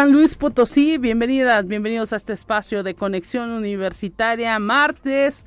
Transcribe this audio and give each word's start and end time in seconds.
San 0.00 0.12
Luis 0.12 0.34
Potosí, 0.34 0.96
bienvenidas, 0.96 1.66
bienvenidos 1.66 2.14
a 2.14 2.16
este 2.16 2.32
espacio 2.32 2.82
de 2.82 2.94
conexión 2.94 3.50
universitaria, 3.50 4.58
martes 4.58 5.44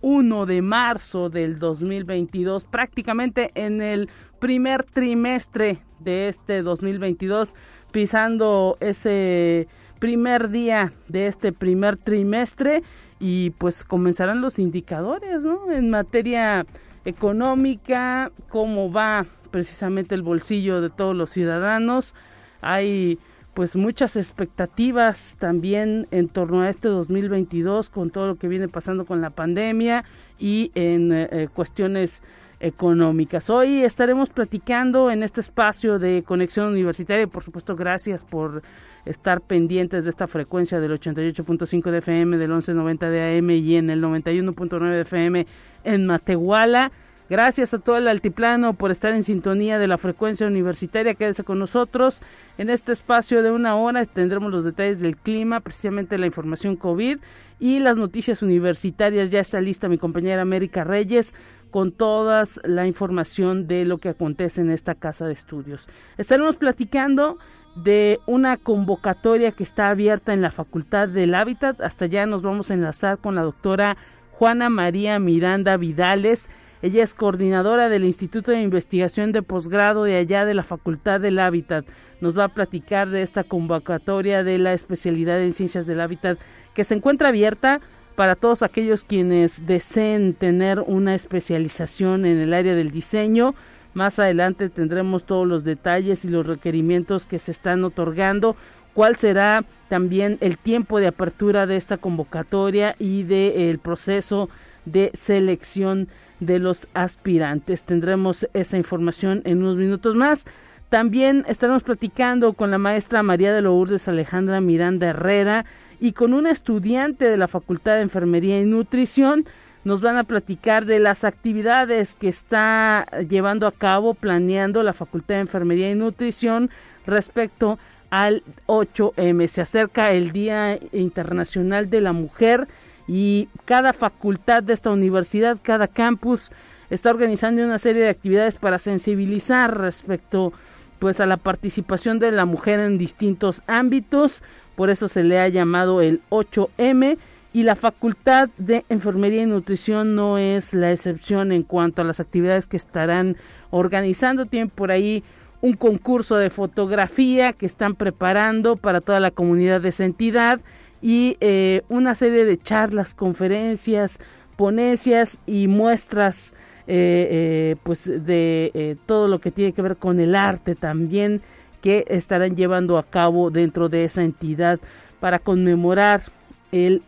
1 0.00 0.44
de 0.44 0.60
marzo 0.60 1.30
del 1.30 1.60
2022, 1.60 2.64
prácticamente 2.64 3.52
en 3.54 3.80
el 3.80 4.10
primer 4.40 4.82
trimestre 4.82 5.84
de 6.00 6.26
este 6.26 6.62
2022, 6.62 7.54
pisando 7.92 8.76
ese 8.80 9.68
primer 10.00 10.50
día 10.50 10.92
de 11.06 11.28
este 11.28 11.52
primer 11.52 11.96
trimestre 11.96 12.82
y 13.20 13.50
pues 13.50 13.84
comenzarán 13.84 14.40
los 14.40 14.58
indicadores. 14.58 15.44
En 15.70 15.90
materia 15.90 16.66
económica, 17.04 18.32
cómo 18.48 18.90
va 18.90 19.26
precisamente 19.52 20.16
el 20.16 20.22
bolsillo 20.22 20.80
de 20.80 20.90
todos 20.90 21.14
los 21.14 21.30
ciudadanos. 21.30 22.14
Hay 22.62 23.20
pues 23.54 23.76
muchas 23.76 24.16
expectativas 24.16 25.36
también 25.38 26.06
en 26.10 26.28
torno 26.28 26.62
a 26.62 26.70
este 26.70 26.88
2022 26.88 27.90
con 27.90 28.10
todo 28.10 28.28
lo 28.28 28.36
que 28.36 28.48
viene 28.48 28.68
pasando 28.68 29.04
con 29.04 29.20
la 29.20 29.30
pandemia 29.30 30.04
y 30.38 30.70
en 30.74 31.12
eh, 31.12 31.28
eh, 31.30 31.48
cuestiones 31.52 32.22
económicas. 32.60 33.50
Hoy 33.50 33.82
estaremos 33.82 34.30
platicando 34.30 35.10
en 35.10 35.22
este 35.22 35.40
espacio 35.40 35.98
de 35.98 36.22
conexión 36.22 36.68
universitaria. 36.68 37.26
Por 37.26 37.42
supuesto, 37.42 37.74
gracias 37.74 38.24
por 38.24 38.62
estar 39.04 39.40
pendientes 39.40 40.04
de 40.04 40.10
esta 40.10 40.28
frecuencia 40.28 40.78
del 40.80 40.92
88.5 40.92 41.90
de 41.90 41.98
FM, 41.98 42.38
del 42.38 42.52
11.90 42.52 43.10
de 43.10 43.38
AM 43.38 43.50
y 43.50 43.76
en 43.76 43.90
el 43.90 44.00
91.9 44.00 44.90
de 44.90 45.00
FM 45.00 45.46
en 45.84 46.06
Matehuala. 46.06 46.92
Gracias 47.32 47.72
a 47.72 47.78
todo 47.78 47.96
el 47.96 48.08
altiplano 48.08 48.74
por 48.74 48.90
estar 48.90 49.14
en 49.14 49.22
sintonía 49.22 49.78
de 49.78 49.86
la 49.86 49.96
frecuencia 49.96 50.46
universitaria. 50.46 51.14
Quédese 51.14 51.44
con 51.44 51.58
nosotros. 51.58 52.20
En 52.58 52.68
este 52.68 52.92
espacio 52.92 53.42
de 53.42 53.50
una 53.50 53.74
hora 53.74 54.04
tendremos 54.04 54.52
los 54.52 54.64
detalles 54.64 55.00
del 55.00 55.16
clima, 55.16 55.60
precisamente 55.60 56.18
la 56.18 56.26
información 56.26 56.76
COVID 56.76 57.20
y 57.58 57.78
las 57.78 57.96
noticias 57.96 58.42
universitarias. 58.42 59.30
Ya 59.30 59.40
está 59.40 59.62
lista 59.62 59.88
mi 59.88 59.96
compañera 59.96 60.42
América 60.42 60.84
Reyes 60.84 61.32
con 61.70 61.90
toda 61.92 62.44
la 62.64 62.86
información 62.86 63.66
de 63.66 63.86
lo 63.86 63.96
que 63.96 64.10
acontece 64.10 64.60
en 64.60 64.70
esta 64.70 64.94
casa 64.94 65.24
de 65.24 65.32
estudios. 65.32 65.88
Estaremos 66.18 66.56
platicando 66.56 67.38
de 67.76 68.20
una 68.26 68.58
convocatoria 68.58 69.52
que 69.52 69.62
está 69.62 69.88
abierta 69.88 70.34
en 70.34 70.42
la 70.42 70.50
Facultad 70.50 71.08
del 71.08 71.34
Hábitat. 71.34 71.80
Hasta 71.80 72.04
allá 72.04 72.26
nos 72.26 72.42
vamos 72.42 72.70
a 72.70 72.74
enlazar 72.74 73.16
con 73.16 73.34
la 73.34 73.40
doctora 73.40 73.96
Juana 74.32 74.68
María 74.68 75.18
Miranda 75.18 75.78
Vidales. 75.78 76.50
Ella 76.82 77.04
es 77.04 77.14
coordinadora 77.14 77.88
del 77.88 78.02
Instituto 78.02 78.50
de 78.50 78.60
Investigación 78.60 79.30
de 79.30 79.42
Posgrado 79.42 80.02
de 80.02 80.16
allá 80.16 80.44
de 80.44 80.54
la 80.54 80.64
Facultad 80.64 81.20
del 81.20 81.38
Hábitat. 81.38 81.84
Nos 82.20 82.36
va 82.36 82.46
a 82.46 82.48
platicar 82.48 83.08
de 83.08 83.22
esta 83.22 83.44
convocatoria 83.44 84.42
de 84.42 84.58
la 84.58 84.72
especialidad 84.72 85.40
en 85.40 85.52
Ciencias 85.52 85.86
del 85.86 86.00
Hábitat 86.00 86.40
que 86.74 86.82
se 86.82 86.96
encuentra 86.96 87.28
abierta 87.28 87.80
para 88.16 88.34
todos 88.34 88.64
aquellos 88.64 89.04
quienes 89.04 89.64
deseen 89.64 90.34
tener 90.34 90.80
una 90.80 91.14
especialización 91.14 92.26
en 92.26 92.38
el 92.38 92.52
área 92.52 92.74
del 92.74 92.90
diseño. 92.90 93.54
Más 93.94 94.18
adelante 94.18 94.68
tendremos 94.68 95.22
todos 95.24 95.46
los 95.46 95.62
detalles 95.62 96.24
y 96.24 96.28
los 96.28 96.44
requerimientos 96.44 97.26
que 97.26 97.38
se 97.38 97.52
están 97.52 97.84
otorgando, 97.84 98.56
cuál 98.92 99.14
será 99.16 99.64
también 99.88 100.36
el 100.40 100.58
tiempo 100.58 100.98
de 100.98 101.06
apertura 101.06 101.66
de 101.66 101.76
esta 101.76 101.96
convocatoria 101.96 102.96
y 102.98 103.22
del 103.22 103.78
proceso 103.78 104.48
de 104.84 105.12
selección 105.14 106.08
de 106.46 106.58
los 106.58 106.88
aspirantes. 106.94 107.84
Tendremos 107.84 108.48
esa 108.52 108.76
información 108.76 109.42
en 109.44 109.58
unos 109.58 109.76
minutos 109.76 110.14
más. 110.14 110.46
También 110.88 111.44
estaremos 111.48 111.82
platicando 111.82 112.52
con 112.52 112.70
la 112.70 112.78
maestra 112.78 113.22
María 113.22 113.54
de 113.54 113.62
Lourdes 113.62 114.08
Alejandra 114.08 114.60
Miranda 114.60 115.08
Herrera 115.08 115.64
y 116.00 116.12
con 116.12 116.34
una 116.34 116.50
estudiante 116.50 117.30
de 117.30 117.36
la 117.36 117.48
Facultad 117.48 117.94
de 117.94 118.02
Enfermería 118.02 118.60
y 118.60 118.64
Nutrición. 118.64 119.46
Nos 119.84 120.00
van 120.00 120.16
a 120.16 120.24
platicar 120.24 120.84
de 120.84 120.98
las 120.98 121.24
actividades 121.24 122.14
que 122.14 122.28
está 122.28 123.06
llevando 123.28 123.66
a 123.66 123.72
cabo, 123.72 124.14
planeando 124.14 124.82
la 124.82 124.92
Facultad 124.92 125.36
de 125.36 125.40
Enfermería 125.40 125.90
y 125.90 125.94
Nutrición 125.94 126.70
respecto 127.06 127.78
al 128.10 128.42
8M. 128.66 129.46
Se 129.46 129.62
acerca 129.62 130.12
el 130.12 130.32
Día 130.32 130.78
Internacional 130.92 131.88
de 131.88 132.00
la 132.02 132.12
Mujer 132.12 132.68
y 133.14 133.50
cada 133.66 133.92
facultad 133.92 134.62
de 134.62 134.72
esta 134.72 134.88
universidad, 134.88 135.58
cada 135.60 135.86
campus 135.86 136.50
está 136.88 137.10
organizando 137.10 137.62
una 137.62 137.78
serie 137.78 138.04
de 138.04 138.08
actividades 138.08 138.56
para 138.56 138.78
sensibilizar 138.78 139.78
respecto 139.78 140.54
pues 140.98 141.20
a 141.20 141.26
la 141.26 141.36
participación 141.36 142.18
de 142.18 142.32
la 142.32 142.46
mujer 142.46 142.80
en 142.80 142.96
distintos 142.96 143.60
ámbitos, 143.66 144.42
por 144.76 144.88
eso 144.88 145.08
se 145.08 145.24
le 145.24 145.38
ha 145.38 145.48
llamado 145.48 146.00
el 146.00 146.22
8M 146.30 147.18
y 147.52 147.64
la 147.64 147.76
Facultad 147.76 148.48
de 148.56 148.86
Enfermería 148.88 149.42
y 149.42 149.46
Nutrición 149.46 150.14
no 150.14 150.38
es 150.38 150.72
la 150.72 150.90
excepción 150.90 151.52
en 151.52 151.64
cuanto 151.64 152.00
a 152.00 152.06
las 152.06 152.18
actividades 152.18 152.66
que 152.66 152.78
estarán 152.78 153.36
organizando, 153.70 154.46
tienen 154.46 154.70
por 154.70 154.90
ahí 154.90 155.22
un 155.60 155.74
concurso 155.74 156.36
de 156.36 156.48
fotografía 156.48 157.52
que 157.52 157.66
están 157.66 157.94
preparando 157.94 158.76
para 158.76 159.02
toda 159.02 159.20
la 159.20 159.32
comunidad 159.32 159.82
de 159.82 159.90
esa 159.90 160.06
entidad 160.06 160.62
y 161.02 161.36
eh, 161.40 161.82
una 161.88 162.14
serie 162.14 162.44
de 162.44 162.56
charlas, 162.56 163.12
conferencias, 163.12 164.20
ponencias 164.56 165.40
y 165.46 165.66
muestras 165.66 166.54
eh, 166.86 167.28
eh, 167.30 167.76
pues 167.82 168.04
de 168.04 168.96
todo 169.06 169.28
lo 169.28 169.40
que 169.40 169.50
tiene 169.50 169.72
que 169.72 169.82
ver 169.82 169.96
con 169.96 170.20
el 170.20 170.34
arte 170.34 170.74
también 170.74 171.40
que 171.80 172.04
estarán 172.08 172.56
llevando 172.56 172.96
a 172.96 173.02
cabo 173.02 173.50
dentro 173.50 173.88
de 173.88 174.04
esa 174.04 174.22
entidad 174.22 174.78
para 175.18 175.40
conmemorar 175.40 176.22
el 176.70 177.02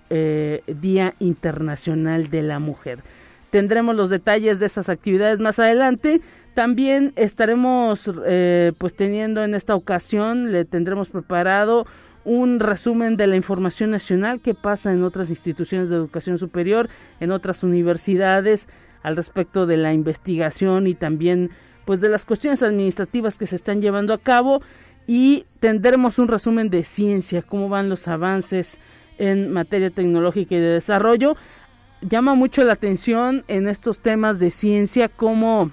Día 0.66 1.14
Internacional 1.20 2.28
de 2.28 2.42
la 2.42 2.58
Mujer. 2.58 2.98
Tendremos 3.50 3.94
los 3.94 4.10
detalles 4.10 4.58
de 4.58 4.66
esas 4.66 4.88
actividades 4.88 5.38
más 5.38 5.58
adelante. 5.58 6.20
También 6.54 7.12
estaremos 7.16 8.10
pues 8.78 8.94
teniendo 8.94 9.44
en 9.44 9.54
esta 9.54 9.74
ocasión, 9.74 10.52
le 10.52 10.64
tendremos 10.64 11.08
preparado 11.08 11.86
un 12.24 12.60
resumen 12.60 13.16
de 13.16 13.26
la 13.26 13.36
información 13.36 13.90
nacional 13.90 14.40
que 14.40 14.54
pasa 14.54 14.92
en 14.92 15.04
otras 15.04 15.30
instituciones 15.30 15.88
de 15.88 15.96
educación 15.96 16.38
superior, 16.38 16.88
en 17.20 17.30
otras 17.30 17.62
universidades, 17.62 18.68
al 19.02 19.16
respecto 19.16 19.66
de 19.66 19.76
la 19.76 19.92
investigación 19.92 20.86
y 20.86 20.94
también 20.94 21.50
pues 21.84 22.00
de 22.00 22.08
las 22.08 22.24
cuestiones 22.24 22.62
administrativas 22.62 23.36
que 23.36 23.46
se 23.46 23.56
están 23.56 23.82
llevando 23.82 24.14
a 24.14 24.18
cabo 24.18 24.62
y 25.06 25.44
tendremos 25.60 26.18
un 26.18 26.28
resumen 26.28 26.70
de 26.70 26.82
ciencia, 26.82 27.42
cómo 27.42 27.68
van 27.68 27.90
los 27.90 28.08
avances 28.08 28.80
en 29.18 29.52
materia 29.52 29.90
tecnológica 29.90 30.54
y 30.54 30.60
de 30.60 30.72
desarrollo. 30.72 31.36
Llama 32.00 32.34
mucho 32.34 32.64
la 32.64 32.72
atención 32.72 33.44
en 33.48 33.68
estos 33.68 33.98
temas 33.98 34.40
de 34.40 34.50
ciencia 34.50 35.08
cómo 35.08 35.70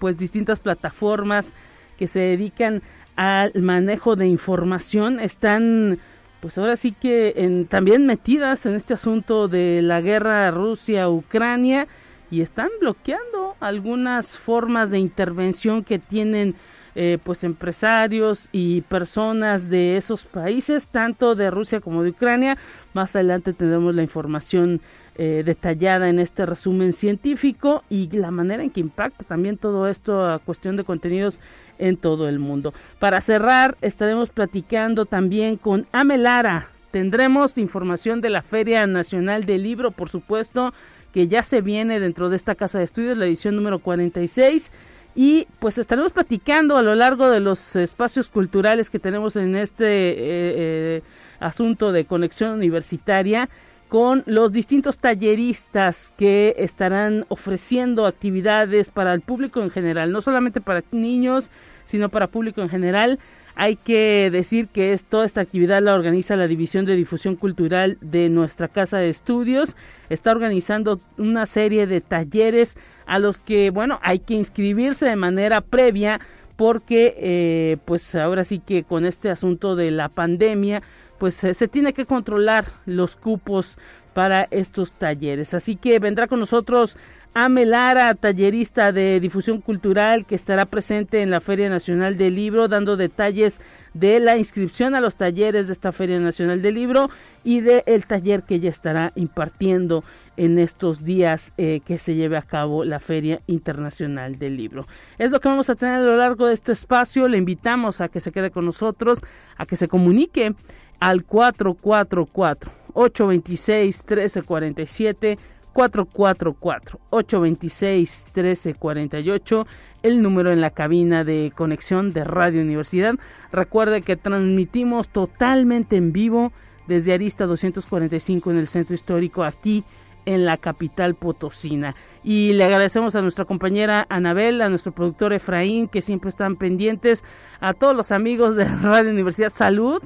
pues 0.00 0.18
distintas 0.18 0.58
plataformas 0.58 1.54
que 1.96 2.08
se 2.08 2.20
dedican 2.20 2.82
al 3.16 3.52
manejo 3.54 4.16
de 4.16 4.26
información 4.26 5.20
están 5.20 5.98
pues 6.40 6.58
ahora 6.58 6.76
sí 6.76 6.92
que 6.92 7.32
en, 7.36 7.66
también 7.66 8.04
metidas 8.04 8.66
en 8.66 8.74
este 8.74 8.92
asunto 8.92 9.48
de 9.48 9.80
la 9.80 10.02
guerra 10.02 10.50
Rusia-Ucrania 10.50 11.88
y 12.30 12.42
están 12.42 12.68
bloqueando 12.80 13.56
algunas 13.60 14.36
formas 14.36 14.90
de 14.90 14.98
intervención 14.98 15.84
que 15.84 15.98
tienen 15.98 16.54
eh, 16.96 17.18
pues 17.24 17.44
empresarios 17.44 18.50
y 18.52 18.82
personas 18.82 19.70
de 19.70 19.96
esos 19.96 20.24
países, 20.24 20.86
tanto 20.88 21.34
de 21.34 21.50
Rusia 21.50 21.80
como 21.80 22.02
de 22.02 22.10
Ucrania. 22.10 22.58
Más 22.92 23.16
adelante 23.16 23.52
tendremos 23.52 23.94
la 23.94 24.02
información 24.02 24.80
eh, 25.16 25.42
detallada 25.44 26.08
en 26.08 26.18
este 26.18 26.44
resumen 26.44 26.92
científico 26.92 27.84
y 27.88 28.08
la 28.10 28.30
manera 28.30 28.62
en 28.62 28.70
que 28.70 28.80
impacta 28.80 29.24
también 29.24 29.56
todo 29.56 29.88
esto 29.88 30.28
a 30.28 30.38
cuestión 30.38 30.76
de 30.76 30.84
contenidos 30.84 31.40
en 31.78 31.96
todo 31.96 32.28
el 32.28 32.38
mundo. 32.38 32.74
Para 32.98 33.20
cerrar, 33.20 33.76
estaremos 33.80 34.30
platicando 34.30 35.06
también 35.06 35.56
con 35.56 35.86
Amelara. 35.92 36.68
Tendremos 36.90 37.58
información 37.58 38.20
de 38.20 38.30
la 38.30 38.42
Feria 38.42 38.86
Nacional 38.86 39.46
del 39.46 39.62
Libro, 39.62 39.90
por 39.90 40.08
supuesto, 40.08 40.72
que 41.12 41.28
ya 41.28 41.42
se 41.42 41.60
viene 41.60 42.00
dentro 42.00 42.28
de 42.28 42.36
esta 42.36 42.54
casa 42.54 42.78
de 42.78 42.84
estudios, 42.84 43.16
la 43.16 43.26
edición 43.26 43.54
número 43.54 43.78
46 43.78 44.72
y 45.14 45.46
pues 45.60 45.78
estaremos 45.78 46.12
platicando 46.12 46.76
a 46.76 46.82
lo 46.82 46.94
largo 46.94 47.30
de 47.30 47.38
los 47.38 47.76
espacios 47.76 48.28
culturales 48.28 48.90
que 48.90 48.98
tenemos 48.98 49.36
en 49.36 49.54
este 49.54 49.84
eh, 49.86 50.16
eh, 50.18 51.02
asunto 51.38 51.92
de 51.92 52.04
conexión 52.04 52.50
universitaria 52.54 53.48
con 53.88 54.22
los 54.26 54.52
distintos 54.52 54.98
talleristas 54.98 56.12
que 56.16 56.54
estarán 56.58 57.26
ofreciendo 57.28 58.06
actividades 58.06 58.90
para 58.90 59.14
el 59.14 59.20
público 59.20 59.62
en 59.62 59.70
general, 59.70 60.10
no 60.12 60.20
solamente 60.20 60.60
para 60.60 60.82
niños, 60.90 61.50
sino 61.84 62.08
para 62.08 62.28
público 62.28 62.60
en 62.60 62.68
general. 62.68 63.18
Hay 63.56 63.76
que 63.76 64.30
decir 64.32 64.66
que 64.66 64.92
es, 64.92 65.04
toda 65.04 65.24
esta 65.24 65.40
actividad 65.40 65.80
la 65.80 65.94
organiza 65.94 66.34
la 66.34 66.48
División 66.48 66.86
de 66.86 66.96
Difusión 66.96 67.36
Cultural 67.36 67.98
de 68.00 68.28
nuestra 68.28 68.66
Casa 68.66 68.98
de 68.98 69.08
Estudios. 69.08 69.76
Está 70.10 70.32
organizando 70.32 70.98
una 71.18 71.46
serie 71.46 71.86
de 71.86 72.00
talleres 72.00 72.76
a 73.06 73.20
los 73.20 73.40
que, 73.40 73.70
bueno, 73.70 74.00
hay 74.02 74.18
que 74.18 74.34
inscribirse 74.34 75.06
de 75.06 75.14
manera 75.14 75.60
previa 75.60 76.20
porque, 76.56 77.14
eh, 77.16 77.76
pues 77.84 78.14
ahora 78.14 78.44
sí 78.44 78.60
que 78.60 78.82
con 78.82 79.04
este 79.06 79.30
asunto 79.30 79.76
de 79.76 79.90
la 79.90 80.08
pandemia, 80.08 80.82
pues 81.18 81.34
se 81.34 81.68
tiene 81.68 81.92
que 81.92 82.06
controlar 82.06 82.66
los 82.86 83.16
cupos 83.16 83.76
para 84.14 84.46
estos 84.50 84.92
talleres. 84.92 85.54
Así 85.54 85.76
que 85.76 85.98
vendrá 85.98 86.26
con 86.28 86.40
nosotros 86.40 86.96
Amelara, 87.36 88.14
tallerista 88.14 88.92
de 88.92 89.18
difusión 89.18 89.60
cultural, 89.60 90.24
que 90.24 90.36
estará 90.36 90.66
presente 90.66 91.20
en 91.20 91.32
la 91.32 91.40
Feria 91.40 91.68
Nacional 91.68 92.16
del 92.16 92.36
Libro, 92.36 92.68
dando 92.68 92.96
detalles 92.96 93.60
de 93.92 94.20
la 94.20 94.36
inscripción 94.36 94.94
a 94.94 95.00
los 95.00 95.16
talleres 95.16 95.66
de 95.66 95.72
esta 95.72 95.90
Feria 95.90 96.20
Nacional 96.20 96.62
del 96.62 96.76
Libro 96.76 97.10
y 97.42 97.60
del 97.60 98.06
taller 98.06 98.44
que 98.44 98.60
ya 98.60 98.70
estará 98.70 99.10
impartiendo 99.16 100.04
en 100.36 100.60
estos 100.60 101.04
días 101.04 101.52
eh, 101.58 101.80
que 101.84 101.98
se 101.98 102.14
lleve 102.14 102.36
a 102.36 102.42
cabo 102.42 102.84
la 102.84 103.00
Feria 103.00 103.40
Internacional 103.48 104.38
del 104.38 104.56
Libro. 104.56 104.86
Es 105.18 105.32
lo 105.32 105.40
que 105.40 105.48
vamos 105.48 105.68
a 105.70 105.74
tener 105.74 105.96
a 105.96 106.02
lo 106.02 106.16
largo 106.16 106.46
de 106.46 106.54
este 106.54 106.70
espacio. 106.70 107.26
Le 107.26 107.38
invitamos 107.38 108.00
a 108.00 108.08
que 108.08 108.20
se 108.20 108.30
quede 108.30 108.52
con 108.52 108.64
nosotros, 108.64 109.18
a 109.56 109.66
que 109.66 109.74
se 109.74 109.88
comunique 109.88 110.54
al 111.00 111.24
444 111.24 112.72
826 112.94 114.04
1347 114.08 115.38
444 115.72 117.00
826 117.10 118.26
1348 118.34 119.66
el 120.02 120.22
número 120.22 120.52
en 120.52 120.60
la 120.60 120.70
cabina 120.70 121.24
de 121.24 121.52
conexión 121.54 122.12
de 122.12 122.24
Radio 122.24 122.60
Universidad. 122.60 123.14
Recuerde 123.50 124.02
que 124.02 124.16
transmitimos 124.16 125.08
totalmente 125.08 125.96
en 125.96 126.12
vivo 126.12 126.52
desde 126.86 127.14
Arista 127.14 127.46
245 127.46 128.50
en 128.50 128.58
el 128.58 128.68
centro 128.68 128.94
histórico 128.94 129.44
aquí 129.44 129.82
en 130.26 130.44
la 130.44 130.56
capital 130.58 131.14
potosina. 131.14 131.94
Y 132.22 132.52
le 132.52 132.64
agradecemos 132.64 133.14
a 133.16 133.22
nuestra 133.22 133.44
compañera 133.44 134.06
Anabel, 134.08 134.62
a 134.62 134.68
nuestro 134.68 134.92
productor 134.92 135.32
Efraín, 135.32 135.88
que 135.88 136.02
siempre 136.02 136.28
están 136.28 136.56
pendientes, 136.56 137.24
a 137.60 137.74
todos 137.74 137.96
los 137.96 138.12
amigos 138.12 138.56
de 138.56 138.64
Radio 138.82 139.10
Universidad 139.10 139.50
Salud 139.50 140.02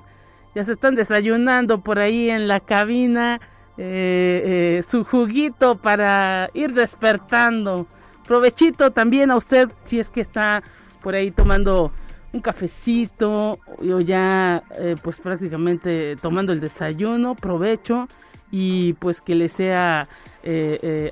ya 0.58 0.64
se 0.64 0.72
están 0.72 0.96
desayunando 0.96 1.82
por 1.82 2.00
ahí 2.00 2.30
en 2.30 2.48
la 2.48 2.58
cabina 2.58 3.40
eh, 3.76 4.78
eh, 4.78 4.82
su 4.82 5.04
juguito 5.04 5.76
para 5.76 6.50
ir 6.52 6.74
despertando. 6.74 7.86
Provechito 8.26 8.90
también 8.90 9.30
a 9.30 9.36
usted 9.36 9.70
si 9.84 10.00
es 10.00 10.10
que 10.10 10.20
está 10.20 10.64
por 11.00 11.14
ahí 11.14 11.30
tomando 11.30 11.92
un 12.32 12.40
cafecito 12.40 13.60
o 13.78 14.00
ya 14.00 14.64
eh, 14.80 14.96
pues 15.00 15.20
prácticamente 15.20 16.16
tomando 16.16 16.52
el 16.52 16.58
desayuno, 16.58 17.36
provecho 17.36 18.08
y 18.50 18.94
pues 18.94 19.20
que 19.20 19.36
le 19.36 19.48
sea 19.48 20.08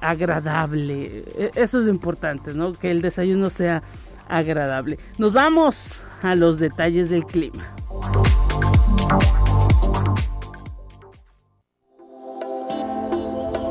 agradable. 0.00 1.22
E, 1.38 1.50
eso 1.54 1.78
es 1.78 1.84
lo 1.84 1.90
importante, 1.90 2.52
¿no? 2.52 2.72
Que 2.72 2.90
el 2.90 3.00
desayuno 3.00 3.50
sea 3.50 3.84
agradable. 4.28 4.98
Nos 5.19 5.32
vamos 5.32 6.02
a 6.20 6.34
los 6.34 6.58
detalles 6.58 7.10
del 7.10 7.25
clima. 7.25 7.76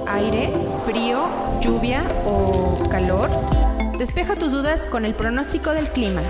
Aire, 0.07 0.53
frío, 0.85 1.27
lluvia 1.61 2.03
o 2.25 2.77
calor. 2.89 3.29
Despeja 3.97 4.35
tus 4.35 4.51
dudas 4.51 4.87
con 4.87 5.05
el 5.05 5.13
pronóstico 5.13 5.71
del 5.71 5.89
clima. 5.89 6.21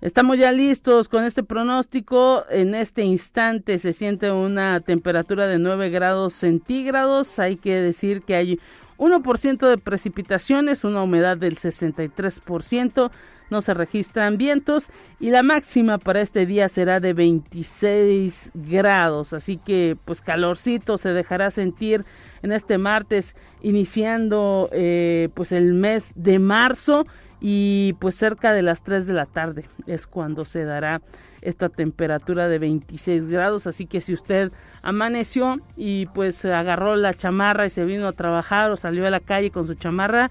Estamos 0.00 0.38
ya 0.38 0.50
listos 0.50 1.08
con 1.08 1.24
este 1.24 1.42
pronóstico. 1.42 2.44
En 2.48 2.74
este 2.74 3.02
instante 3.02 3.78
se 3.78 3.92
siente 3.92 4.30
una 4.32 4.80
temperatura 4.80 5.46
de 5.46 5.58
9 5.58 5.90
grados 5.90 6.34
centígrados. 6.34 7.38
Hay 7.38 7.56
que 7.56 7.74
decir 7.82 8.22
que 8.22 8.34
hay 8.34 8.60
1% 9.00 9.66
de 9.66 9.78
precipitaciones, 9.78 10.84
una 10.84 11.02
humedad 11.02 11.38
del 11.38 11.56
63%, 11.56 13.10
no 13.48 13.62
se 13.62 13.74
registran 13.74 14.36
vientos 14.36 14.90
y 15.18 15.30
la 15.30 15.42
máxima 15.42 15.98
para 15.98 16.20
este 16.20 16.46
día 16.46 16.68
será 16.68 17.00
de 17.00 17.14
26 17.14 18.52
grados, 18.54 19.32
así 19.32 19.56
que 19.56 19.96
pues 20.04 20.20
calorcito 20.20 20.98
se 20.98 21.12
dejará 21.12 21.50
sentir 21.50 22.04
en 22.42 22.52
este 22.52 22.78
martes 22.78 23.34
iniciando 23.62 24.68
eh, 24.72 25.30
pues 25.34 25.50
el 25.50 25.74
mes 25.74 26.12
de 26.14 26.38
marzo 26.38 27.04
y 27.40 27.94
pues 28.00 28.16
cerca 28.16 28.52
de 28.52 28.62
las 28.62 28.84
3 28.84 29.06
de 29.06 29.14
la 29.14 29.26
tarde 29.26 29.64
es 29.86 30.06
cuando 30.06 30.44
se 30.44 30.64
dará 30.64 31.00
esta 31.42 31.68
temperatura 31.68 32.48
de 32.48 32.58
26 32.58 33.28
grados, 33.28 33.66
así 33.66 33.86
que 33.86 34.00
si 34.00 34.12
usted 34.12 34.52
amaneció 34.82 35.56
y 35.76 36.06
pues 36.06 36.44
agarró 36.44 36.96
la 36.96 37.14
chamarra 37.14 37.66
y 37.66 37.70
se 37.70 37.84
vino 37.84 38.08
a 38.08 38.12
trabajar 38.12 38.70
o 38.70 38.76
salió 38.76 39.06
a 39.06 39.10
la 39.10 39.20
calle 39.20 39.50
con 39.50 39.66
su 39.66 39.74
chamarra, 39.74 40.30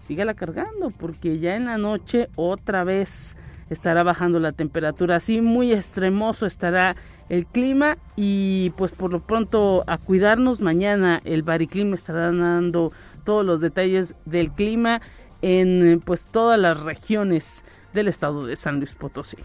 sígala 0.00 0.34
cargando 0.34 0.90
porque 0.90 1.38
ya 1.38 1.56
en 1.56 1.66
la 1.66 1.78
noche 1.78 2.28
otra 2.36 2.84
vez 2.84 3.36
estará 3.70 4.02
bajando 4.02 4.40
la 4.40 4.52
temperatura, 4.52 5.16
así 5.16 5.40
muy 5.40 5.72
extremoso 5.72 6.46
estará 6.46 6.96
el 7.28 7.46
clima 7.46 7.96
y 8.16 8.70
pues 8.76 8.90
por 8.90 9.12
lo 9.12 9.20
pronto 9.20 9.84
a 9.86 9.96
cuidarnos, 9.98 10.60
mañana 10.60 11.20
el 11.24 11.42
Bariclima 11.42 11.94
estará 11.94 12.32
dando 12.32 12.92
todos 13.24 13.46
los 13.46 13.60
detalles 13.60 14.16
del 14.24 14.50
clima 14.50 15.00
en 15.40 16.00
pues 16.04 16.26
todas 16.26 16.58
las 16.58 16.80
regiones 16.80 17.64
del 17.92 18.08
estado 18.08 18.44
de 18.44 18.56
San 18.56 18.78
Luis 18.78 18.94
Potosí. 18.94 19.38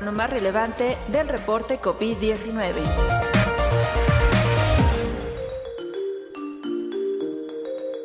Lo 0.00 0.10
más 0.10 0.30
relevante 0.30 0.96
del 1.08 1.28
reporte 1.28 1.80
COVID-19. 1.80 3.22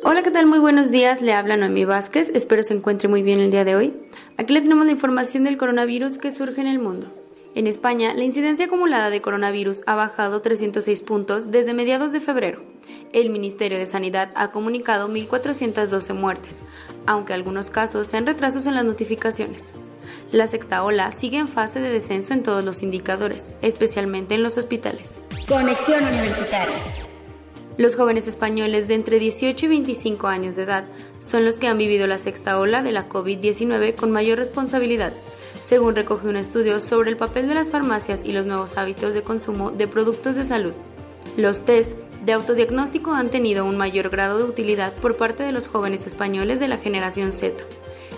Hola, 0.04 0.22
¿qué 0.22 0.30
tal? 0.30 0.46
Muy 0.46 0.58
buenos 0.60 0.90
días. 0.90 1.22
Le 1.22 1.34
habla 1.34 1.56
Noemí 1.56 1.84
Vázquez. 1.84 2.30
Espero 2.32 2.62
se 2.62 2.74
encuentre 2.74 3.08
muy 3.08 3.22
bien 3.22 3.40
el 3.40 3.50
día 3.50 3.64
de 3.64 3.74
hoy. 3.74 3.94
Aquí 4.36 4.52
le 4.52 4.60
tenemos 4.60 4.86
la 4.86 4.92
información 4.92 5.44
del 5.44 5.58
coronavirus 5.58 6.18
que 6.18 6.30
surge 6.30 6.60
en 6.60 6.68
el 6.68 6.78
mundo. 6.78 7.12
En 7.54 7.66
España, 7.66 8.14
la 8.14 8.24
incidencia 8.24 8.66
acumulada 8.66 9.10
de 9.10 9.20
coronavirus 9.20 9.82
ha 9.86 9.94
bajado 9.94 10.42
306 10.42 11.02
puntos 11.02 11.50
desde 11.50 11.74
mediados 11.74 12.12
de 12.12 12.20
febrero. 12.20 12.62
El 13.12 13.30
Ministerio 13.30 13.78
de 13.78 13.86
Sanidad 13.86 14.30
ha 14.34 14.50
comunicado 14.50 15.08
1.412 15.08 16.14
muertes, 16.14 16.62
aunque 17.06 17.32
algunos 17.32 17.70
casos 17.70 18.06
sean 18.06 18.26
retrasos 18.26 18.66
en 18.66 18.74
las 18.74 18.84
notificaciones. 18.84 19.72
La 20.30 20.46
sexta 20.46 20.84
ola 20.84 21.10
sigue 21.10 21.38
en 21.38 21.48
fase 21.48 21.80
de 21.80 21.90
descenso 21.90 22.34
en 22.34 22.42
todos 22.42 22.64
los 22.64 22.82
indicadores, 22.82 23.54
especialmente 23.62 24.34
en 24.34 24.42
los 24.42 24.58
hospitales. 24.58 25.20
Conexión 25.48 26.04
Universitaria. 26.04 26.76
Los 27.78 27.96
jóvenes 27.96 28.28
españoles 28.28 28.88
de 28.88 28.94
entre 28.94 29.18
18 29.18 29.66
y 29.66 29.68
25 29.68 30.26
años 30.26 30.56
de 30.56 30.64
edad 30.64 30.84
son 31.20 31.44
los 31.44 31.58
que 31.58 31.68
han 31.68 31.78
vivido 31.78 32.06
la 32.06 32.18
sexta 32.18 32.58
ola 32.58 32.82
de 32.82 32.92
la 32.92 33.08
COVID-19 33.08 33.94
con 33.94 34.10
mayor 34.10 34.36
responsabilidad, 34.36 35.12
según 35.60 35.94
recoge 35.94 36.28
un 36.28 36.36
estudio 36.36 36.80
sobre 36.80 37.10
el 37.10 37.16
papel 37.16 37.48
de 37.48 37.54
las 37.54 37.70
farmacias 37.70 38.24
y 38.24 38.32
los 38.32 38.46
nuevos 38.46 38.76
hábitos 38.76 39.14
de 39.14 39.22
consumo 39.22 39.70
de 39.70 39.86
productos 39.88 40.36
de 40.36 40.44
salud. 40.44 40.72
Los 41.36 41.64
test 41.64 41.90
de 42.24 42.32
autodiagnóstico 42.32 43.12
han 43.12 43.30
tenido 43.30 43.64
un 43.64 43.76
mayor 43.76 44.10
grado 44.10 44.38
de 44.38 44.44
utilidad 44.44 44.92
por 44.94 45.16
parte 45.16 45.42
de 45.42 45.52
los 45.52 45.68
jóvenes 45.68 46.06
españoles 46.06 46.60
de 46.60 46.68
la 46.68 46.76
generación 46.76 47.32
Z. 47.32 47.64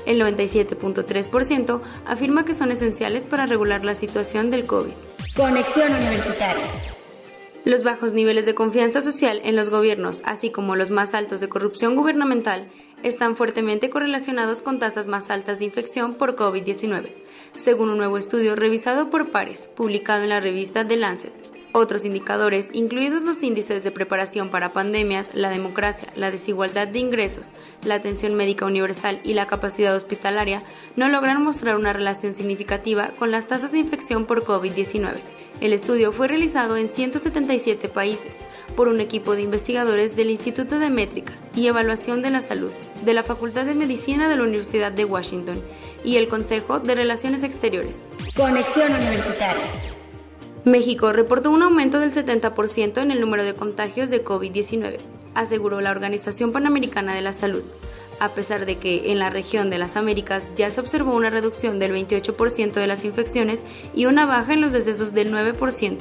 El 0.07 0.21
97.3% 0.21 1.81
afirma 2.07 2.45
que 2.45 2.55
son 2.55 2.73
esenciales 2.73 3.27
para 3.27 3.47
regular 3.47 3.85
la 3.85 3.95
situación 3.95 4.51
del 4.51 4.65
COVID. 4.65 4.93
Conexión 5.37 5.95
Universitaria. 5.95 6.67
Los 7.65 7.83
bajos 7.83 8.15
niveles 8.15 8.47
de 8.47 8.55
confianza 8.55 9.03
social 9.03 9.43
en 9.45 9.55
los 9.55 9.69
gobiernos, 9.69 10.23
así 10.25 10.51
como 10.51 10.77
los 10.77 10.91
más 10.91 11.13
altos 11.13 11.41
de 11.41 11.51
corrupción 11.51 11.95
gubernamental, 11.95 12.67
están 13.03 13.37
fuertemente 13.37 13.91
correlacionados 13.91 14.63
con 14.63 14.79
tasas 14.79 15.07
más 15.07 15.31
altas 15.31 15.59
de 15.59 15.67
infección 15.67 16.15
por 16.15 16.37
COVID-19, 16.37 17.11
según 17.53 17.91
un 17.91 17.99
nuevo 17.99 18.19
estudio 18.19 18.57
revisado 18.57 19.11
por 19.11 19.31
pares, 19.31 19.69
publicado 19.69 20.23
en 20.23 20.29
la 20.31 20.41
revista 20.41 20.87
The 20.87 20.97
Lancet. 20.97 21.50
Otros 21.73 22.05
indicadores, 22.05 22.71
incluidos 22.73 23.23
los 23.23 23.45
índices 23.45 23.85
de 23.85 23.93
preparación 23.93 24.49
para 24.49 24.73
pandemias, 24.73 25.35
la 25.35 25.51
democracia, 25.51 26.09
la 26.17 26.33
desigualdad 26.33 26.89
de 26.89 26.99
ingresos, 26.99 27.53
la 27.85 27.95
atención 27.95 28.35
médica 28.35 28.67
universal 28.67 29.21
y 29.23 29.35
la 29.35 29.47
capacidad 29.47 29.95
hospitalaria, 29.95 30.65
no 30.97 31.09
lograron 31.09 31.45
mostrar 31.45 31.77
una 31.77 31.93
relación 31.93 32.35
significativa 32.35 33.13
con 33.21 33.31
las 33.31 33.47
tasas 33.47 33.71
de 33.71 33.79
infección 33.79 34.27
por 34.27 34.45
COVID-19. 34.45 35.21
El 35.61 35.73
estudio 35.73 36.11
fue 36.11 36.27
realizado 36.27 36.77
en 36.77 36.89
177 36.89 37.89
países 37.89 38.39
por 38.75 38.89
un 38.89 38.99
equipo 38.99 39.37
de 39.37 39.43
investigadores 39.43 40.17
del 40.17 40.31
Instituto 40.31 40.81
de 40.81 40.91
Métricas 40.91 41.51
y 41.55 41.69
Evaluación 41.69 42.21
de 42.21 42.31
la 42.31 42.41
Salud 42.41 42.71
de 43.05 43.15
la 43.15 43.23
Facultad 43.23 43.65
de 43.65 43.75
Medicina 43.75 44.29
de 44.29 44.37
la 44.37 44.43
Universidad 44.43 44.91
de 44.91 45.05
Washington 45.05 45.63
y 46.05 46.17
el 46.17 46.29
Consejo 46.29 46.81
de 46.81 46.97
Relaciones 46.97 47.45
Exteriores. 47.45 48.09
Conexión 48.35 48.93
Universitaria. 48.93 50.00
México 50.65 51.13
reportó 51.13 51.51
un 51.51 51.63
aumento 51.63 51.99
del 51.99 52.13
70% 52.13 53.01
en 53.01 53.11
el 53.11 53.21
número 53.21 53.45
de 53.45 53.55
contagios 53.55 54.11
de 54.11 54.23
COVID-19, 54.23 54.99
aseguró 55.35 55.81
la 55.81 55.91
Organización 55.91 56.53
Panamericana 56.53 57.15
de 57.15 57.23
la 57.23 57.33
Salud, 57.33 57.63
a 58.19 58.35
pesar 58.35 58.67
de 58.67 58.77
que 58.77 59.11
en 59.11 59.19
la 59.19 59.31
región 59.31 59.71
de 59.71 59.79
las 59.79 59.97
Américas 59.97 60.51
ya 60.57 60.69
se 60.69 60.81
observó 60.81 61.15
una 61.15 61.31
reducción 61.31 61.79
del 61.79 61.95
28% 61.95 62.73
de 62.73 62.87
las 62.87 63.05
infecciones 63.05 63.65
y 63.95 64.05
una 64.05 64.27
baja 64.27 64.53
en 64.53 64.61
los 64.61 64.75
decesos 64.75 65.15
del 65.15 65.33
9%. 65.33 65.97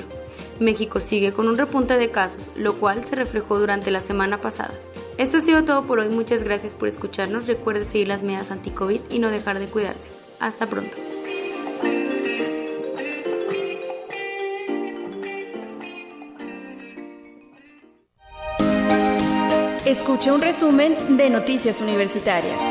México 0.59 0.99
sigue 0.99 1.31
con 1.31 1.47
un 1.47 1.57
repunte 1.57 1.97
de 1.97 2.09
casos, 2.09 2.51
lo 2.57 2.73
cual 2.73 3.05
se 3.05 3.15
reflejó 3.15 3.59
durante 3.59 3.91
la 3.91 4.01
semana 4.01 4.39
pasada. 4.39 4.73
Esto 5.17 5.37
ha 5.37 5.41
sido 5.41 5.63
todo 5.63 5.83
por 5.83 5.99
hoy, 5.99 6.09
muchas 6.09 6.43
gracias 6.43 6.73
por 6.75 6.89
escucharnos, 6.89 7.47
recuerde 7.47 7.85
seguir 7.85 8.09
las 8.09 8.23
medidas 8.23 8.51
anti-COVID 8.51 9.01
y 9.09 9.19
no 9.19 9.29
dejar 9.29 9.59
de 9.59 9.67
cuidarse. 9.67 10.09
Hasta 10.39 10.67
pronto. 10.67 10.97
Escucha 19.89 20.35
un 20.35 20.39
resumen 20.39 21.17
de 21.17 21.31
Noticias 21.31 21.81
Universitarias. 21.81 22.61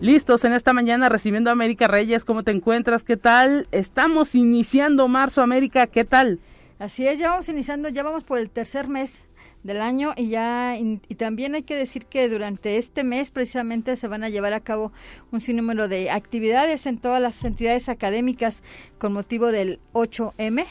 Listos 0.00 0.46
en 0.46 0.54
esta 0.54 0.72
mañana 0.72 1.10
recibiendo 1.10 1.50
a 1.50 1.52
América 1.52 1.86
Reyes. 1.86 2.24
¿Cómo 2.24 2.44
te 2.44 2.52
encuentras? 2.52 3.04
¿Qué 3.04 3.18
tal? 3.18 3.68
Estamos 3.72 4.34
iniciando 4.34 5.06
marzo, 5.06 5.42
América. 5.42 5.86
¿Qué 5.86 6.06
tal? 6.06 6.38
Así 6.78 7.06
es, 7.06 7.18
ya 7.18 7.28
vamos 7.28 7.50
iniciando, 7.50 7.90
ya 7.90 8.02
vamos 8.02 8.24
por 8.24 8.38
el 8.38 8.48
tercer 8.48 8.88
mes 8.88 9.28
del 9.62 9.82
año 9.82 10.14
y 10.16 10.28
ya 10.28 10.76
y, 10.78 10.98
también 11.16 11.54
hay 11.54 11.62
que 11.62 11.74
decir 11.74 12.06
que 12.06 12.28
durante 12.28 12.78
este 12.78 13.04
mes 13.04 13.30
precisamente 13.30 13.96
se 13.96 14.08
van 14.08 14.24
a 14.24 14.28
llevar 14.28 14.52
a 14.52 14.60
cabo 14.60 14.92
un 15.32 15.40
sinnúmero 15.40 15.88
de 15.88 16.10
actividades 16.10 16.86
en 16.86 16.98
todas 16.98 17.20
las 17.20 17.42
entidades 17.44 17.88
académicas 17.88 18.62
con 18.98 19.12
motivo 19.12 19.48
del 19.52 19.80
8M 19.92 20.64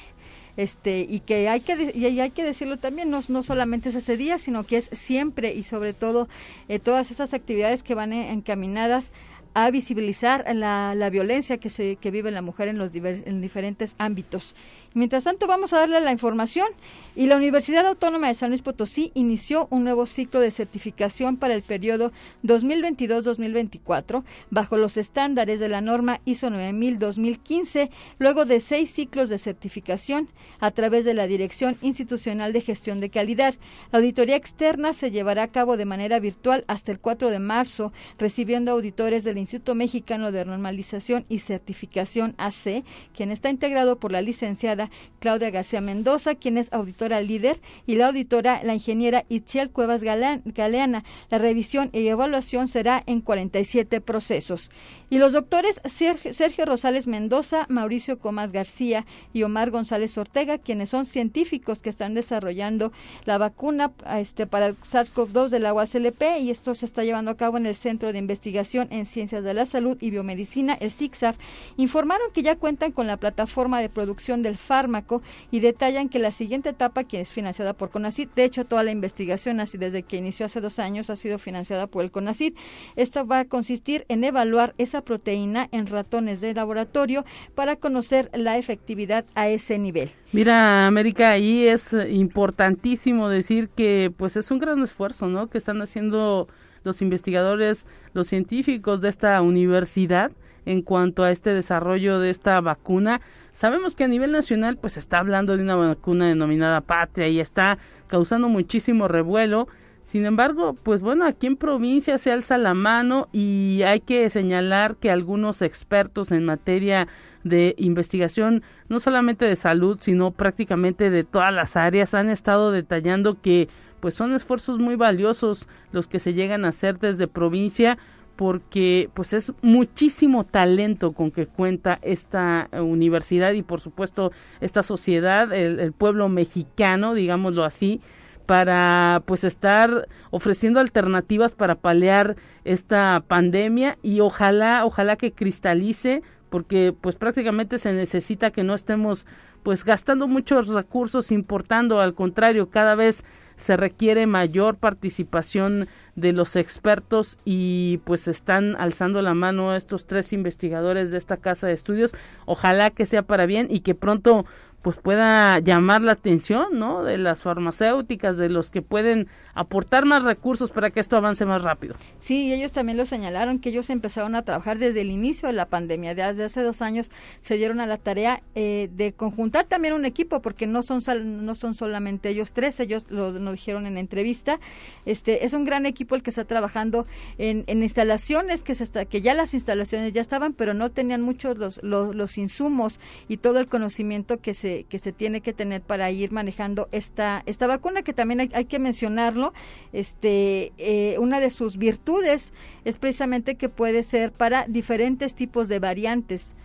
este 0.58 1.06
y 1.10 1.20
que 1.20 1.50
hay 1.50 1.62
que 1.62 1.92
y 1.94 2.20
hay 2.20 2.32
que 2.32 2.44
decirlo 2.44 2.78
también 2.78 3.10
no, 3.10 3.20
no 3.28 3.44
solamente 3.44 3.90
es 3.90 3.96
ese 3.96 4.18
día 4.18 4.40
sino 4.40 4.64
que 4.64 4.78
es 4.78 4.90
siempre 4.94 5.54
y 5.54 5.64
sobre 5.64 5.94
todo 5.94 6.28
eh, 6.70 6.80
todas 6.80 7.12
esas 7.12 7.34
actividades 7.34 7.84
que 7.84 7.96
van 7.96 8.14
encaminadas 8.14 9.12
a 9.56 9.72
visibilizar 9.72 10.46
la, 10.54 10.94
la 10.96 11.10
violencia 11.10 11.58
que 11.58 11.70
se 11.70 11.96
que 11.96 12.12
vive 12.12 12.30
la 12.30 12.42
mujer 12.42 12.68
en 12.68 12.78
los 12.78 12.94
en 12.94 13.42
diferentes 13.42 13.96
ámbitos. 13.98 14.56
Mientras 14.94 15.24
tanto 15.24 15.48
vamos 15.48 15.72
a 15.74 15.80
darle 15.80 16.00
la 16.02 16.12
información 16.12 16.68
y 17.16 17.28
la 17.28 17.38
Universidad 17.38 17.88
Autónoma 17.88 18.28
de 18.28 18.34
San 18.34 18.50
Luis 18.50 18.62
Potosí 18.62 19.12
inició 19.14 19.68
un 19.70 19.86
nuevo 19.86 20.06
ciclo 20.06 20.42
de 20.42 20.52
certificación 20.52 21.38
para 21.38 21.56
el 21.56 21.62
periodo 21.62 22.12
2022-2024 22.44 24.24
bajo 24.50 24.78
los 24.78 24.98
estándares 24.98 25.62
de 25.62 25.70
la 25.70 25.80
norma 25.80 26.20
ISO 26.26 26.50
9000-2015 26.50 27.90
luego 28.20 28.44
de 28.44 28.60
seis 28.60 28.92
ciclos 28.92 29.30
de 29.30 29.38
certificación 29.38 30.28
a 30.60 30.72
través 30.72 31.06
de 31.06 31.14
la 31.14 31.28
Dirección 31.28 31.78
Institucional 31.82 32.52
de 32.52 32.62
Gestión 32.62 33.00
de 33.00 33.10
Calidad. 33.10 33.56
La 33.92 34.00
auditoría 34.00 34.36
externa 34.36 34.92
se 34.92 35.12
llevará 35.12 35.44
a 35.44 35.52
cabo 35.52 35.78
de 35.78 35.86
manera 35.86 36.20
virtual 36.20 36.66
hasta 36.68 36.92
el 36.92 37.00
4 37.00 37.30
de 37.30 37.40
marzo 37.40 37.94
recibiendo 38.18 38.72
auditores 38.72 39.24
del 39.24 39.38
Instituto 39.46 39.76
Mexicano 39.76 40.32
de 40.32 40.44
Normalización 40.44 41.24
y 41.30 41.38
Certificación 41.38 42.34
AC, 42.38 42.84
quien 43.16 43.32
está 43.32 43.52
integrado 43.52 44.00
por 44.00 44.12
la 44.12 44.22
licenciada 44.22 44.90
Claudia 45.20 45.52
García 45.52 45.82
Mendoza, 45.82 46.34
quien 46.34 46.58
es 46.58 46.74
auditora 46.74 47.22
líder, 47.22 47.62
y 47.86 47.96
la 47.96 48.08
auditora, 48.08 48.64
la 48.64 48.74
ingeniera 48.74 49.24
Itziel 49.30 49.70
Cuevas 49.70 50.04
Galeana. 50.04 51.04
La 51.30 51.38
revisión 51.38 51.92
y 51.94 52.08
evaluación 52.08 52.68
será 52.68 53.04
en 53.06 53.22
47 53.22 54.02
procesos. 54.02 54.72
Y 55.12 55.20
los 55.20 55.34
doctores 55.34 55.80
Sergio 55.86 56.66
Rosales 56.66 57.06
Mendoza, 57.06 57.68
Mauricio 57.70 58.18
Comas 58.18 58.52
García 58.52 59.06
y 59.32 59.44
Omar 59.44 59.70
González 59.70 60.18
Ortega, 60.18 60.58
quienes 60.58 60.90
son 60.90 61.06
científicos 61.06 61.84
que 61.84 61.92
están 61.92 62.16
desarrollando 62.16 62.92
la 63.26 63.38
vacuna 63.38 63.92
este, 64.18 64.48
para 64.48 64.66
el 64.66 64.76
SARS-CoV-2 64.78 65.50
del 65.50 65.68
agua 65.68 65.86
CLP 65.86 66.40
y 66.42 66.50
esto 66.50 66.74
se 66.74 66.88
está 66.88 67.04
llevando 67.04 67.30
a 67.30 67.38
cabo 67.38 67.58
en 67.58 67.68
el 67.68 67.76
Centro 67.76 68.12
de 68.12 68.20
Investigación 68.20 68.88
en 68.90 69.06
Ciencias 69.06 69.35
de 69.44 69.54
la 69.54 69.66
Salud 69.66 69.98
y 70.00 70.12
Biomedicina, 70.12 70.74
el 70.74 70.92
CICSAF, 70.92 71.38
informaron 71.78 72.32
que 72.34 72.44
ya 72.44 72.56
cuentan 72.56 72.92
con 72.92 73.08
la 73.08 73.18
plataforma 73.18 73.82
de 73.82 73.90
producción 73.90 74.42
del 74.42 74.58
fármaco 74.58 75.22
y 75.52 75.60
detallan 75.60 76.10
que 76.10 76.20
la 76.20 76.32
siguiente 76.32 76.70
etapa, 76.70 77.04
que 77.04 77.20
es 77.20 77.32
financiada 77.32 77.74
por 77.74 77.90
CONACID, 77.90 78.30
de 78.36 78.44
hecho 78.44 78.66
toda 78.66 78.84
la 78.84 78.92
investigación 78.92 79.60
así 79.60 79.78
desde 79.78 80.04
que 80.04 80.18
inició 80.18 80.46
hace 80.46 80.62
dos 80.62 80.80
años 80.80 81.10
ha 81.10 81.16
sido 81.16 81.40
financiada 81.40 81.88
por 81.88 82.04
el 82.04 82.12
CONACID. 82.12 82.54
Esto 82.96 83.26
va 83.26 83.40
a 83.40 83.46
consistir 83.46 84.06
en 84.08 84.24
evaluar 84.24 84.74
esa 84.78 85.02
proteína 85.02 85.68
en 85.72 85.88
ratones 85.88 86.42
de 86.42 86.54
laboratorio 86.54 87.26
para 87.54 87.76
conocer 87.76 88.30
la 88.34 88.58
efectividad 88.58 89.26
a 89.36 89.48
ese 89.50 89.78
nivel. 89.78 90.10
Mira, 90.32 90.86
América, 90.86 91.30
ahí 91.30 91.68
es 91.68 91.96
importantísimo 92.10 93.30
decir 93.30 93.70
que 93.70 94.12
pues 94.16 94.36
es 94.36 94.52
un 94.52 94.60
gran 94.60 94.82
esfuerzo, 94.84 95.28
¿no? 95.28 95.48
Que 95.48 95.58
están 95.58 95.82
haciendo 95.82 96.48
los 96.86 97.02
investigadores, 97.02 97.86
los 98.14 98.28
científicos 98.28 99.02
de 99.02 99.10
esta 99.10 99.42
universidad 99.42 100.32
en 100.66 100.82
cuanto 100.82 101.24
a 101.24 101.32
este 101.32 101.52
desarrollo 101.52 102.20
de 102.20 102.30
esta 102.30 102.60
vacuna. 102.62 103.22
Sabemos 103.52 103.96
que 103.96 104.04
a 104.04 104.08
nivel 104.08 104.32
nacional 104.32 104.78
pues 104.78 104.98
está 104.98 105.20
hablando 105.20 105.56
de 105.56 105.64
una 105.64 105.76
vacuna 105.76 106.28
denominada 106.28 106.82
Patria 106.82 107.28
y 107.28 107.40
está 107.40 107.78
causando 108.08 108.50
muchísimo 108.50 109.08
revuelo. 109.08 109.68
Sin 110.04 110.26
embargo, 110.26 110.76
pues 110.84 111.02
bueno, 111.02 111.26
aquí 111.26 111.48
en 111.48 111.58
provincia 111.58 112.20
se 112.20 112.32
alza 112.32 112.60
la 112.60 112.76
mano 112.76 113.28
y 113.32 113.82
hay 113.88 114.02
que 114.02 114.30
señalar 114.30 114.98
que 114.98 115.10
algunos 115.10 115.64
expertos 115.64 116.32
en 116.32 116.46
materia 116.46 117.08
de 117.44 117.74
investigación, 117.78 118.62
no 118.88 119.00
solamente 119.00 119.46
de 119.46 119.56
salud, 119.56 119.98
sino 120.00 120.32
prácticamente 120.32 121.10
de 121.10 121.24
todas 121.24 121.52
las 121.52 121.76
áreas, 121.76 122.14
han 122.14 122.30
estado 122.30 122.72
detallando 122.72 123.42
que 123.42 123.68
pues 124.06 124.14
son 124.14 124.34
esfuerzos 124.34 124.78
muy 124.78 124.96
valiosos 124.96 125.68
los 125.92 126.08
que 126.08 126.20
se 126.20 126.36
llegan 126.36 126.64
a 126.64 126.68
hacer 126.68 127.00
desde 127.00 127.26
provincia 127.28 127.98
porque 128.36 129.10
pues 129.16 129.34
es 129.34 129.52
muchísimo 129.64 130.44
talento 130.44 131.14
con 131.14 131.32
que 131.32 131.48
cuenta 131.48 131.98
esta 132.04 132.70
universidad 132.72 133.54
y 133.54 133.64
por 133.64 133.82
supuesto 133.82 134.32
esta 134.62 134.84
sociedad, 134.84 135.52
el, 135.52 135.92
pueblo 135.92 136.30
mexicano, 136.30 137.16
digámoslo 137.16 137.64
así, 137.64 138.00
para 138.46 139.24
pues 139.26 139.44
estar 139.44 140.08
ofreciendo 140.30 140.80
alternativas 140.80 141.54
para 141.54 141.74
paliar 141.74 142.36
esta 142.64 143.24
pandemia 143.28 143.98
y 144.04 144.20
ojalá, 144.20 144.86
ojalá 144.86 145.16
que 145.16 145.32
cristalice 145.32 146.22
porque 146.52 146.94
pues 147.02 147.16
prácticamente 147.16 147.80
se 147.80 147.92
necesita 147.92 148.52
que 148.52 148.64
no 148.64 148.76
estemos 148.76 149.26
pues 149.64 149.84
gastando 149.84 150.28
muchos 150.28 150.68
recursos 150.68 151.32
importando, 151.32 152.00
al 152.02 152.14
contrario, 152.14 152.70
cada 152.70 152.94
vez 152.94 153.26
se 153.58 153.78
requiere 153.78 154.28
mayor 154.28 154.76
participación 154.76 155.88
de 156.16 156.32
los 156.32 156.56
expertos 156.56 157.38
y 157.46 158.00
pues 158.06 158.28
están 158.28 158.76
alzando 158.78 159.22
la 159.22 159.34
mano 159.34 159.76
estos 159.76 160.06
tres 160.06 160.34
investigadores 160.34 161.12
de 161.12 161.18
esta 161.18 161.38
casa 161.38 161.68
de 161.68 161.74
estudios. 161.74 162.14
Ojalá 162.46 162.90
que 162.90 163.06
sea 163.06 163.24
para 163.24 163.46
bien 163.46 163.68
y 163.70 163.82
que 163.82 163.96
pronto 163.96 164.46
pues 164.86 164.98
pueda 164.98 165.58
llamar 165.58 166.04
la 166.04 166.12
atención, 166.12 166.78
¿no? 166.78 167.04
De 167.04 167.18
las 167.18 167.42
farmacéuticas, 167.42 168.38
de 168.38 168.50
los 168.50 168.70
que 168.70 168.84
pueden 168.84 169.28
aportar 169.56 170.06
más 170.06 170.22
recursos 170.22 170.70
para 170.70 170.92
que 170.92 171.00
esto 171.00 171.18
avance 171.18 171.44
más 171.44 171.64
rápido. 171.64 171.96
Sí, 172.20 172.54
ellos 172.54 172.72
también 172.72 172.96
lo 172.96 173.06
señalaron 173.06 173.58
que 173.58 173.70
ellos 173.70 173.90
empezaron 173.90 174.36
a 174.36 174.44
trabajar 174.44 174.78
desde 174.78 175.02
el 175.02 175.10
inicio 175.10 175.48
de 175.48 175.54
la 175.54 175.66
pandemia, 175.66 176.14
desde 176.14 176.44
hace 176.44 176.62
dos 176.62 176.84
años 176.84 177.12
se 177.42 177.58
dieron 177.58 177.80
a 177.80 177.88
la 177.88 177.98
tarea 177.98 178.44
eh, 178.54 178.88
de 178.94 179.12
conjuntar 179.12 179.66
también 179.66 179.96
un 179.96 180.06
equipo, 180.06 180.44
porque 180.44 180.68
no 180.68 180.84
son 180.84 181.00
no 181.44 181.56
son 181.56 181.74
solamente 181.74 182.30
ellos 182.30 182.54
tres, 182.54 182.80
ellos 182.80 183.08
lo, 183.10 183.32
dijeron 183.54 183.88
en 183.88 183.98
entrevista. 183.98 184.60
Este 185.08 185.46
es 185.46 185.54
un 185.54 185.66
gran 185.66 185.88
equipo 185.88 186.14
el 186.14 186.22
que 186.22 186.30
está 186.30 186.46
trabajando 186.46 187.08
en, 187.40 187.64
en 187.66 187.82
instalaciones 187.82 188.62
que 188.62 188.76
se 188.76 188.84
está, 188.84 189.06
que 189.06 189.22
ya 189.22 189.34
las 189.34 189.56
instalaciones 189.56 190.14
ya 190.14 190.22
estaban, 190.22 190.54
pero 190.54 190.76
no 190.76 190.92
tenían 190.92 191.24
muchos 191.24 191.58
los, 191.58 191.82
los, 191.82 192.14
los 192.14 192.38
insumos 192.38 193.00
y 193.28 193.38
todo 193.38 193.58
el 193.58 193.66
conocimiento 193.66 194.38
que 194.38 194.54
se 194.54 194.75
que 194.84 195.00
se 195.00 195.12
tiene 195.12 195.42
que 195.42 195.54
tener 195.54 195.82
para 195.82 196.12
ir 196.12 196.32
manejando 196.32 196.88
esta, 196.92 197.44
esta 197.46 197.68
vacuna, 197.68 198.02
que 198.02 198.14
también 198.14 198.50
hay, 198.54 198.66
que 198.66 198.80
mencionarlo, 198.80 199.54
este, 199.94 200.74
eh, 200.78 201.18
una 201.20 201.40
de 201.40 201.50
sus 201.50 201.78
virtudes 201.78 202.54
es 202.84 202.98
precisamente 202.98 203.56
que 203.56 203.70
puede 203.70 204.04
ser 204.04 204.32
para 204.32 204.66
diferentes 204.68 205.36
tipos 205.36 205.68
de 205.68 205.80
variantes 205.80 206.56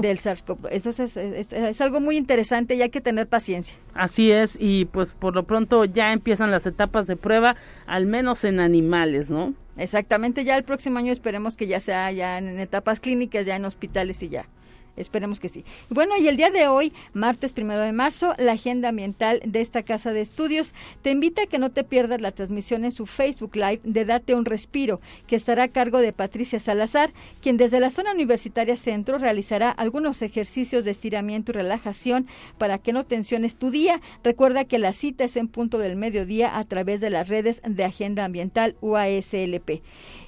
del 0.00 0.18
SARS-CoV. 0.18 0.68
Eso 0.70 0.90
es, 0.90 1.16
es, 1.16 1.80
algo 1.80 2.00
muy 2.00 2.16
interesante 2.16 2.74
y 2.74 2.82
hay 2.82 2.90
que 2.90 3.00
tener 3.00 3.26
paciencia. 3.26 3.76
Así 3.94 4.30
es, 4.30 4.56
y 4.58 4.86
pues 4.86 5.10
por 5.10 5.34
lo 5.34 5.44
pronto 5.44 5.84
ya 5.84 6.12
empiezan 6.12 6.50
las 6.50 6.66
etapas 6.66 7.06
de 7.06 7.16
prueba, 7.16 7.56
al 7.86 8.06
menos 8.06 8.44
en 8.44 8.60
animales, 8.60 9.30
¿no? 9.30 9.54
Exactamente, 9.76 10.44
ya 10.44 10.56
el 10.56 10.64
próximo 10.64 10.98
año 10.98 11.12
esperemos 11.12 11.56
que 11.56 11.66
ya 11.66 11.80
sea 11.80 12.10
ya 12.10 12.38
en 12.38 12.58
etapas 12.58 12.98
clínicas, 12.98 13.46
ya 13.46 13.56
en 13.56 13.64
hospitales 13.64 14.22
y 14.22 14.28
ya. 14.28 14.46
Esperemos 14.98 15.40
que 15.40 15.48
sí. 15.48 15.64
Bueno, 15.88 16.16
y 16.18 16.28
el 16.28 16.36
día 16.36 16.50
de 16.50 16.68
hoy, 16.68 16.92
martes 17.12 17.52
primero 17.52 17.80
de 17.80 17.92
marzo, 17.92 18.34
la 18.38 18.52
agenda 18.52 18.90
ambiental 18.90 19.40
de 19.44 19.60
esta 19.60 19.82
casa 19.82 20.12
de 20.12 20.20
estudios 20.20 20.74
te 21.02 21.10
invita 21.10 21.42
a 21.42 21.46
que 21.46 21.58
no 21.58 21.70
te 21.70 21.84
pierdas 21.84 22.20
la 22.20 22.32
transmisión 22.32 22.84
en 22.84 22.92
su 22.92 23.06
Facebook 23.06 23.56
Live 23.56 23.80
de 23.84 24.04
Date 24.04 24.34
un 24.34 24.44
Respiro, 24.44 25.00
que 25.26 25.36
estará 25.36 25.64
a 25.64 25.68
cargo 25.68 25.98
de 25.98 26.12
Patricia 26.12 26.58
Salazar, 26.58 27.10
quien 27.42 27.56
desde 27.56 27.80
la 27.80 27.90
zona 27.90 28.12
universitaria 28.12 28.76
centro 28.76 29.18
realizará 29.18 29.70
algunos 29.70 30.22
ejercicios 30.22 30.84
de 30.84 30.90
estiramiento 30.90 31.52
y 31.52 31.54
relajación 31.54 32.26
para 32.58 32.78
que 32.78 32.92
no 32.92 33.04
tensiones 33.04 33.56
tu 33.56 33.70
día. 33.70 34.00
Recuerda 34.24 34.64
que 34.64 34.78
la 34.78 34.92
cita 34.92 35.24
es 35.24 35.36
en 35.36 35.48
punto 35.48 35.78
del 35.78 35.96
mediodía 35.96 36.58
a 36.58 36.64
través 36.64 37.00
de 37.00 37.10
las 37.10 37.28
redes 37.28 37.60
de 37.64 37.84
Agenda 37.84 38.24
Ambiental 38.24 38.76
UASLP. 38.80 39.82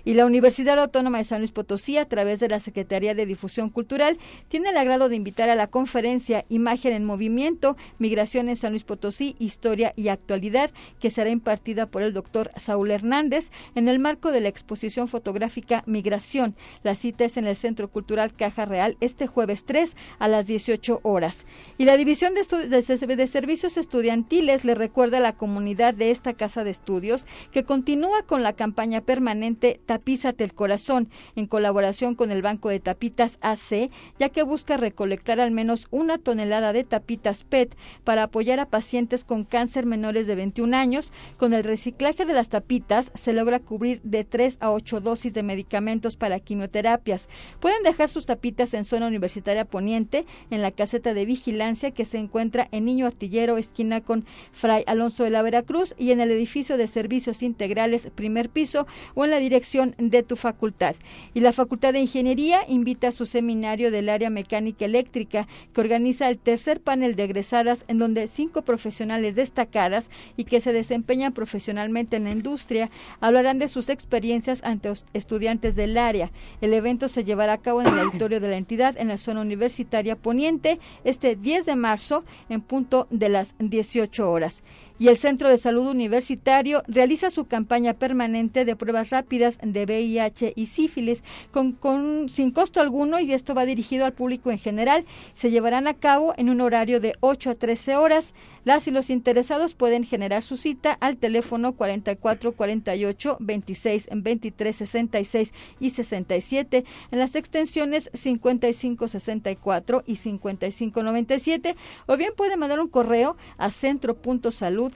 Y 0.04 0.14
la 0.14 0.26
Universidad 0.26 0.78
Autónoma 0.78 1.18
de 1.18 1.24
San 1.24 1.40
Luis 1.40 1.52
Potosí, 1.52 1.98
a 1.98 2.06
través 2.06 2.40
de 2.40 2.48
la 2.48 2.60
Secretaría 2.60 3.14
de 3.14 3.26
Difusión 3.26 3.68
Cultural, 3.70 4.18
tiene 4.48 4.59
el 4.66 4.76
agrado 4.76 5.08
de 5.08 5.16
invitar 5.16 5.50
a 5.50 5.54
la 5.54 5.66
conferencia 5.66 6.44
Imagen 6.48 6.92
en 6.92 7.04
Movimiento, 7.04 7.76
Migración 7.98 8.48
en 8.48 8.56
San 8.56 8.72
Luis 8.72 8.84
Potosí, 8.84 9.36
Historia 9.38 9.92
y 9.96 10.08
Actualidad, 10.08 10.70
que 10.98 11.10
será 11.10 11.30
impartida 11.30 11.86
por 11.86 12.02
el 12.02 12.12
doctor 12.12 12.50
Saúl 12.56 12.90
Hernández 12.90 13.50
en 13.74 13.88
el 13.88 13.98
marco 13.98 14.32
de 14.32 14.40
la 14.40 14.48
exposición 14.48 15.08
fotográfica 15.08 15.82
Migración. 15.86 16.54
La 16.82 16.94
cita 16.94 17.24
es 17.24 17.36
en 17.36 17.46
el 17.46 17.56
Centro 17.56 17.88
Cultural 17.88 18.34
Caja 18.34 18.64
Real 18.64 18.96
este 19.00 19.26
jueves 19.26 19.64
3 19.64 19.96
a 20.18 20.28
las 20.28 20.46
18 20.46 21.00
horas. 21.02 21.46
Y 21.78 21.84
la 21.84 21.96
División 21.96 22.34
de, 22.34 22.42
de, 22.68 23.16
de 23.16 23.26
Servicios 23.26 23.76
Estudiantiles 23.76 24.64
le 24.64 24.74
recuerda 24.74 25.18
a 25.18 25.20
la 25.20 25.34
comunidad 25.34 25.94
de 25.94 26.10
esta 26.10 26.34
casa 26.34 26.64
de 26.64 26.70
estudios 26.70 27.26
que 27.52 27.64
continúa 27.64 28.22
con 28.22 28.42
la 28.42 28.52
campaña 28.52 29.00
permanente 29.00 29.80
Tapízate 29.86 30.44
el 30.44 30.54
Corazón, 30.54 31.08
en 31.36 31.46
colaboración 31.46 32.14
con 32.14 32.30
el 32.30 32.42
Banco 32.42 32.68
de 32.68 32.80
Tapitas 32.80 33.38
AC, 33.40 33.90
ya 34.18 34.28
que 34.28 34.42
busca 34.50 34.76
recolectar 34.76 35.38
al 35.38 35.52
menos 35.52 35.86
una 35.92 36.18
tonelada 36.18 36.72
de 36.72 36.82
tapitas 36.82 37.44
PET 37.44 37.76
para 38.02 38.24
apoyar 38.24 38.58
a 38.58 38.66
pacientes 38.66 39.24
con 39.24 39.44
cáncer 39.44 39.86
menores 39.86 40.26
de 40.26 40.34
21 40.34 40.76
años. 40.76 41.12
Con 41.36 41.54
el 41.54 41.62
reciclaje 41.62 42.24
de 42.26 42.32
las 42.32 42.48
tapitas 42.48 43.12
se 43.14 43.32
logra 43.32 43.60
cubrir 43.60 44.02
de 44.02 44.24
3 44.24 44.58
a 44.60 44.72
8 44.72 45.00
dosis 45.00 45.34
de 45.34 45.44
medicamentos 45.44 46.16
para 46.16 46.40
quimioterapias. 46.40 47.28
Pueden 47.60 47.84
dejar 47.84 48.08
sus 48.08 48.26
tapitas 48.26 48.74
en 48.74 48.84
zona 48.84 49.06
universitaria 49.06 49.64
poniente, 49.64 50.26
en 50.50 50.62
la 50.62 50.72
caseta 50.72 51.14
de 51.14 51.26
vigilancia 51.26 51.92
que 51.92 52.04
se 52.04 52.18
encuentra 52.18 52.66
en 52.72 52.86
Niño 52.86 53.06
Artillero, 53.06 53.56
esquina 53.56 54.00
con 54.00 54.26
Fray 54.50 54.82
Alonso 54.88 55.22
de 55.22 55.30
la 55.30 55.42
Veracruz, 55.42 55.94
y 55.96 56.10
en 56.10 56.20
el 56.20 56.32
edificio 56.32 56.76
de 56.76 56.88
servicios 56.88 57.44
integrales, 57.44 58.08
primer 58.16 58.50
piso, 58.50 58.88
o 59.14 59.24
en 59.24 59.30
la 59.30 59.38
dirección 59.38 59.94
de 59.96 60.24
tu 60.24 60.34
facultad. 60.34 60.96
Y 61.34 61.40
la 61.40 61.52
Facultad 61.52 61.92
de 61.92 62.00
Ingeniería 62.00 62.62
invita 62.68 63.08
a 63.08 63.12
su 63.12 63.26
seminario 63.26 63.92
del 63.92 64.08
área 64.08 64.28
mecánica 64.40 64.86
eléctrica 64.86 65.46
que 65.74 65.80
organiza 65.80 66.28
el 66.28 66.38
tercer 66.38 66.80
panel 66.80 67.14
de 67.14 67.24
egresadas 67.24 67.84
en 67.88 67.98
donde 67.98 68.26
cinco 68.26 68.62
profesionales 68.62 69.36
destacadas 69.36 70.10
y 70.36 70.44
que 70.44 70.60
se 70.60 70.72
desempeñan 70.72 71.34
profesionalmente 71.34 72.16
en 72.16 72.24
la 72.24 72.30
industria 72.30 72.90
hablarán 73.20 73.58
de 73.58 73.68
sus 73.68 73.90
experiencias 73.90 74.62
ante 74.64 74.90
estudiantes 75.12 75.76
del 75.76 75.98
área. 75.98 76.32
El 76.62 76.72
evento 76.72 77.08
se 77.08 77.22
llevará 77.22 77.52
a 77.54 77.58
cabo 77.58 77.82
en 77.82 77.88
el 77.88 77.98
auditorio 77.98 78.40
de 78.40 78.48
la 78.48 78.56
entidad 78.56 78.96
en 78.96 79.08
la 79.08 79.18
zona 79.18 79.42
universitaria 79.42 80.16
poniente 80.16 80.80
este 81.04 81.36
10 81.36 81.66
de 81.66 81.76
marzo 81.76 82.24
en 82.48 82.62
punto 82.62 83.06
de 83.10 83.28
las 83.28 83.54
18 83.58 84.30
horas 84.30 84.64
y 85.00 85.08
el 85.08 85.16
Centro 85.16 85.48
de 85.48 85.56
Salud 85.56 85.88
Universitario 85.88 86.82
realiza 86.86 87.30
su 87.30 87.46
campaña 87.46 87.94
permanente 87.94 88.66
de 88.66 88.76
pruebas 88.76 89.08
rápidas 89.08 89.58
de 89.62 89.84
VIH 89.84 90.52
y 90.54 90.66
sífilis 90.66 91.24
con, 91.52 92.28
sin 92.28 92.50
costo 92.50 92.82
alguno 92.82 93.18
y 93.18 93.32
esto 93.32 93.54
va 93.54 93.64
dirigido 93.64 94.04
al 94.04 94.12
público 94.12 94.50
en 94.50 94.58
general. 94.58 95.06
Se 95.34 95.50
llevarán 95.50 95.86
a 95.86 95.94
cabo 95.94 96.34
en 96.36 96.50
un 96.50 96.60
horario 96.60 97.00
de 97.00 97.14
8 97.20 97.50
a 97.50 97.54
13 97.54 97.96
horas. 97.96 98.34
Las 98.64 98.86
y 98.88 98.90
los 98.90 99.08
interesados 99.08 99.74
pueden 99.74 100.04
generar 100.04 100.42
su 100.42 100.58
cita 100.58 100.92
al 101.00 101.16
teléfono 101.16 101.72
44 101.72 102.52
48 102.52 103.38
26 103.40 104.08
23 104.12 104.76
66 104.76 105.54
y 105.80 105.90
67 105.90 106.84
en 107.10 107.18
las 107.18 107.36
extensiones 107.36 108.10
55 108.12 109.08
64 109.08 110.02
y 110.06 110.16
55 110.16 111.02
97 111.02 111.74
o 112.06 112.16
bien 112.18 112.34
pueden 112.36 112.58
mandar 112.58 112.80
un 112.80 112.88
correo 112.88 113.38
a 113.56 113.70
centro.salud 113.70 114.89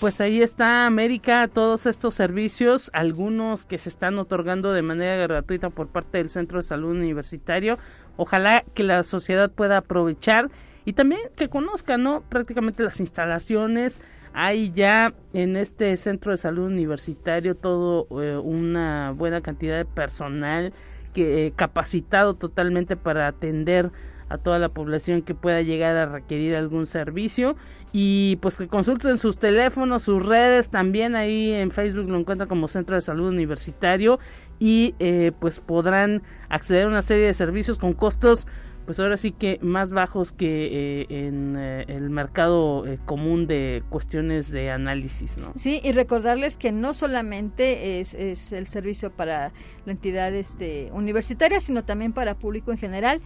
Pues 0.00 0.20
ahí 0.20 0.42
está 0.42 0.86
América, 0.86 1.48
todos 1.48 1.86
estos 1.86 2.14
servicios, 2.14 2.90
algunos 2.92 3.66
que 3.66 3.78
se 3.78 3.88
están 3.88 4.18
otorgando 4.18 4.72
de 4.72 4.82
manera 4.82 5.16
gratuita 5.16 5.70
por 5.70 5.88
parte 5.88 6.18
del 6.18 6.30
Centro 6.30 6.58
de 6.58 6.62
Salud 6.62 6.90
Universitario. 6.90 7.78
Ojalá 8.16 8.64
que 8.74 8.82
la 8.82 9.02
sociedad 9.02 9.50
pueda 9.50 9.78
aprovechar 9.78 10.50
y 10.84 10.94
también 10.94 11.20
que 11.36 11.48
conozcan, 11.48 12.02
¿no? 12.02 12.22
Prácticamente 12.22 12.82
las 12.82 12.98
instalaciones. 13.00 14.00
Hay 14.32 14.72
ya 14.72 15.14
en 15.32 15.56
este 15.56 15.96
centro 15.96 16.32
de 16.32 16.38
salud 16.38 16.66
universitario 16.66 17.54
todo 17.54 18.06
eh, 18.22 18.36
una 18.36 19.12
buena 19.12 19.40
cantidad 19.40 19.76
de 19.76 19.84
personal 19.84 20.72
que 21.12 21.46
eh, 21.46 21.52
capacitado 21.54 22.34
totalmente 22.34 22.96
para 22.96 23.26
atender 23.26 23.90
a 24.28 24.38
toda 24.38 24.58
la 24.58 24.68
población 24.68 25.22
que 25.22 25.34
pueda 25.34 25.62
llegar 25.62 25.96
a 25.96 26.06
requerir 26.06 26.56
algún 26.56 26.86
servicio. 26.86 27.56
Y 27.92 28.36
pues 28.36 28.56
que 28.56 28.68
consulten 28.68 29.18
sus 29.18 29.38
teléfonos, 29.38 30.02
sus 30.02 30.24
redes, 30.24 30.70
también 30.70 31.16
ahí 31.16 31.52
en 31.52 31.70
Facebook 31.70 32.08
lo 32.08 32.18
encuentran 32.18 32.48
como 32.48 32.68
Centro 32.68 32.96
de 32.96 33.00
Salud 33.02 33.28
Universitario. 33.28 34.18
Y 34.58 34.94
eh, 34.98 35.32
pues 35.38 35.60
podrán 35.60 36.22
acceder 36.48 36.84
a 36.84 36.88
una 36.88 37.02
serie 37.02 37.26
de 37.26 37.34
servicios 37.34 37.78
con 37.78 37.94
costos 37.94 38.46
pues 38.88 38.98
ahora 39.00 39.18
sí 39.18 39.32
que 39.32 39.58
más 39.60 39.92
bajos 39.92 40.32
que 40.32 41.02
eh, 41.02 41.06
en 41.10 41.56
eh, 41.58 41.84
el 41.88 42.08
mercado 42.08 42.86
eh, 42.86 42.98
común 43.04 43.46
de 43.46 43.82
cuestiones 43.90 44.50
de 44.50 44.70
análisis, 44.70 45.36
¿no? 45.36 45.52
Sí, 45.56 45.82
y 45.84 45.92
recordarles 45.92 46.56
que 46.56 46.72
no 46.72 46.94
solamente 46.94 48.00
es, 48.00 48.14
es 48.14 48.50
el 48.50 48.66
servicio 48.66 49.10
para 49.10 49.52
la 49.84 49.92
entidad 49.92 50.32
este, 50.32 50.88
universitaria, 50.94 51.60
sino 51.60 51.84
también 51.84 52.14
para 52.14 52.38
público 52.38 52.72
en 52.72 52.78
general. 52.78 53.20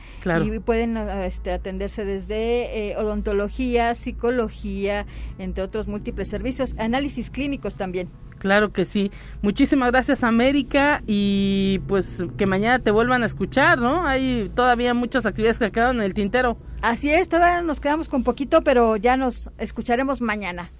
Y 0.44 0.58
pueden 0.58 0.96
este, 0.96 1.52
atenderse 1.52 2.04
desde 2.04 2.96
odontología, 2.98 3.94
psicología, 3.94 5.06
entre 5.38 5.62
otros 5.62 5.86
múltiples 5.86 6.26
servicios, 6.26 6.74
análisis 6.76 7.30
clínicos 7.30 7.76
también. 7.76 8.08
Claro 8.42 8.72
que 8.72 8.84
sí. 8.86 9.12
Muchísimas 9.40 9.92
gracias 9.92 10.24
América 10.24 11.00
y 11.06 11.80
pues 11.86 12.24
que 12.36 12.44
mañana 12.44 12.80
te 12.80 12.90
vuelvan 12.90 13.22
a 13.22 13.26
escuchar, 13.26 13.78
¿no? 13.78 14.04
Hay 14.04 14.50
todavía 14.52 14.94
muchas 14.94 15.26
actividades 15.26 15.60
que 15.60 15.70
quedan 15.70 15.98
en 15.98 16.02
el 16.02 16.12
tintero. 16.12 16.58
Así 16.80 17.08
es, 17.08 17.28
todavía 17.28 17.62
nos 17.62 17.78
quedamos 17.78 18.08
con 18.08 18.24
poquito, 18.24 18.62
pero 18.62 18.96
ya 18.96 19.16
nos 19.16 19.52
escucharemos 19.58 20.20
mañana. 20.20 20.72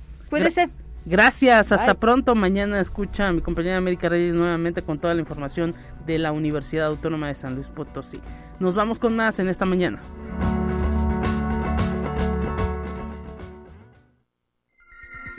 ser. 0.50 0.70
Gracias, 1.04 1.70
hasta 1.70 1.94
pronto. 1.94 2.34
Mañana 2.34 2.80
escucha 2.80 3.28
a 3.28 3.32
mi 3.32 3.42
compañera 3.42 3.76
América 3.76 4.08
Reyes 4.08 4.34
nuevamente 4.34 4.82
con 4.82 4.98
toda 4.98 5.14
la 5.14 5.20
información 5.20 5.72
de 6.04 6.18
la 6.18 6.32
Universidad 6.32 6.86
Autónoma 6.86 7.28
de 7.28 7.36
San 7.36 7.54
Luis 7.54 7.68
Potosí. 7.68 8.20
Nos 8.58 8.74
vamos 8.74 8.98
con 8.98 9.14
más 9.14 9.38
en 9.38 9.48
esta 9.48 9.66
mañana. 9.66 10.00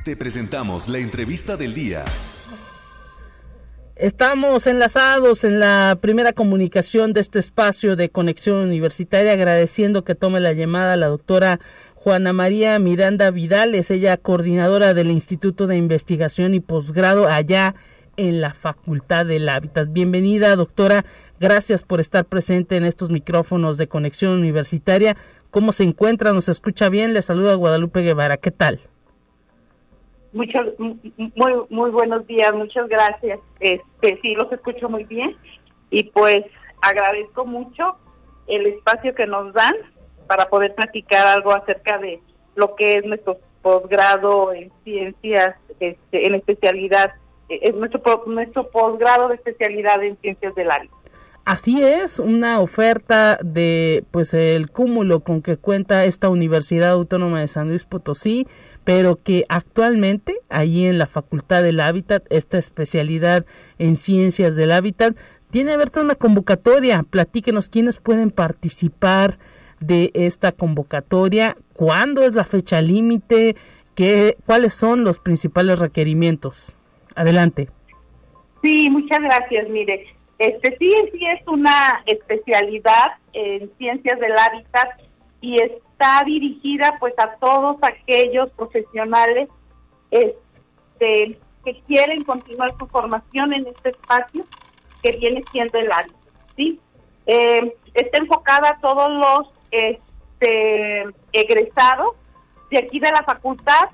Te 0.03 0.17
presentamos 0.17 0.89
la 0.89 0.97
entrevista 0.97 1.55
del 1.55 1.73
día. 1.73 2.03
Estamos 3.95 4.67
enlazados 4.67 5.45
en 5.45 5.61
la 5.61 5.97
primera 6.01 6.33
comunicación 6.33 7.13
de 7.13 7.21
este 7.21 7.39
espacio 7.39 7.95
de 7.95 8.09
conexión 8.09 8.57
universitaria, 8.57 9.31
agradeciendo 9.31 10.03
que 10.03 10.13
tome 10.13 10.41
la 10.41 10.51
llamada 10.51 10.97
la 10.97 11.07
doctora 11.07 11.61
Juana 11.95 12.33
María 12.33 12.77
Miranda 12.79 13.31
Vidal, 13.31 13.75
es 13.75 13.91
ella 13.91 14.17
coordinadora 14.17 14.93
del 14.93 15.09
Instituto 15.09 15.67
de 15.67 15.77
Investigación 15.77 16.53
y 16.53 16.59
Posgrado 16.59 17.29
allá 17.29 17.73
en 18.17 18.41
la 18.41 18.53
Facultad 18.53 19.25
del 19.25 19.47
Hábitat. 19.47 19.87
Bienvenida, 19.89 20.57
doctora. 20.57 21.05
Gracias 21.39 21.81
por 21.81 22.01
estar 22.01 22.25
presente 22.25 22.75
en 22.75 22.83
estos 22.83 23.09
micrófonos 23.09 23.77
de 23.77 23.87
conexión 23.87 24.33
universitaria. 24.33 25.15
¿Cómo 25.49 25.71
se 25.71 25.83
encuentra? 25.83 26.33
¿Nos 26.33 26.49
escucha 26.49 26.89
bien? 26.89 27.13
Le 27.13 27.21
saluda 27.21 27.55
Guadalupe 27.55 28.01
Guevara. 28.01 28.35
¿Qué 28.35 28.51
tal? 28.51 28.81
Muchos, 30.33 30.65
muy, 30.79 31.53
muy 31.69 31.91
buenos 31.91 32.25
días, 32.27 32.53
muchas 32.53 32.87
gracias. 32.89 33.39
Este, 33.59 34.19
sí, 34.21 34.33
los 34.35 34.51
escucho 34.51 34.89
muy 34.89 35.03
bien 35.03 35.35
y 35.89 36.05
pues 36.05 36.43
agradezco 36.81 37.45
mucho 37.45 37.97
el 38.47 38.65
espacio 38.65 39.13
que 39.13 39.27
nos 39.27 39.53
dan 39.53 39.75
para 40.27 40.49
poder 40.49 40.73
platicar 40.75 41.27
algo 41.27 41.53
acerca 41.53 41.97
de 41.99 42.19
lo 42.55 42.75
que 42.75 42.97
es 42.97 43.05
nuestro 43.05 43.37
posgrado 43.61 44.53
en 44.53 44.71
ciencias, 44.83 45.55
este, 45.79 46.27
en 46.27 46.35
especialidad, 46.35 47.13
eh, 47.49 47.59
es 47.61 47.75
nuestro, 47.75 48.23
nuestro 48.27 48.69
posgrado 48.69 49.29
de 49.29 49.35
especialidad 49.35 50.03
en 50.03 50.17
ciencias 50.17 50.55
del 50.55 50.71
área. 50.71 50.89
Así 51.45 51.83
es, 51.83 52.19
una 52.19 52.61
oferta 52.61 53.37
de 53.43 54.05
pues 54.11 54.33
el 54.33 54.71
cúmulo 54.71 55.21
con 55.21 55.41
que 55.41 55.57
cuenta 55.57 56.05
esta 56.05 56.29
Universidad 56.29 56.91
Autónoma 56.91 57.41
de 57.41 57.47
San 57.47 57.67
Luis 57.67 57.83
Potosí, 57.83 58.47
pero 58.83 59.21
que 59.21 59.45
actualmente 59.49 60.35
ahí 60.49 60.85
en 60.85 60.97
la 60.97 61.07
Facultad 61.07 61.63
del 61.63 61.79
Hábitat, 61.79 62.23
esta 62.29 62.57
especialidad 62.57 63.45
en 63.79 63.95
ciencias 63.95 64.55
del 64.55 64.71
hábitat, 64.71 65.15
tiene 65.51 65.73
abierta 65.73 66.01
una 66.01 66.15
convocatoria. 66.15 67.03
Platíquenos 67.09 67.69
quiénes 67.69 67.99
pueden 67.99 68.31
participar 68.31 69.35
de 69.79 70.11
esta 70.13 70.51
convocatoria, 70.51 71.57
cuándo 71.73 72.23
es 72.23 72.33
la 72.33 72.45
fecha 72.45 72.81
límite, 72.81 73.55
qué, 73.95 74.37
cuáles 74.45 74.73
son 74.73 75.03
los 75.03 75.19
principales 75.19 75.79
requerimientos. 75.79 76.75
Adelante. 77.15 77.69
Sí, 78.63 78.89
muchas 78.89 79.19
gracias. 79.19 79.69
Mire, 79.69 80.05
este 80.39 80.75
sí, 80.79 80.93
sí 81.11 81.25
es 81.25 81.47
una 81.47 82.03
especialidad 82.05 83.11
en 83.33 83.69
ciencias 83.77 84.19
del 84.19 84.33
hábitat 84.37 85.01
y 85.41 85.59
está 86.03 86.23
dirigida 86.25 86.97
pues 86.99 87.13
a 87.17 87.35
todos 87.35 87.77
aquellos 87.81 88.51
profesionales 88.51 89.47
este, 90.11 91.39
que 91.63 91.81
quieren 91.87 92.21
continuar 92.23 92.71
su 92.77 92.85
formación 92.87 93.53
en 93.53 93.67
este 93.67 93.89
espacio 93.89 94.43
que 95.01 95.13
viene 95.13 95.41
siendo 95.51 95.79
el 95.79 95.89
hábitat, 95.91 96.17
¿sí? 96.57 96.79
Eh, 97.25 97.75
está 97.93 98.17
enfocada 98.17 98.69
a 98.71 98.79
todos 98.79 99.11
los 99.11 99.49
este, 99.71 101.05
egresados 101.31 102.15
de 102.69 102.79
aquí 102.79 102.99
de 102.99 103.11
la 103.11 103.23
facultad 103.23 103.89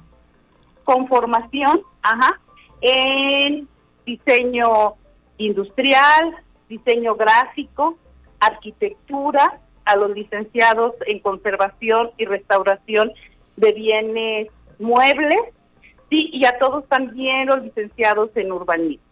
con 0.84 1.08
formación, 1.08 1.84
ajá, 2.02 2.40
en 2.82 3.68
diseño 4.06 4.96
industrial, 5.38 6.38
diseño 6.68 7.16
gráfico, 7.16 7.98
arquitectura, 8.40 9.60
a 9.90 9.96
los 9.96 10.12
licenciados 10.12 10.94
en 11.08 11.20
conservación 11.20 12.12
y 12.18 12.26
restauración 12.26 13.12
de 13.58 13.74
bienes 13.74 14.48
muebles, 14.78 15.40
sí, 16.10 16.30
y 16.32 16.46
a 16.46 16.60
todos 16.60 16.88
también 16.88 17.48
los 17.48 17.64
licenciados 17.64 18.30
en 18.36 18.52
urbanismo. 18.52 19.04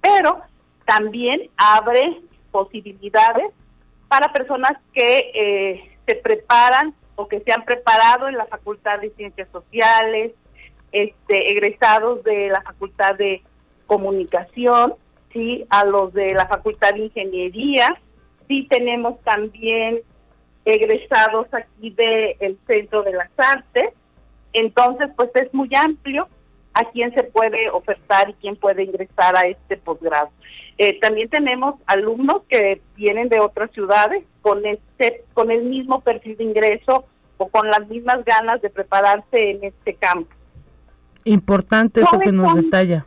Pero 0.00 0.40
también 0.84 1.50
abre 1.56 2.20
posibilidades 2.52 3.52
para 4.06 4.32
personas 4.32 4.72
que 4.92 5.32
eh, 5.34 5.98
se 6.06 6.14
preparan 6.14 6.94
o 7.16 7.26
que 7.26 7.40
se 7.40 7.52
han 7.52 7.64
preparado 7.64 8.28
en 8.28 8.36
la 8.36 8.46
Facultad 8.46 9.00
de 9.00 9.10
Ciencias 9.10 9.48
Sociales, 9.50 10.32
este, 10.92 11.52
egresados 11.52 12.22
de 12.22 12.48
la 12.48 12.62
Facultad 12.62 13.16
de 13.16 13.42
Comunicación, 13.86 14.94
sí, 15.32 15.66
a 15.68 15.84
los 15.84 16.12
de 16.12 16.32
la 16.34 16.46
Facultad 16.46 16.94
de 16.94 17.06
Ingeniería, 17.06 18.00
sí 18.48 18.66
tenemos 18.68 19.20
también 19.22 20.02
egresados 20.64 21.46
aquí 21.52 21.90
del 21.90 22.36
el 22.40 22.58
Centro 22.66 23.02
de 23.02 23.12
las 23.12 23.30
Artes, 23.36 23.90
entonces 24.52 25.08
pues 25.16 25.30
es 25.34 25.52
muy 25.52 25.68
amplio 25.74 26.28
a 26.74 26.84
quién 26.90 27.12
se 27.14 27.24
puede 27.24 27.70
ofertar 27.70 28.30
y 28.30 28.34
quién 28.34 28.56
puede 28.56 28.84
ingresar 28.84 29.36
a 29.36 29.42
este 29.42 29.76
posgrado. 29.76 30.30
Eh, 30.78 30.98
también 31.00 31.28
tenemos 31.28 31.74
alumnos 31.86 32.42
que 32.48 32.80
vienen 32.96 33.28
de 33.28 33.40
otras 33.40 33.70
ciudades 33.72 34.24
con 34.40 34.64
este, 34.64 35.24
con 35.34 35.50
el 35.50 35.64
mismo 35.64 36.00
perfil 36.00 36.36
de 36.36 36.44
ingreso 36.44 37.04
o 37.36 37.48
con 37.48 37.68
las 37.68 37.86
mismas 37.88 38.24
ganas 38.24 38.62
de 38.62 38.70
prepararse 38.70 39.50
en 39.50 39.64
este 39.64 39.94
campo. 39.94 40.30
Importante 41.24 42.00
eso 42.00 42.18
que 42.18 42.32
nos 42.32 42.54
detalla. 42.54 43.06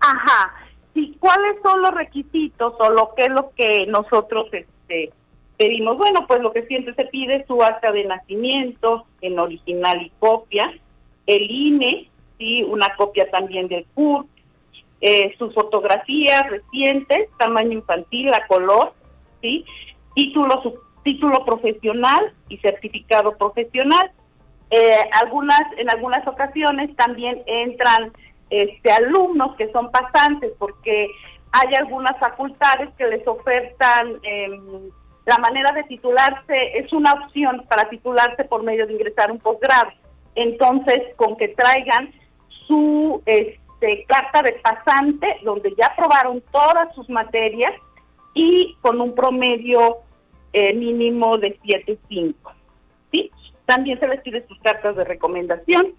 Ajá, 0.00 0.54
¿Y 0.98 1.14
cuáles 1.18 1.56
son 1.62 1.80
los 1.80 1.92
requisitos 1.92 2.74
o 2.78 2.90
lo 2.90 3.14
que 3.14 3.26
es 3.26 3.30
lo 3.30 3.52
que 3.54 3.86
nosotros 3.86 4.46
este, 4.52 5.12
pedimos? 5.58 5.98
Bueno, 5.98 6.26
pues 6.26 6.40
lo 6.40 6.52
que 6.52 6.62
siempre 6.62 6.94
se 6.94 7.04
pide 7.04 7.44
su 7.46 7.62
acta 7.62 7.92
de 7.92 8.04
nacimiento 8.04 9.04
en 9.20 9.38
original 9.38 10.00
y 10.00 10.10
copia, 10.18 10.72
el 11.26 11.50
INE, 11.50 12.08
sí, 12.38 12.62
una 12.62 12.94
copia 12.96 13.30
también 13.30 13.68
del 13.68 13.84
CURP, 13.94 14.26
eh, 15.00 15.34
sus 15.36 15.52
fotografías 15.52 16.48
recientes, 16.48 17.28
tamaño 17.38 17.72
infantil, 17.72 18.32
a 18.32 18.46
color, 18.46 18.94
sí, 19.42 19.64
título, 20.14 20.62
título 21.04 21.44
profesional 21.44 22.32
y 22.48 22.56
certificado 22.58 23.36
profesional. 23.36 24.10
Eh, 24.70 24.98
algunas, 25.12 25.60
en 25.76 25.90
algunas 25.90 26.26
ocasiones 26.26 26.94
también 26.96 27.42
entran 27.46 28.12
este, 28.50 28.90
alumnos 28.90 29.56
que 29.56 29.70
son 29.72 29.90
pasantes, 29.90 30.52
porque 30.58 31.08
hay 31.52 31.74
algunas 31.74 32.18
facultades 32.18 32.90
que 32.96 33.06
les 33.06 33.26
ofertan 33.26 34.18
em, 34.22 34.90
la 35.28 35.36
manera 35.36 35.72
de 35.72 35.84
titularse, 35.84 36.78
es 36.78 36.90
una 36.90 37.12
opción 37.12 37.66
para 37.68 37.90
titularse 37.90 38.44
por 38.44 38.62
medio 38.62 38.86
de 38.86 38.94
ingresar 38.94 39.30
un 39.30 39.38
posgrado. 39.38 39.90
Entonces, 40.34 41.00
con 41.16 41.36
que 41.36 41.48
traigan 41.48 42.14
su 42.66 43.22
este, 43.26 44.06
carta 44.06 44.40
de 44.40 44.52
pasante, 44.52 45.36
donde 45.44 45.74
ya 45.78 45.88
aprobaron 45.88 46.42
todas 46.50 46.94
sus 46.94 47.10
materias 47.10 47.74
y 48.32 48.74
con 48.80 49.02
un 49.02 49.14
promedio 49.14 49.98
eh, 50.54 50.72
mínimo 50.72 51.36
de 51.36 51.58
7.5. 51.60 52.34
¿sí? 53.12 53.30
También 53.66 54.00
se 54.00 54.08
les 54.08 54.22
pide 54.22 54.46
sus 54.48 54.58
cartas 54.60 54.96
de 54.96 55.04
recomendación 55.04 55.94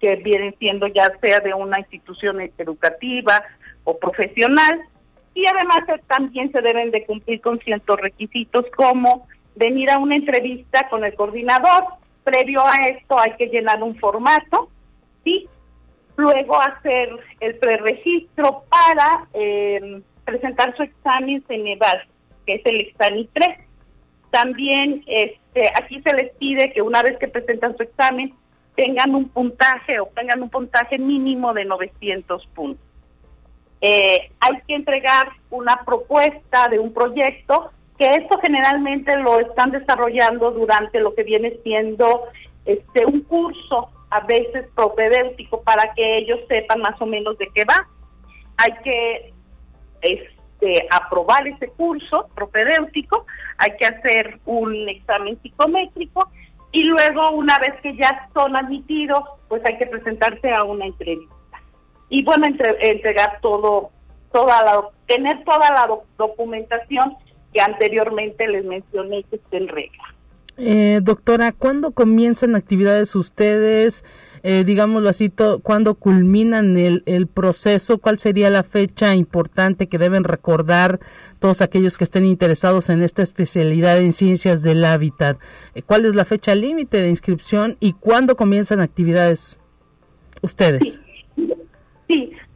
que 0.00 0.16
vienen 0.16 0.54
siendo 0.58 0.86
ya 0.88 1.10
sea 1.22 1.40
de 1.40 1.54
una 1.54 1.78
institución 1.78 2.42
educativa 2.58 3.42
o 3.84 3.96
profesional, 3.96 4.82
y 5.36 5.46
además 5.46 5.80
también 6.06 6.50
se 6.50 6.62
deben 6.62 6.90
de 6.90 7.04
cumplir 7.04 7.42
con 7.42 7.58
ciertos 7.60 8.00
requisitos 8.00 8.64
como 8.74 9.28
venir 9.54 9.90
a 9.90 9.98
una 9.98 10.16
entrevista 10.16 10.88
con 10.88 11.04
el 11.04 11.14
coordinador, 11.14 11.84
previo 12.24 12.62
a 12.66 12.88
esto 12.88 13.18
hay 13.18 13.32
que 13.36 13.48
llenar 13.48 13.82
un 13.82 13.96
formato, 13.98 14.70
¿sí? 15.24 15.46
luego 16.16 16.58
hacer 16.58 17.10
el 17.40 17.54
preregistro 17.56 18.64
para 18.70 19.28
eh, 19.34 20.00
presentar 20.24 20.74
su 20.74 20.84
examen 20.84 21.44
Ceneval, 21.46 22.08
que 22.46 22.54
es 22.54 22.62
el 22.64 22.80
examen 22.80 23.28
3. 23.34 23.48
También 24.30 25.04
este, 25.06 25.68
aquí 25.78 26.00
se 26.00 26.14
les 26.14 26.32
pide 26.36 26.72
que 26.72 26.80
una 26.80 27.02
vez 27.02 27.18
que 27.18 27.28
presentan 27.28 27.76
su 27.76 27.82
examen, 27.82 28.32
tengan 28.74 29.14
un 29.14 29.28
puntaje 29.28 30.00
o 30.00 30.06
tengan 30.14 30.42
un 30.42 30.48
puntaje 30.48 30.96
mínimo 30.96 31.52
de 31.52 31.66
900 31.66 32.46
puntos. 32.54 32.85
Eh, 33.80 34.30
hay 34.40 34.60
que 34.66 34.74
entregar 34.74 35.28
una 35.50 35.84
propuesta 35.84 36.68
de 36.68 36.78
un 36.78 36.92
proyecto, 36.92 37.70
que 37.98 38.06
esto 38.06 38.38
generalmente 38.42 39.16
lo 39.18 39.38
están 39.40 39.70
desarrollando 39.70 40.50
durante 40.50 41.00
lo 41.00 41.14
que 41.14 41.22
viene 41.22 41.58
siendo 41.62 42.24
este 42.64 43.06
un 43.06 43.20
curso, 43.22 43.90
a 44.10 44.20
veces 44.20 44.66
propedéutico, 44.74 45.62
para 45.62 45.94
que 45.94 46.18
ellos 46.18 46.40
sepan 46.48 46.80
más 46.80 47.00
o 47.00 47.06
menos 47.06 47.38
de 47.38 47.48
qué 47.54 47.64
va. 47.64 47.88
Hay 48.58 48.72
que 48.82 49.34
este, 50.02 50.86
aprobar 50.90 51.46
ese 51.46 51.68
curso 51.68 52.28
propedéutico, 52.34 53.26
hay 53.58 53.76
que 53.78 53.86
hacer 53.86 54.40
un 54.46 54.88
examen 54.88 55.38
psicométrico 55.42 56.30
y 56.72 56.84
luego 56.84 57.30
una 57.30 57.58
vez 57.58 57.74
que 57.82 57.96
ya 57.96 58.28
son 58.34 58.56
admitidos, 58.56 59.22
pues 59.48 59.62
hay 59.64 59.78
que 59.78 59.86
presentarse 59.86 60.50
a 60.52 60.64
una 60.64 60.86
entrevista. 60.86 61.35
Y 62.16 62.24
bueno, 62.24 62.46
entregar 62.80 63.40
todo, 63.42 63.90
toda 64.32 64.62
la, 64.64 64.88
tener 65.06 65.44
toda 65.44 65.70
la 65.70 65.86
documentación 66.16 67.14
que 67.52 67.60
anteriormente 67.60 68.48
les 68.48 68.64
mencioné 68.64 69.22
que 69.24 69.36
esté 69.36 69.58
en 69.58 69.68
regla. 69.68 70.02
Eh, 70.56 71.00
doctora, 71.02 71.52
¿cuándo 71.52 71.90
comienzan 71.90 72.56
actividades 72.56 73.14
ustedes? 73.16 74.02
Eh, 74.42 74.64
digámoslo 74.64 75.10
así, 75.10 75.30
¿cuándo 75.62 75.96
culminan 75.96 76.78
el, 76.78 77.02
el, 77.04 77.26
proceso? 77.26 77.98
¿Cuál 77.98 78.18
sería 78.18 78.48
la 78.48 78.62
fecha 78.62 79.14
importante 79.14 79.86
que 79.86 79.98
deben 79.98 80.24
recordar 80.24 81.00
todos 81.38 81.60
aquellos 81.60 81.98
que 81.98 82.04
estén 82.04 82.24
interesados 82.24 82.88
en 82.88 83.02
esta 83.02 83.20
especialidad 83.20 84.00
en 84.00 84.14
ciencias 84.14 84.62
del 84.62 84.86
hábitat? 84.86 85.36
Eh, 85.74 85.82
¿Cuál 85.82 86.06
es 86.06 86.14
la 86.14 86.24
fecha 86.24 86.54
límite 86.54 86.96
de 86.96 87.10
inscripción 87.10 87.76
y 87.78 87.92
cuándo 87.92 88.36
comienzan 88.36 88.80
actividades 88.80 89.58
ustedes? 90.40 90.94
Sí, 90.94 91.05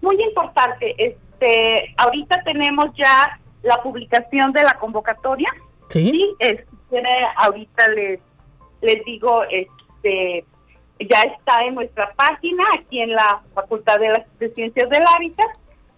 muy 0.01 0.23
importante. 0.23 0.95
Este, 0.99 1.95
ahorita 1.97 2.43
tenemos 2.45 2.87
ya 2.97 3.39
la 3.63 3.83
publicación 3.83 4.53
de 4.53 4.63
la 4.63 4.75
convocatoria. 4.75 5.51
Sí. 5.89 6.11
sí 6.11 6.35
es, 6.39 6.61
ahorita 7.37 7.89
les, 7.89 8.21
les 8.81 9.05
digo, 9.05 9.43
este, 9.45 10.45
ya 11.01 11.23
está 11.23 11.65
en 11.65 11.75
nuestra 11.75 12.13
página, 12.15 12.65
aquí 12.79 13.01
en 13.01 13.13
la 13.13 13.43
Facultad 13.55 13.99
de, 13.99 14.09
las, 14.09 14.55
Ciencias 14.55 14.89
del 14.91 15.03
Hábitat. 15.07 15.49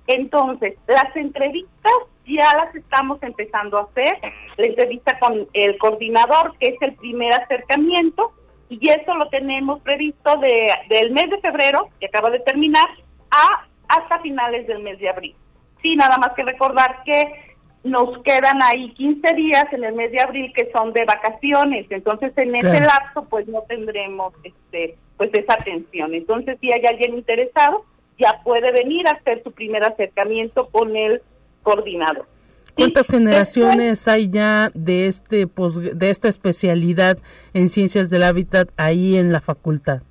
Entonces, 0.06 0.74
las 0.86 1.14
entrevistas 1.16 1.92
ya 2.26 2.54
las 2.56 2.74
estamos 2.74 3.22
empezando 3.22 3.78
a 3.78 3.82
hacer. 3.82 4.18
La 4.56 4.66
entrevista 4.66 5.18
con 5.18 5.48
el 5.52 5.78
coordinador, 5.78 6.56
que 6.58 6.70
es 6.70 6.82
el 6.82 6.94
primer 6.94 7.32
acercamiento, 7.34 8.32
y 8.68 8.78
eso 8.88 9.14
lo 9.14 9.28
tenemos 9.28 9.80
previsto 9.82 10.36
de, 10.36 10.72
del 10.88 11.10
mes 11.10 11.30
de 11.30 11.38
febrero, 11.40 11.88
que 12.00 12.06
acaba 12.06 12.30
de 12.30 12.40
terminar, 12.40 12.88
a 13.32 13.66
hasta 13.88 14.20
finales 14.20 14.66
del 14.66 14.82
mes 14.82 14.98
de 15.00 15.08
abril. 15.08 15.34
Sí, 15.82 15.96
nada 15.96 16.16
más 16.18 16.30
que 16.34 16.44
recordar 16.44 17.02
que 17.04 17.52
nos 17.84 18.22
quedan 18.22 18.62
ahí 18.62 18.92
15 18.94 19.34
días 19.34 19.66
en 19.72 19.84
el 19.84 19.94
mes 19.94 20.12
de 20.12 20.20
abril 20.20 20.52
que 20.54 20.70
son 20.72 20.92
de 20.92 21.04
vacaciones, 21.04 21.86
entonces 21.90 22.32
en 22.36 22.54
ese 22.54 22.80
lapso 22.80 23.26
pues 23.28 23.48
no 23.48 23.62
tendremos 23.62 24.32
este 24.44 24.94
pues 25.16 25.30
esa 25.34 25.54
atención. 25.54 26.14
Entonces 26.14 26.58
si 26.60 26.72
hay 26.72 26.84
alguien 26.86 27.14
interesado, 27.14 27.84
ya 28.18 28.40
puede 28.44 28.70
venir 28.70 29.06
a 29.08 29.12
hacer 29.12 29.42
su 29.42 29.50
primer 29.52 29.84
acercamiento 29.84 30.68
con 30.68 30.96
el 30.96 31.22
coordinador. 31.62 32.26
¿Cuántas 32.74 33.08
generaciones 33.08 34.08
hay 34.08 34.30
ya 34.30 34.70
de 34.74 35.06
este 35.06 35.46
de 35.46 36.10
esta 36.10 36.28
especialidad 36.28 37.18
en 37.52 37.68
ciencias 37.68 38.08
del 38.08 38.22
hábitat 38.22 38.70
ahí 38.76 39.18
en 39.18 39.32
la 39.32 39.40
facultad? 39.40 40.02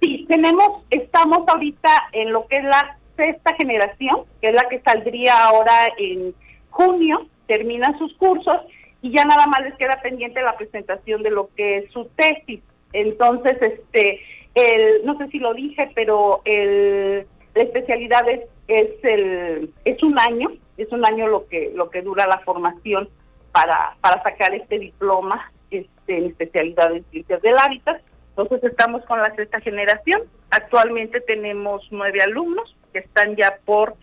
Sí, 0.00 0.24
tenemos, 0.28 0.82
estamos 0.90 1.46
ahorita 1.46 1.90
en 2.12 2.32
lo 2.32 2.46
que 2.46 2.56
es 2.56 2.64
la 2.64 2.96
sexta 3.16 3.54
generación, 3.56 4.24
que 4.40 4.48
es 4.48 4.54
la 4.54 4.68
que 4.68 4.80
saldría 4.80 5.44
ahora 5.44 5.88
en 5.98 6.34
junio, 6.70 7.26
terminan 7.46 7.98
sus 7.98 8.14
cursos 8.14 8.56
y 9.02 9.12
ya 9.12 9.24
nada 9.24 9.46
más 9.46 9.62
les 9.62 9.74
queda 9.74 10.00
pendiente 10.02 10.40
la 10.42 10.56
presentación 10.56 11.22
de 11.22 11.30
lo 11.30 11.50
que 11.54 11.78
es 11.78 11.92
su 11.92 12.06
tesis. 12.16 12.60
Entonces, 12.92 13.56
este, 13.60 14.20
el, 14.54 15.04
no 15.04 15.18
sé 15.18 15.28
si 15.28 15.38
lo 15.38 15.52
dije, 15.54 15.90
pero 15.94 16.40
el, 16.44 17.26
la 17.54 17.62
especialidad 17.62 18.28
es, 18.28 18.40
es 18.68 18.90
el, 19.02 19.72
es 19.84 20.02
un 20.02 20.18
año, 20.18 20.52
es 20.76 20.90
un 20.92 21.04
año 21.04 21.26
lo 21.28 21.46
que, 21.46 21.72
lo 21.74 21.90
que 21.90 22.02
dura 22.02 22.26
la 22.26 22.38
formación 22.38 23.08
para, 23.52 23.96
para 24.00 24.22
sacar 24.22 24.54
este 24.54 24.78
diploma 24.78 25.52
este, 25.70 26.16
en 26.16 26.26
especialidad 26.26 26.92
en 26.94 27.04
ciencias 27.10 27.42
del 27.42 27.58
hábitat 27.58 28.00
entonces 28.42 28.70
estamos 28.70 29.04
con 29.04 29.20
la 29.20 29.34
sexta 29.34 29.60
generación. 29.60 30.22
Actualmente 30.50 31.20
tenemos 31.20 31.86
nueve 31.90 32.20
alumnos 32.22 32.76
que 32.92 33.00
están 33.00 33.36
ya 33.36 33.58
por 33.64 33.94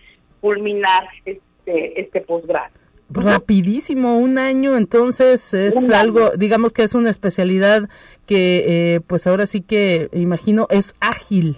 culminar 0.42 1.08
este, 1.26 2.02
este 2.02 2.22
posgrado. 2.22 2.74
Rapidísimo, 3.10 4.18
un 4.18 4.38
año, 4.38 4.76
entonces 4.76 5.54
es 5.54 5.90
algo, 5.90 6.32
digamos 6.32 6.74
que 6.74 6.84
es 6.84 6.94
una 6.94 7.10
especialidad 7.10 7.90
que 8.26 8.96
eh, 8.96 9.00
pues 9.08 9.28
ahora 9.28 9.46
sí 9.46 9.62
que 9.62 10.10
imagino 10.12 10.68
es 10.70 10.94
ágil. 11.00 11.58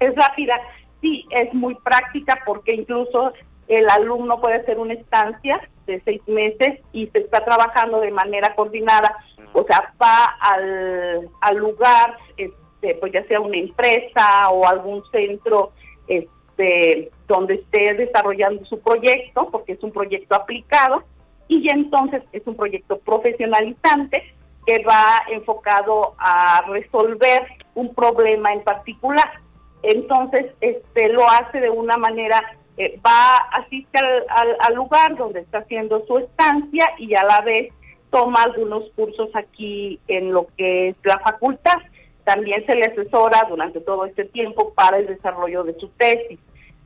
Es 0.00 0.14
rápida, 0.14 0.58
sí, 1.02 1.26
es 1.30 1.52
muy 1.52 1.74
práctica 1.74 2.38
porque 2.46 2.74
incluso 2.74 3.34
el 3.68 3.88
alumno 3.90 4.40
puede 4.40 4.56
hacer 4.56 4.78
una 4.78 4.94
estancia 4.94 5.60
de 5.86 6.00
seis 6.04 6.22
meses 6.26 6.80
y 6.92 7.08
se 7.08 7.18
está 7.18 7.44
trabajando 7.44 8.00
de 8.00 8.10
manera 8.10 8.54
coordinada 8.54 9.14
o 9.52 9.64
sea, 9.64 9.92
va 10.00 10.24
al, 10.40 11.28
al 11.40 11.56
lugar, 11.56 12.16
este, 12.36 12.94
pues 12.96 13.12
ya 13.12 13.24
sea 13.26 13.40
una 13.40 13.56
empresa 13.56 14.50
o 14.50 14.66
algún 14.66 15.02
centro 15.10 15.72
este, 16.08 17.10
donde 17.26 17.54
esté 17.54 17.94
desarrollando 17.94 18.64
su 18.64 18.80
proyecto, 18.80 19.48
porque 19.50 19.72
es 19.72 19.82
un 19.82 19.92
proyecto 19.92 20.34
aplicado, 20.34 21.04
y 21.48 21.62
ya 21.66 21.74
entonces 21.74 22.22
es 22.32 22.46
un 22.46 22.56
proyecto 22.56 22.98
profesionalizante 22.98 24.34
que 24.66 24.82
va 24.84 25.22
enfocado 25.30 26.14
a 26.18 26.64
resolver 26.68 27.46
un 27.74 27.94
problema 27.94 28.52
en 28.52 28.62
particular. 28.62 29.40
Entonces, 29.82 30.52
este, 30.60 31.08
lo 31.08 31.28
hace 31.28 31.60
de 31.60 31.68
una 31.68 31.96
manera, 31.96 32.40
eh, 32.76 32.98
va, 33.04 33.36
asiste 33.52 33.98
al, 33.98 34.56
al 34.60 34.74
lugar 34.74 35.16
donde 35.16 35.40
está 35.40 35.58
haciendo 35.58 36.06
su 36.06 36.18
estancia 36.18 36.90
y 36.98 37.14
a 37.14 37.24
la 37.24 37.40
vez 37.40 37.72
toma 38.12 38.42
algunos 38.42 38.84
cursos 38.94 39.30
aquí 39.34 39.98
en 40.06 40.32
lo 40.32 40.46
que 40.56 40.90
es 40.90 40.96
la 41.02 41.18
facultad. 41.18 41.78
También 42.24 42.64
se 42.66 42.76
le 42.76 42.84
asesora 42.84 43.46
durante 43.48 43.80
todo 43.80 44.04
este 44.04 44.26
tiempo 44.26 44.72
para 44.74 44.98
el 44.98 45.06
desarrollo 45.06 45.64
de 45.64 45.74
su 45.80 45.88
tesis, 45.88 46.38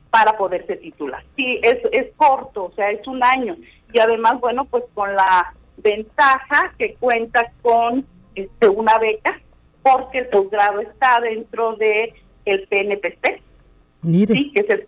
para 0.09 0.37
poderse 0.37 0.77
titular. 0.77 1.23
Sí, 1.35 1.59
es, 1.61 1.77
es 1.91 2.07
corto, 2.15 2.65
o 2.65 2.71
sea, 2.71 2.89
es 2.89 3.05
un 3.05 3.21
año. 3.23 3.57
Y 3.93 3.99
además, 3.99 4.39
bueno, 4.39 4.65
pues 4.65 4.85
con 4.93 5.13
la 5.15 5.53
ventaja 5.77 6.73
que 6.79 6.95
cuenta 6.95 7.51
con 7.61 8.05
este, 8.33 8.69
una 8.69 8.97
beca, 8.97 9.39
porque 9.83 10.19
el 10.19 10.27
posgrado 10.29 10.79
está 10.79 11.19
dentro 11.21 11.75
de 11.75 12.13
el 12.45 12.67
PNPC, 12.67 13.41
sí, 14.03 14.51
que 14.53 14.61
es 14.61 14.69
el 14.69 14.85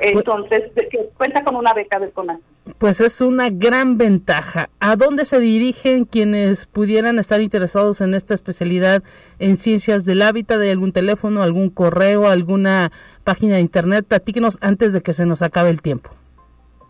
Entonces, 0.00 0.70
que 0.90 1.08
cuenta 1.16 1.42
con 1.44 1.56
una 1.56 1.72
beca 1.74 1.98
del 1.98 2.12
CONACYT 2.12 2.44
pues 2.76 3.00
es 3.00 3.20
una 3.20 3.48
gran 3.50 3.96
ventaja. 3.96 4.68
¿A 4.80 4.96
dónde 4.96 5.24
se 5.24 5.40
dirigen 5.40 6.04
quienes 6.04 6.66
pudieran 6.66 7.18
estar 7.18 7.40
interesados 7.40 8.00
en 8.00 8.14
esta 8.14 8.34
especialidad 8.34 9.02
en 9.38 9.56
ciencias 9.56 10.04
del 10.04 10.22
hábitat? 10.22 10.58
¿De 10.58 10.70
algún 10.70 10.92
teléfono, 10.92 11.42
algún 11.42 11.70
correo, 11.70 12.26
alguna 12.26 12.92
página 13.24 13.54
de 13.56 13.62
internet? 13.62 14.04
Platíquenos 14.06 14.58
antes 14.60 14.92
de 14.92 15.02
que 15.02 15.12
se 15.12 15.24
nos 15.24 15.42
acabe 15.42 15.70
el 15.70 15.80
tiempo. 15.80 16.10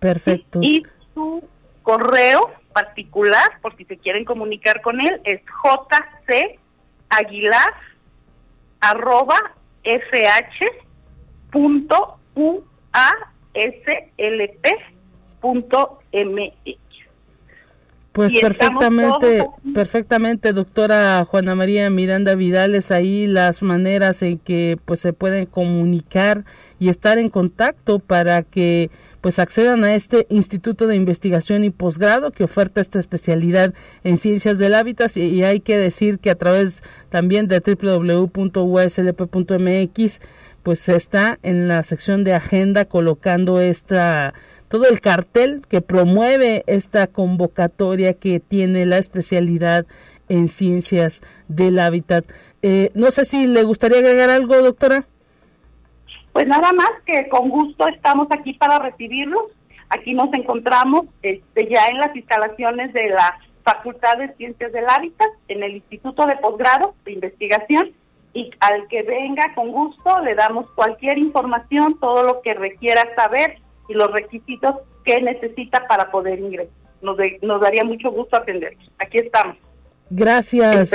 Perfecto. 0.00 0.58
Y, 0.60 0.84
su 1.14 1.48
correo 1.82 2.50
particular, 2.72 3.60
por 3.62 3.76
si 3.76 3.84
se 3.84 3.96
quieren 3.98 4.24
comunicar 4.24 4.80
con 4.82 5.00
él, 5.00 5.20
es 5.22 5.40
jc 5.62 6.58
aguilar 7.08 7.72
arroba 8.80 9.36
fh 9.84 10.64
punto 11.52 12.18
punto 12.34 12.74
Pues 18.14 18.32
perfectamente, 18.40 19.44
perfectamente, 19.74 20.52
doctora 20.52 21.24
Juana 21.24 21.56
María 21.56 21.90
Miranda 21.90 22.36
Vidales, 22.36 22.92
ahí 22.92 23.26
las 23.26 23.60
maneras 23.60 24.22
en 24.22 24.38
que 24.38 24.78
pues 24.84 25.00
se 25.00 25.12
pueden 25.12 25.46
comunicar 25.46 26.44
y 26.78 26.90
estar 26.90 27.18
en 27.18 27.28
contacto 27.28 27.98
para 27.98 28.44
que 28.44 28.92
pues 29.20 29.40
accedan 29.40 29.82
a 29.82 29.96
este 29.96 30.28
Instituto 30.28 30.86
de 30.86 30.94
Investigación 30.94 31.64
y 31.64 31.70
Posgrado 31.70 32.30
que 32.30 32.44
oferta 32.44 32.80
esta 32.80 33.00
especialidad 33.00 33.74
en 34.04 34.16
ciencias 34.16 34.58
del 34.58 34.74
hábitat. 34.74 35.16
Y, 35.16 35.42
hay 35.42 35.58
que 35.58 35.76
decir 35.76 36.20
que 36.20 36.30
a 36.30 36.36
través 36.36 36.84
también 37.08 37.48
de 37.48 37.58
www.uslp.mx 37.58 38.30
pues 40.62 40.88
está 40.88 41.38
en 41.42 41.66
la 41.68 41.82
sección 41.82 42.22
de 42.22 42.34
agenda 42.34 42.84
colocando 42.84 43.60
esta 43.60 44.34
todo 44.68 44.88
el 44.88 45.00
cartel 45.00 45.62
que 45.68 45.80
promueve 45.80 46.64
esta 46.66 47.06
convocatoria 47.06 48.14
que 48.14 48.40
tiene 48.40 48.86
la 48.86 48.98
especialidad 48.98 49.86
en 50.28 50.48
ciencias 50.48 51.22
del 51.48 51.78
hábitat. 51.78 52.24
Eh, 52.62 52.90
no 52.94 53.10
sé 53.10 53.24
si 53.24 53.46
le 53.46 53.62
gustaría 53.62 53.98
agregar 53.98 54.30
algo, 54.30 54.56
doctora. 54.60 55.06
Pues 56.32 56.46
nada 56.46 56.72
más 56.72 56.90
que 57.06 57.28
con 57.28 57.48
gusto 57.48 57.86
estamos 57.86 58.26
aquí 58.30 58.54
para 58.54 58.78
recibirlos. 58.78 59.44
Aquí 59.88 60.14
nos 60.14 60.32
encontramos 60.32 61.06
este, 61.22 61.68
ya 61.68 61.86
en 61.86 61.98
las 61.98 62.16
instalaciones 62.16 62.92
de 62.92 63.10
la 63.10 63.38
Facultad 63.62 64.18
de 64.18 64.34
Ciencias 64.34 64.72
del 64.72 64.88
Hábitat, 64.88 65.28
en 65.48 65.62
el 65.62 65.76
Instituto 65.76 66.26
de 66.26 66.36
Posgrado 66.36 66.94
de 67.04 67.12
Investigación, 67.12 67.92
y 68.32 68.50
al 68.60 68.88
que 68.88 69.02
venga 69.02 69.54
con 69.54 69.70
gusto 69.70 70.20
le 70.20 70.34
damos 70.34 70.68
cualquier 70.74 71.18
información, 71.18 71.98
todo 72.00 72.24
lo 72.24 72.42
que 72.42 72.52
requiera 72.54 73.02
saber 73.14 73.58
y 73.88 73.94
los 73.94 74.10
requisitos 74.10 74.76
que 75.04 75.20
necesita 75.20 75.86
para 75.86 76.10
poder 76.10 76.38
ingresar. 76.38 76.72
Nos, 77.02 77.16
nos 77.42 77.60
daría 77.60 77.84
mucho 77.84 78.10
gusto 78.10 78.36
atenderlos. 78.36 78.90
Aquí 78.98 79.18
estamos. 79.18 79.56
Gracias. 80.10 80.94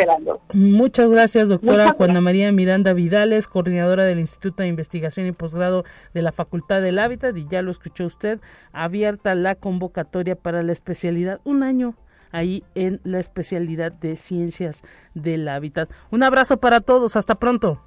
Muchas 0.54 1.10
gracias, 1.10 1.50
doctora 1.50 1.94
Juana 1.94 2.22
María 2.22 2.52
Miranda 2.52 2.94
Vidales, 2.94 3.48
coordinadora 3.48 4.06
del 4.06 4.20
Instituto 4.20 4.64
de 4.64 4.70
Investigación 4.70 5.26
y 5.26 5.32
Posgrado 5.32 5.84
de 6.14 6.22
la 6.22 6.32
Facultad 6.32 6.82
del 6.82 7.00
Hábitat, 7.00 7.36
y 7.36 7.48
ya 7.50 7.62
lo 7.62 7.72
escuchó 7.72 8.06
usted, 8.06 8.40
abierta 8.72 9.34
la 9.36 9.56
convocatoria 9.56 10.36
para 10.36 10.64
la 10.64 10.72
especialidad, 10.72 11.42
un 11.44 11.64
año 11.64 11.96
ahí 12.32 12.64
en 12.76 13.02
la 13.04 13.20
especialidad 13.20 13.92
de 13.92 14.16
Ciencias 14.16 14.84
del 15.16 15.48
Hábitat. 15.48 15.90
Un 16.12 16.24
abrazo 16.24 16.58
para 16.58 16.80
todos, 16.80 17.16
hasta 17.16 17.36
pronto. 17.36 17.82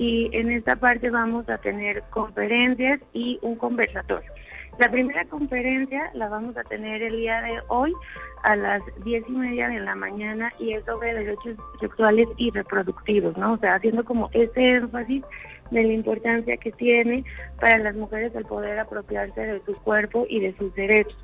y 0.01 0.31
en 0.33 0.49
esta 0.49 0.75
parte 0.77 1.11
vamos 1.11 1.47
a 1.47 1.59
tener 1.59 2.01
conferencias 2.09 2.99
y 3.13 3.37
un 3.43 3.55
conversatorio. 3.55 4.31
La 4.79 4.89
primera 4.89 5.25
conferencia 5.25 6.09
la 6.15 6.27
vamos 6.27 6.57
a 6.57 6.63
tener 6.63 7.03
el 7.03 7.17
día 7.17 7.39
de 7.41 7.59
hoy 7.67 7.93
a 8.41 8.55
las 8.55 8.81
diez 9.03 9.23
y 9.27 9.31
media 9.31 9.67
de 9.69 9.79
la 9.79 9.93
mañana 9.93 10.51
y 10.57 10.73
es 10.73 10.83
sobre 10.85 11.13
derechos 11.13 11.55
sexuales 11.79 12.27
y 12.37 12.49
reproductivos, 12.49 13.37
¿no? 13.37 13.53
O 13.53 13.57
sea, 13.59 13.75
haciendo 13.75 14.03
como 14.03 14.31
ese 14.33 14.71
énfasis 14.71 15.23
de 15.69 15.83
la 15.83 15.93
importancia 15.93 16.57
que 16.57 16.71
tiene 16.71 17.23
para 17.59 17.77
las 17.77 17.93
mujeres 17.93 18.33
el 18.33 18.45
poder 18.45 18.79
apropiarse 18.79 19.39
de 19.39 19.61
su 19.67 19.79
cuerpo 19.83 20.25
y 20.27 20.39
de 20.39 20.57
sus 20.57 20.73
derechos. 20.73 21.19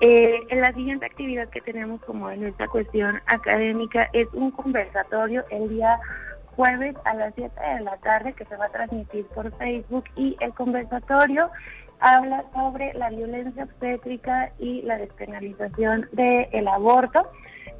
Eh, 0.00 0.40
la 0.50 0.72
siguiente 0.72 1.06
actividad 1.06 1.48
que 1.50 1.60
tenemos 1.60 2.00
como 2.00 2.28
en 2.28 2.46
esta 2.46 2.66
cuestión 2.66 3.20
académica 3.26 4.10
es 4.12 4.26
un 4.32 4.50
conversatorio 4.50 5.44
el 5.50 5.68
día 5.68 6.00
jueves 6.56 6.94
a 7.04 7.14
las 7.14 7.34
7 7.34 7.52
de 7.60 7.80
la 7.80 7.96
tarde 7.98 8.32
que 8.32 8.44
se 8.44 8.56
va 8.56 8.66
a 8.66 8.70
transmitir 8.70 9.24
por 9.26 9.50
Facebook 9.56 10.04
y 10.16 10.36
el 10.40 10.52
conversatorio 10.54 11.50
habla 12.00 12.44
sobre 12.52 12.92
la 12.94 13.10
violencia 13.10 13.64
obstétrica 13.64 14.52
y 14.58 14.82
la 14.82 14.98
despenalización 14.98 16.08
del 16.12 16.68
aborto 16.68 17.30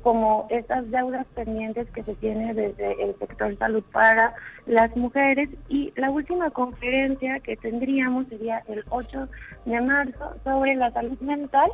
como 0.03 0.47
estas 0.51 0.91
deudas 0.91 1.27
pendientes 1.35 1.89
que 1.91 2.03
se 2.03 2.15
tiene 2.17 2.55
desde 2.55 3.03
el 3.05 3.17
sector 3.19 3.57
salud 3.59 3.85
para 3.93 4.35
las 4.67 4.95
mujeres 4.97 5.49
y 5.69 5.93
la 5.97 6.11
última 6.11 6.51
conferencia 6.51 7.39
que 7.41 7.57
tendríamos 7.57 8.27
sería 8.29 8.63
el 8.69 8.85
8 8.91 9.29
de 9.65 9.81
marzo 9.81 10.35
sobre 10.45 10.75
la 10.75 10.91
salud 10.93 11.19
mental 11.21 11.71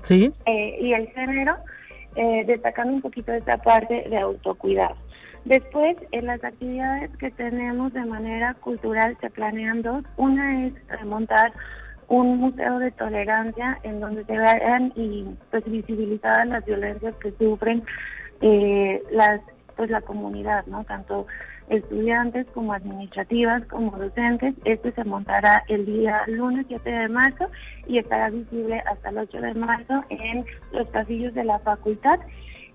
Sí. 0.00 0.32
Eh, 0.46 0.78
y 0.80 0.92
el 0.92 1.08
género, 1.08 1.56
eh, 2.16 2.44
destacando 2.46 2.94
un 2.94 3.02
poquito 3.02 3.32
esta 3.32 3.58
parte 3.58 4.06
de 4.08 4.18
autocuidado. 4.18 4.96
Después, 5.44 5.96
en 6.12 6.26
las 6.26 6.42
actividades 6.44 7.10
que 7.16 7.30
tenemos 7.30 7.92
de 7.92 8.04
manera 8.04 8.54
cultural 8.54 9.16
se 9.20 9.30
planean 9.30 9.82
dos. 9.82 10.04
Una 10.16 10.66
es 10.66 10.74
montar 11.04 11.52
un 12.08 12.38
museo 12.38 12.78
de 12.78 12.90
tolerancia 12.90 13.78
en 13.82 14.00
donde 14.00 14.24
se 14.24 14.36
vean 14.36 14.92
y 14.96 15.24
pues 15.50 15.64
visibilizadas 15.64 16.46
las 16.48 16.64
violencias 16.64 17.14
que 17.16 17.32
sufren 17.32 17.84
eh, 18.42 19.02
las 19.12 19.40
pues 19.76 19.90
la 19.90 20.02
comunidad, 20.02 20.66
¿no? 20.66 20.84
Tanto 20.84 21.26
estudiantes 21.70 22.46
como 22.52 22.72
administrativas 22.72 23.64
como 23.66 23.96
docentes. 23.96 24.54
Este 24.64 24.92
se 24.92 25.04
montará 25.04 25.64
el 25.68 25.86
día 25.86 26.22
lunes 26.26 26.66
7 26.68 26.90
de 26.90 27.08
marzo 27.08 27.48
y 27.86 27.98
estará 27.98 28.28
visible 28.28 28.82
hasta 28.86 29.08
el 29.08 29.18
8 29.18 29.40
de 29.40 29.54
marzo 29.54 30.04
en 30.10 30.44
los 30.72 30.86
pasillos 30.88 31.32
de 31.32 31.44
la 31.44 31.58
facultad. 31.60 32.18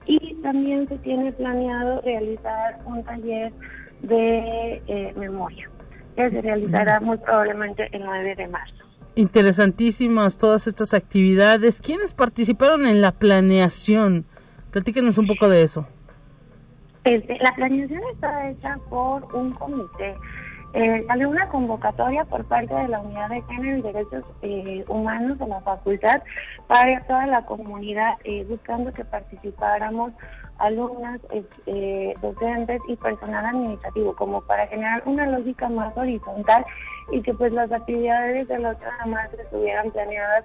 Y 0.05 0.35
también 0.35 0.87
se 0.87 0.97
tiene 0.99 1.31
planeado 1.31 2.01
realizar 2.01 2.79
un 2.85 3.03
taller 3.03 3.51
de 4.01 4.81
eh, 4.87 5.13
memoria 5.17 5.69
que 6.15 6.29
se 6.29 6.41
realizará 6.41 6.99
muy 6.99 7.17
probablemente 7.17 7.89
el 7.91 8.05
9 8.05 8.35
de 8.35 8.47
marzo. 8.47 8.85
Interesantísimas 9.15 10.37
todas 10.37 10.67
estas 10.67 10.93
actividades. 10.93 11.81
¿Quiénes 11.81 12.13
participaron 12.13 12.85
en 12.85 13.01
la 13.01 13.11
planeación? 13.11 14.25
Platíquenos 14.71 15.17
un 15.17 15.27
poco 15.27 15.47
de 15.47 15.63
eso. 15.63 15.87
Este, 17.05 17.37
la 17.39 17.53
planeación 17.53 18.01
está 18.13 18.49
hecha 18.49 18.77
por 18.89 19.23
un 19.35 19.51
comité. 19.51 20.15
Eh, 20.77 21.05
salió 21.07 21.29
una 21.29 21.47
convocatoria 21.47 22.25
por 22.25 22.43
parte 22.43 22.73
de 22.73 22.89
la 22.89 22.99
Unidad 22.99 23.29
de 23.29 23.41
Género 23.43 23.77
y 23.77 23.81
Derechos 23.81 24.25
eh, 24.41 24.83
Humanos 24.89 25.39
de 25.39 25.47
la 25.47 25.61
facultad 25.61 26.21
para 26.67 27.01
toda 27.07 27.25
la 27.27 27.45
comunidad, 27.45 28.17
eh, 28.25 28.45
buscando 28.49 28.91
que 28.91 29.05
participáramos 29.05 30.11
alumnas, 30.57 31.21
eh, 31.65 32.13
docentes 32.21 32.81
y 32.89 32.97
personal 32.97 33.45
administrativo, 33.45 34.17
como 34.17 34.41
para 34.41 34.67
generar 34.67 35.01
una 35.05 35.25
lógica 35.27 35.69
más 35.69 35.95
horizontal 35.95 36.65
y 37.09 37.21
que 37.21 37.33
pues 37.33 37.53
las 37.53 37.71
actividades 37.71 38.45
de 38.49 38.59
los 38.59 38.75
más 39.07 39.33
estuvieran 39.33 39.91
planeadas 39.91 40.43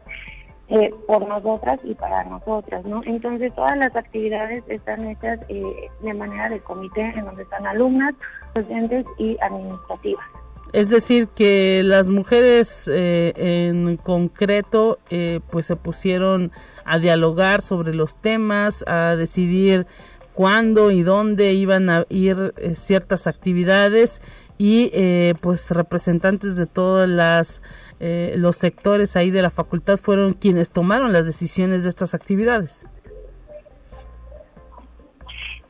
eh, 0.70 0.94
por 1.06 1.26
nosotras 1.26 1.80
y 1.84 1.94
para 1.94 2.24
nosotras, 2.24 2.84
¿no? 2.84 3.02
Entonces 3.04 3.54
todas 3.54 3.76
las 3.76 3.94
actividades 3.94 4.64
están 4.68 5.06
hechas 5.06 5.40
eh, 5.48 5.62
de 6.02 6.14
manera 6.14 6.48
de 6.48 6.60
comité 6.60 7.12
en 7.16 7.24
donde 7.24 7.42
están 7.42 7.66
alumnas, 7.66 8.14
docentes 8.54 9.04
y 9.18 9.36
administrativas. 9.40 10.24
Es 10.72 10.90
decir, 10.90 11.28
que 11.28 11.82
las 11.84 12.08
mujeres 12.08 12.88
eh, 12.92 13.32
en 13.36 13.96
concreto 13.96 14.98
eh, 15.10 15.40
pues 15.50 15.66
se 15.66 15.74
pusieron 15.74 16.52
a 16.84 16.98
dialogar 16.98 17.60
sobre 17.60 17.92
los 17.92 18.14
temas, 18.14 18.84
a 18.86 19.16
decidir 19.16 19.86
cuándo 20.32 20.92
y 20.92 21.02
dónde 21.02 21.52
iban 21.54 21.90
a 21.90 22.06
ir 22.08 22.54
eh, 22.56 22.76
ciertas 22.76 23.26
actividades 23.26 24.22
y 24.62 25.32
pues 25.40 25.70
representantes 25.70 26.56
de 26.56 26.66
todas 26.66 27.08
las 27.08 27.62
los 27.98 28.56
sectores 28.56 29.16
ahí 29.16 29.30
de 29.30 29.40
la 29.40 29.48
facultad 29.48 29.96
fueron 29.96 30.34
quienes 30.34 30.70
tomaron 30.70 31.14
las 31.14 31.24
decisiones 31.24 31.82
de 31.82 31.88
estas 31.88 32.14
actividades. 32.14 32.86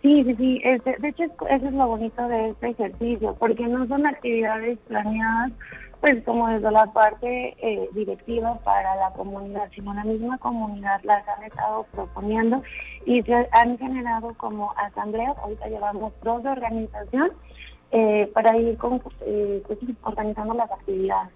Sí, 0.02 0.24
sí, 0.24 0.34
sí. 0.36 0.60
Este, 0.64 0.96
de 0.98 1.08
hecho, 1.08 1.24
eso 1.24 1.66
es 1.66 1.72
lo 1.72 1.86
bonito 1.86 2.26
de 2.26 2.50
este 2.50 2.70
ejercicio, 2.70 3.36
porque 3.38 3.66
no 3.66 3.86
son 3.86 4.06
actividades 4.06 4.78
planeadas, 4.88 5.52
pues 6.00 6.24
como 6.24 6.48
desde 6.48 6.70
la 6.70 6.86
parte 6.86 7.54
eh, 7.60 7.88
directiva 7.92 8.58
para 8.64 8.96
la 8.96 9.10
comunidad, 9.10 9.70
sino 9.74 9.92
la 9.92 10.04
misma 10.04 10.38
comunidad 10.38 11.02
las 11.02 11.28
han 11.28 11.44
estado 11.44 11.86
proponiendo 11.92 12.62
y 13.04 13.22
se 13.22 13.46
han 13.52 13.76
generado 13.76 14.32
como 14.38 14.72
asambleas. 14.78 15.36
Ahorita 15.36 15.68
llevamos 15.68 16.14
dos 16.22 16.42
de 16.42 16.48
organización 16.48 17.32
eh, 17.92 18.30
para 18.32 18.56
ir 18.56 18.76
con, 18.76 19.00
eh, 19.26 19.62
pues, 19.66 19.78
organizando 20.02 20.54
las 20.54 20.70
actividades. 20.70 21.30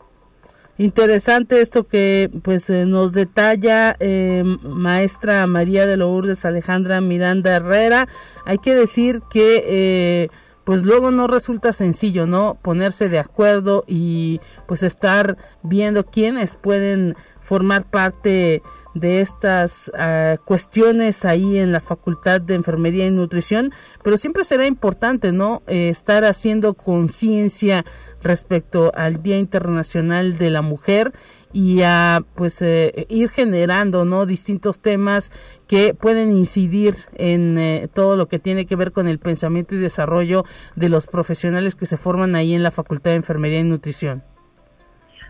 Interesante 0.76 1.60
esto 1.60 1.86
que 1.86 2.28
pues 2.42 2.68
eh, 2.68 2.84
nos 2.84 3.12
detalla 3.12 3.94
eh, 4.00 4.42
maestra 4.62 5.46
María 5.46 5.86
de 5.86 5.96
Lourdes 5.96 6.44
Alejandra 6.44 7.00
Miranda 7.00 7.54
Herrera. 7.54 8.08
Hay 8.44 8.58
que 8.58 8.74
decir 8.74 9.22
que 9.30 9.62
eh, 9.66 10.28
pues 10.64 10.82
luego 10.82 11.12
no 11.12 11.28
resulta 11.28 11.72
sencillo, 11.72 12.26
¿no? 12.26 12.58
Ponerse 12.60 13.08
de 13.08 13.20
acuerdo 13.20 13.84
y 13.86 14.40
pues 14.66 14.82
estar 14.82 15.36
viendo 15.62 16.06
quiénes 16.06 16.56
pueden 16.56 17.14
formar 17.40 17.84
parte 17.84 18.60
de 18.94 19.20
estas 19.20 19.90
ah, 19.98 20.36
cuestiones 20.44 21.24
ahí 21.24 21.58
en 21.58 21.72
la 21.72 21.80
Facultad 21.80 22.40
de 22.40 22.54
Enfermería 22.54 23.06
y 23.06 23.10
Nutrición, 23.10 23.72
pero 24.02 24.16
siempre 24.16 24.44
será 24.44 24.66
importante, 24.66 25.32
¿no? 25.32 25.62
estar 25.66 26.24
haciendo 26.24 26.74
conciencia 26.74 27.84
respecto 28.22 28.92
al 28.94 29.22
Día 29.22 29.38
Internacional 29.38 30.36
de 30.38 30.50
la 30.50 30.62
Mujer 30.62 31.12
y 31.54 31.82
a 31.82 32.24
pues 32.34 32.60
eh, 32.62 33.06
ir 33.08 33.30
generando 33.30 34.04
no 34.04 34.26
distintos 34.26 34.80
temas 34.80 35.30
que 35.68 35.94
pueden 35.94 36.36
incidir 36.36 36.96
en 37.14 37.56
eh, 37.56 37.88
todo 37.94 38.16
lo 38.16 38.26
que 38.26 38.40
tiene 38.40 38.66
que 38.66 38.74
ver 38.74 38.90
con 38.90 39.06
el 39.06 39.20
pensamiento 39.20 39.76
y 39.76 39.78
desarrollo 39.78 40.44
de 40.74 40.88
los 40.88 41.06
profesionales 41.06 41.76
que 41.76 41.86
se 41.86 41.96
forman 41.96 42.34
ahí 42.34 42.54
en 42.54 42.64
la 42.64 42.72
Facultad 42.72 43.12
de 43.12 43.18
Enfermería 43.18 43.60
y 43.60 43.64
Nutrición. 43.64 44.24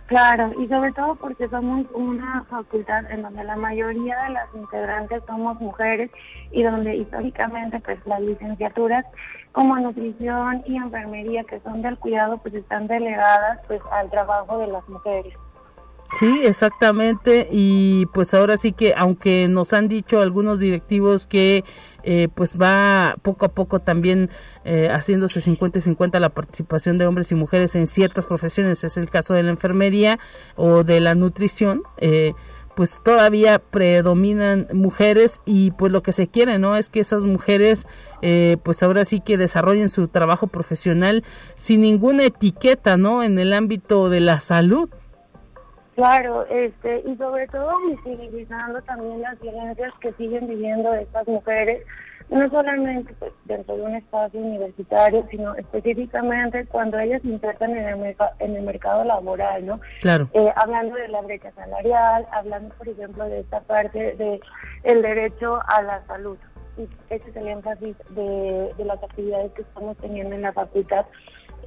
Claro, 0.06 0.52
y 0.60 0.68
sobre 0.68 0.92
todo 0.92 1.14
porque 1.14 1.48
somos 1.48 1.86
una 1.94 2.44
facultad 2.50 3.10
en 3.10 3.22
donde 3.22 3.42
la 3.42 3.56
mayoría 3.56 4.22
de 4.24 4.30
las 4.30 4.54
integrantes 4.54 5.22
somos 5.26 5.58
mujeres 5.62 6.10
y 6.50 6.62
donde 6.62 6.94
históricamente 6.96 7.80
pues 7.80 7.98
las 8.06 8.20
licenciaturas 8.20 9.06
como 9.52 9.76
nutrición 9.76 10.62
y 10.66 10.76
enfermería 10.76 11.44
que 11.44 11.60
son 11.60 11.80
del 11.80 11.98
cuidado 11.98 12.36
pues 12.38 12.52
están 12.54 12.86
delegadas 12.86 13.60
pues 13.66 13.80
al 13.92 14.10
trabajo 14.10 14.58
de 14.58 14.66
las 14.66 14.86
mujeres. 14.90 15.34
Sí, 16.18 16.42
exactamente. 16.44 17.48
Y 17.50 18.06
pues 18.06 18.34
ahora 18.34 18.56
sí 18.56 18.72
que, 18.72 18.94
aunque 18.96 19.48
nos 19.48 19.72
han 19.72 19.88
dicho 19.88 20.20
algunos 20.20 20.60
directivos 20.60 21.26
que 21.26 21.64
eh, 22.04 22.28
pues 22.34 22.60
va 22.60 23.16
poco 23.22 23.46
a 23.46 23.48
poco 23.48 23.80
también 23.80 24.30
eh, 24.64 24.88
haciéndose 24.92 25.40
50 25.40 25.78
y 25.78 25.82
50 25.82 26.20
la 26.20 26.28
participación 26.28 26.98
de 26.98 27.06
hombres 27.06 27.32
y 27.32 27.34
mujeres 27.34 27.74
en 27.74 27.88
ciertas 27.88 28.26
profesiones, 28.26 28.84
es 28.84 28.96
el 28.96 29.10
caso 29.10 29.34
de 29.34 29.42
la 29.42 29.50
enfermería 29.50 30.20
o 30.54 30.84
de 30.84 31.00
la 31.00 31.16
nutrición, 31.16 31.82
eh, 31.96 32.34
pues 32.76 33.00
todavía 33.04 33.58
predominan 33.58 34.68
mujeres 34.72 35.40
y 35.46 35.72
pues 35.72 35.90
lo 35.90 36.02
que 36.02 36.12
se 36.12 36.28
quiere, 36.28 36.58
¿no? 36.58 36.76
Es 36.76 36.90
que 36.90 37.00
esas 37.00 37.22
mujeres 37.24 37.86
pues 38.62 38.82
ahora 38.82 39.04
sí 39.04 39.20
que 39.20 39.36
desarrollen 39.36 39.88
su 39.88 40.08
trabajo 40.08 40.46
profesional 40.46 41.24
sin 41.56 41.82
ninguna 41.82 42.24
etiqueta, 42.24 42.96
¿no? 42.96 43.22
En 43.22 43.38
el 43.38 43.52
ámbito 43.52 44.08
de 44.08 44.20
la 44.20 44.40
salud. 44.40 44.88
Claro, 45.94 46.44
este, 46.50 47.04
y 47.06 47.16
sobre 47.16 47.46
todo 47.48 47.72
visibilizando 47.88 48.82
también 48.82 49.22
las 49.22 49.40
violencias 49.40 49.92
que 50.00 50.12
siguen 50.14 50.48
viviendo 50.48 50.92
estas 50.92 51.26
mujeres, 51.28 51.86
no 52.30 52.48
solamente 52.50 53.14
pues, 53.20 53.32
dentro 53.44 53.76
de 53.76 53.82
un 53.82 53.94
espacio 53.94 54.40
universitario, 54.40 55.24
sino 55.30 55.54
específicamente 55.54 56.66
cuando 56.66 56.98
ellas 56.98 57.24
insertan 57.24 57.76
en 57.76 57.88
el, 57.88 58.16
en 58.40 58.56
el 58.56 58.62
mercado 58.62 59.04
laboral, 59.04 59.66
¿no? 59.66 59.80
Claro. 60.00 60.28
Eh, 60.32 60.52
hablando 60.56 60.96
de 60.96 61.08
la 61.08 61.20
brecha 61.20 61.52
salarial, 61.52 62.26
hablando, 62.32 62.74
por 62.74 62.88
ejemplo, 62.88 63.24
de 63.26 63.40
esta 63.40 63.60
parte 63.60 64.16
de 64.16 64.40
el 64.82 65.02
derecho 65.02 65.60
a 65.66 65.82
la 65.82 66.04
salud. 66.06 66.38
Y 66.76 66.88
ese 67.08 67.30
es 67.30 67.36
el 67.36 67.46
énfasis 67.46 67.96
de, 68.10 68.74
de 68.76 68.84
las 68.84 69.00
actividades 69.00 69.52
que 69.52 69.62
estamos 69.62 69.96
teniendo 69.98 70.34
en 70.34 70.42
la 70.42 70.52
facultad 70.52 71.06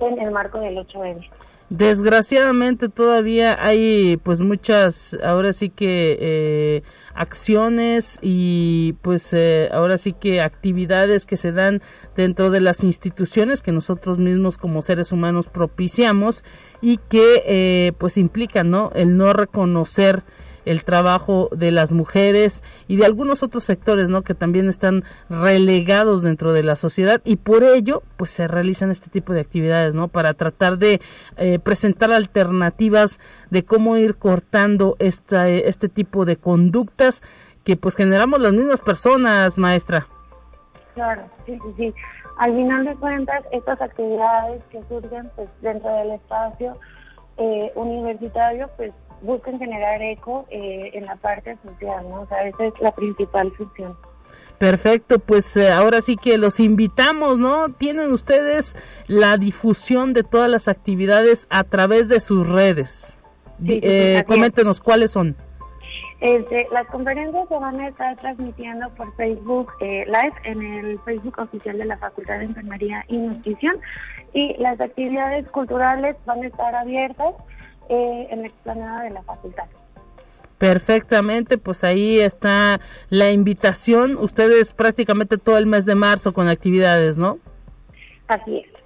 en 0.01 0.19
el 0.19 0.31
marco 0.31 0.59
del 0.59 0.77
8M. 0.77 1.29
Desgraciadamente 1.69 2.87
todavía 2.87 3.57
hay 3.61 4.15
pues 4.23 4.39
muchas, 4.39 5.17
ahora 5.21 5.51
sí 5.51 5.69
que 5.69 6.17
eh, 6.21 6.83
acciones 7.13 8.19
y 8.21 8.93
pues 9.01 9.33
eh, 9.33 9.67
ahora 9.73 9.97
sí 9.97 10.13
que 10.13 10.39
actividades 10.39 11.25
que 11.25 11.35
se 11.35 11.51
dan 11.51 11.81
dentro 12.15 12.51
de 12.51 12.61
las 12.61 12.85
instituciones 12.85 13.61
que 13.61 13.73
nosotros 13.73 14.17
mismos 14.17 14.57
como 14.57 14.81
seres 14.81 15.11
humanos 15.11 15.49
propiciamos 15.49 16.45
y 16.79 16.99
que 17.09 17.43
eh, 17.45 17.91
pues 17.97 18.17
implican, 18.17 18.69
¿no? 18.69 18.91
El 18.95 19.17
no 19.17 19.33
reconocer 19.33 20.23
el 20.67 20.83
trabajo 20.83 21.49
de 21.51 21.71
las 21.71 21.91
mujeres 21.91 22.63
y 22.87 22.97
de 22.97 23.05
algunos 23.05 23.43
otros 23.43 23.63
sectores, 23.63 24.09
¿no? 24.09 24.21
Que 24.21 24.33
también 24.33 24.67
están 24.67 25.03
relegados 25.29 26.23
dentro 26.23 26.53
de 26.53 26.63
la 26.63 26.75
sociedad 26.75 27.21
y 27.23 27.37
por 27.37 27.63
ello, 27.63 28.03
pues 28.17 28.31
se 28.31 28.47
realizan 28.47 28.91
este 28.91 29.09
tipo 29.09 29.33
de 29.33 29.41
actividades, 29.41 29.95
¿no? 29.95 30.07
Para 30.07 30.33
tratar 30.33 30.77
de 30.77 31.01
eh, 31.37 31.59
presentar 31.59 32.11
alternativas 32.11 33.19
de 33.49 33.63
cómo 33.63 33.97
ir 33.97 34.15
cortando 34.15 34.95
esta, 34.99 35.49
este 35.49 35.89
tipo 35.89 36.25
de 36.25 36.37
conductas 36.37 37.23
que 37.63 37.75
pues 37.75 37.95
generamos 37.95 38.39
las 38.39 38.53
mismas 38.53 38.81
personas, 38.81 39.57
maestra. 39.57 40.07
Claro, 40.93 41.23
sí, 41.45 41.59
sí, 41.63 41.73
sí. 41.77 41.93
Al 42.37 42.53
final 42.53 42.85
de 42.85 42.95
cuentas, 42.95 43.43
estas 43.51 43.81
actividades 43.81 44.63
que 44.71 44.81
surgen 44.87 45.29
pues 45.35 45.49
dentro 45.61 45.93
del 45.95 46.11
espacio 46.11 46.77
eh, 47.37 47.71
universitario, 47.75 48.69
pues 48.77 48.93
buscan 49.21 49.59
generar 49.59 50.01
eco 50.01 50.45
eh, 50.49 50.91
en 50.93 51.05
la 51.05 51.15
parte 51.15 51.57
social, 51.63 52.07
¿no? 52.09 52.21
O 52.21 52.27
sea, 52.27 52.47
esa 52.47 52.65
es 52.65 52.73
la 52.79 52.91
principal 52.91 53.51
función. 53.53 53.95
Perfecto, 54.57 55.19
pues 55.19 55.55
eh, 55.55 55.71
ahora 55.71 56.01
sí 56.01 56.15
que 56.15 56.37
los 56.37 56.59
invitamos, 56.59 57.37
¿no? 57.37 57.69
Tienen 57.69 58.11
ustedes 58.11 58.75
la 59.07 59.37
difusión 59.37 60.13
de 60.13 60.23
todas 60.23 60.49
las 60.49 60.67
actividades 60.67 61.47
a 61.51 61.63
través 61.63 62.09
de 62.09 62.19
sus 62.19 62.49
redes. 62.49 63.21
eh, 63.63 64.23
coméntenos 64.25 64.81
cuáles 64.81 65.11
son. 65.11 65.35
Este, 66.19 66.67
las 66.71 66.87
conferencias 66.87 67.47
se 67.47 67.55
van 67.55 67.79
a 67.79 67.89
estar 67.89 68.17
transmitiendo 68.17 68.89
por 68.95 69.15
Facebook 69.15 69.71
eh, 69.79 70.03
Live 70.07 70.33
en 70.45 70.63
el 70.63 70.99
Facebook 71.01 71.37
oficial 71.37 71.77
de 71.77 71.85
la 71.85 71.97
Facultad 71.97 72.39
de 72.39 72.45
Enfermería 72.45 73.05
y 73.07 73.17
Nutrición 73.17 73.77
y 74.33 74.55
las 74.57 74.81
actividades 74.81 75.47
culturales 75.49 76.15
van 76.25 76.41
a 76.41 76.47
estar 76.47 76.73
abiertas 76.73 77.35
eh, 77.89 78.27
en 78.29 78.41
la 78.41 78.47
explanada 78.47 79.03
de 79.03 79.09
la 79.11 79.21
facultad. 79.23 79.65
Perfectamente, 80.57 81.57
pues 81.57 81.83
ahí 81.83 82.19
está 82.19 82.79
la 83.09 83.31
invitación. 83.31 84.17
Ustedes 84.17 84.73
prácticamente 84.73 85.37
todo 85.37 85.57
el 85.57 85.67
mes 85.67 85.85
de 85.85 85.93
marzo 85.93 86.33
con 86.33 86.47
actividades, 86.47 87.19
¿no? 87.19 87.37
Así 88.27 88.57
es. 88.57 88.77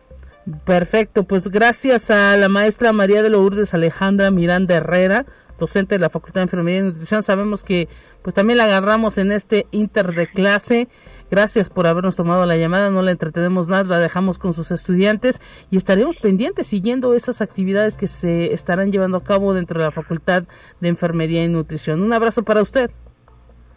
Perfecto, 0.65 1.23
pues 1.23 1.47
gracias 1.47 2.09
a 2.09 2.35
la 2.35 2.49
maestra 2.49 2.91
María 2.91 3.21
de 3.21 3.29
Lourdes 3.29 3.73
Alejandra 3.73 4.31
Miranda 4.31 4.75
Herrera, 4.75 5.25
docente 5.59 5.95
de 5.95 5.99
la 5.99 6.09
Facultad 6.09 6.41
de 6.41 6.43
Enfermería 6.43 6.79
y 6.79 6.83
Nutrición. 6.83 7.21
Sabemos 7.21 7.63
que 7.63 7.87
pues 8.23 8.33
también 8.33 8.57
la 8.57 8.65
agarramos 8.65 9.17
en 9.17 9.31
este 9.31 9.67
inter 9.71 10.13
de 10.13 10.27
clase. 10.27 10.87
Gracias 11.31 11.69
por 11.69 11.87
habernos 11.87 12.17
tomado 12.17 12.45
la 12.45 12.57
llamada, 12.57 12.91
no 12.91 13.01
la 13.01 13.11
entretenemos 13.11 13.69
más, 13.69 13.87
la 13.87 13.99
dejamos 13.99 14.37
con 14.37 14.51
sus 14.51 14.69
estudiantes 14.69 15.41
y 15.71 15.77
estaremos 15.77 16.17
pendientes 16.17 16.67
siguiendo 16.67 17.13
esas 17.13 17.41
actividades 17.41 17.95
que 17.95 18.07
se 18.07 18.53
estarán 18.53 18.91
llevando 18.91 19.15
a 19.15 19.23
cabo 19.23 19.53
dentro 19.53 19.79
de 19.79 19.85
la 19.85 19.91
Facultad 19.91 20.43
de 20.81 20.89
Enfermería 20.89 21.41
y 21.45 21.47
Nutrición. 21.47 22.01
Un 22.01 22.11
abrazo 22.11 22.43
para 22.43 22.61
usted. 22.61 22.91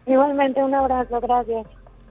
Igualmente, 0.05 0.65
un 0.65 0.75
abrazo, 0.75 1.21
gracias. 1.21 1.69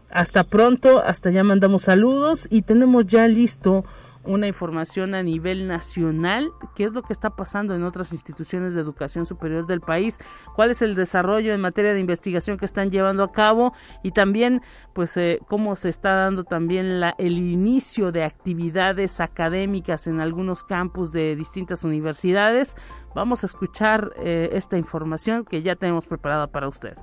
Hasta 0.09 0.45
pronto, 0.45 1.03
hasta 1.05 1.29
ya 1.29 1.43
mandamos 1.43 1.83
saludos 1.83 2.47
y 2.49 2.61
tenemos 2.61 3.05
ya 3.05 3.27
listo 3.27 3.83
una 4.25 4.47
información 4.47 5.15
a 5.15 5.23
nivel 5.23 5.67
nacional, 5.67 6.51
qué 6.75 6.85
es 6.85 6.93
lo 6.93 7.03
que 7.03 7.13
está 7.13 7.31
pasando 7.31 7.75
en 7.75 7.83
otras 7.83 8.13
instituciones 8.13 8.73
de 8.73 8.81
educación 8.81 9.25
superior 9.25 9.67
del 9.67 9.81
país, 9.81 10.19
cuál 10.55 10.71
es 10.71 10.81
el 10.81 10.95
desarrollo 10.95 11.53
en 11.53 11.61
materia 11.61 11.93
de 11.93 11.99
investigación 11.99 12.57
que 12.57 12.65
están 12.65 12.91
llevando 12.91 13.23
a 13.23 13.31
cabo 13.31 13.73
y 14.03 14.11
también 14.11 14.61
pues 14.93 15.17
eh, 15.17 15.39
cómo 15.47 15.75
se 15.75 15.89
está 15.89 16.15
dando 16.15 16.43
también 16.43 17.01
el 17.17 17.37
inicio 17.37 18.11
de 18.11 18.23
actividades 18.23 19.19
académicas 19.19 20.07
en 20.07 20.21
algunos 20.21 20.63
campus 20.63 21.11
de 21.11 21.35
distintas 21.35 21.83
universidades. 21.83 22.75
Vamos 23.15 23.43
a 23.43 23.47
escuchar 23.47 24.11
eh, 24.17 24.49
esta 24.53 24.77
información 24.77 25.45
que 25.45 25.61
ya 25.61 25.75
tenemos 25.75 26.05
preparada 26.05 26.47
para 26.47 26.67
usted. 26.67 26.97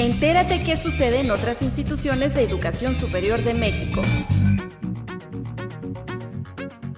Entérate 0.00 0.62
qué 0.62 0.78
sucede 0.78 1.20
en 1.20 1.30
otras 1.30 1.60
instituciones 1.60 2.34
de 2.34 2.42
educación 2.42 2.94
superior 2.94 3.42
de 3.42 3.52
México. 3.52 4.00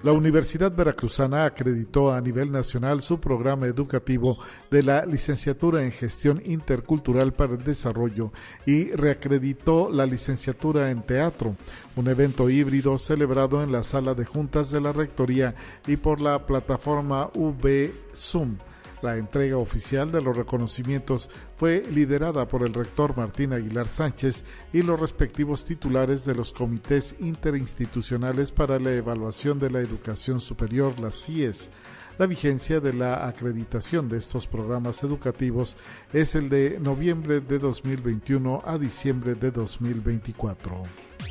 La 0.05 0.12
Universidad 0.12 0.70
Veracruzana 0.70 1.44
acreditó 1.44 2.12
a 2.12 2.20
nivel 2.20 2.53
nacional 2.53 3.03
su 3.03 3.18
programa 3.18 3.66
educativo 3.66 4.38
de 4.70 4.84
la 4.84 5.05
licenciatura 5.05 5.82
en 5.82 5.90
gestión 5.90 6.40
intercultural 6.44 7.32
para 7.32 7.55
el 7.55 7.64
desarrollo 7.64 8.30
y 8.66 8.92
reacreditó 8.92 9.90
la 9.90 10.07
licenciatura 10.07 10.92
en 10.92 11.03
teatro, 11.03 11.57
un 11.96 12.07
evento 12.07 12.48
híbrido 12.48 12.98
celebrado 12.98 13.64
en 13.64 13.72
la 13.72 13.82
sala 13.82 14.14
de 14.14 14.26
juntas 14.26 14.70
de 14.70 14.80
la 14.80 14.92
Rectoría 14.92 15.57
y 15.88 15.96
por 15.96 16.20
la 16.20 16.46
plataforma 16.46 17.30
V 17.34 17.92
Zoom. 18.14 18.59
La 19.03 19.16
entrega 19.16 19.57
oficial 19.57 20.12
de 20.12 20.22
los 20.22 20.36
reconocimientos 20.36 21.28
fue 21.57 21.84
liderada 21.90 22.46
por 22.46 22.64
el 22.64 22.72
rector 22.72 23.16
Martín 23.16 23.53
Aguilar 23.53 23.88
Sánchez 23.88 24.44
y 24.72 24.82
los 24.82 24.98
respectivos 24.98 25.64
titulares 25.64 26.24
de 26.24 26.36
los 26.36 26.53
comités 26.53 27.16
interinstitucionales 27.18 28.53
para 28.53 28.78
la 28.78 28.92
evaluación 28.92 29.59
de 29.59 29.70
la 29.70 29.80
educación 29.80 30.40
superior, 30.40 31.00
las 31.00 31.16
CIES. 31.16 31.70
La 32.18 32.26
vigencia 32.26 32.78
de 32.78 32.92
la 32.92 33.26
acreditación 33.26 34.09
de 34.09 34.18
estos 34.18 34.46
programas 34.46 35.03
educativos 35.03 35.76
es 36.12 36.36
el 36.36 36.48
de 36.48 36.78
noviembre 36.78 37.40
de 37.40 37.59
2021 37.59 38.62
a 38.64 38.78
diciembre 38.78 39.34
de 39.34 39.50
2024. 39.50 40.82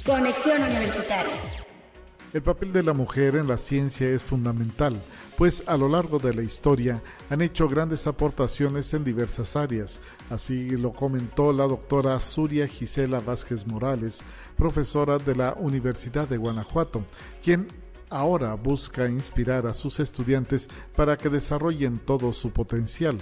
Conexión 0.05 0.61
Universitaria. 0.61 1.70
El 2.33 2.41
papel 2.41 2.71
de 2.71 2.81
la 2.81 2.93
mujer 2.93 3.35
en 3.35 3.49
la 3.49 3.57
ciencia 3.57 4.07
es 4.07 4.23
fundamental, 4.23 4.95
pues 5.37 5.65
a 5.67 5.75
lo 5.75 5.89
largo 5.89 6.17
de 6.17 6.33
la 6.33 6.43
historia 6.43 7.03
han 7.29 7.41
hecho 7.41 7.67
grandes 7.67 8.07
aportaciones 8.07 8.93
en 8.93 9.03
diversas 9.03 9.57
áreas. 9.57 9.99
Así 10.29 10.69
lo 10.69 10.93
comentó 10.93 11.51
la 11.51 11.65
doctora 11.65 12.17
Suria 12.21 12.69
Gisela 12.69 13.19
Vázquez 13.19 13.67
Morales, 13.67 14.21
profesora 14.55 15.17
de 15.17 15.35
la 15.35 15.55
Universidad 15.59 16.25
de 16.25 16.37
Guanajuato, 16.37 17.03
quien 17.43 17.67
ahora 18.09 18.53
busca 18.53 19.09
inspirar 19.09 19.67
a 19.67 19.73
sus 19.73 19.99
estudiantes 19.99 20.69
para 20.95 21.17
que 21.17 21.27
desarrollen 21.27 21.99
todo 21.99 22.31
su 22.31 22.51
potencial. 22.51 23.17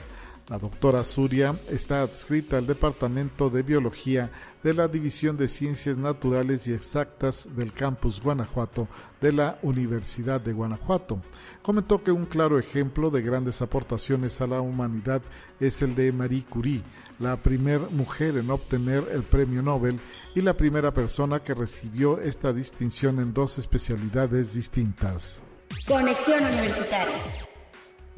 La 0.50 0.58
doctora 0.58 1.04
Suria 1.04 1.56
está 1.70 2.02
adscrita 2.02 2.58
al 2.58 2.66
Departamento 2.66 3.52
de 3.52 3.62
Biología 3.62 4.32
de 4.64 4.74
la 4.74 4.88
División 4.88 5.38
de 5.38 5.48
Ciencias 5.48 5.96
Naturales 5.96 6.68
y 6.68 6.74
Exactas 6.74 7.48
del 7.56 7.72
Campus 7.72 8.20
Guanajuato 8.20 8.88
de 9.22 9.32
la 9.32 9.60
Universidad 9.62 10.42
de 10.42 10.54
Guanajuato. 10.54 11.22
Comentó 11.62 12.04
que 12.04 12.12
un 12.12 12.26
claro 12.26 12.58
ejemplo 12.58 13.12
de 13.12 13.22
grandes 13.22 13.62
aportaciones 13.62 14.42
a 14.42 14.48
la 14.48 14.60
humanidad 14.60 15.22
es 15.60 15.84
el 15.84 15.94
de 15.94 16.12
Marie 16.12 16.46
Curie, 16.50 16.82
la 17.20 17.38
primera 17.38 17.88
mujer 17.92 18.36
en 18.38 18.50
obtener 18.50 19.08
el 19.12 19.22
premio 19.22 19.62
Nobel 19.62 20.00
y 20.34 20.42
la 20.42 20.56
primera 20.56 20.92
persona 20.92 21.40
que 21.42 21.54
recibió 21.54 22.20
esta 22.20 22.52
distinción 22.54 23.20
en 23.20 23.36
dos 23.36 23.60
especialidades 23.60 24.56
distintas. 24.56 25.44
Conexión 25.88 26.44
Universitaria. 26.44 27.49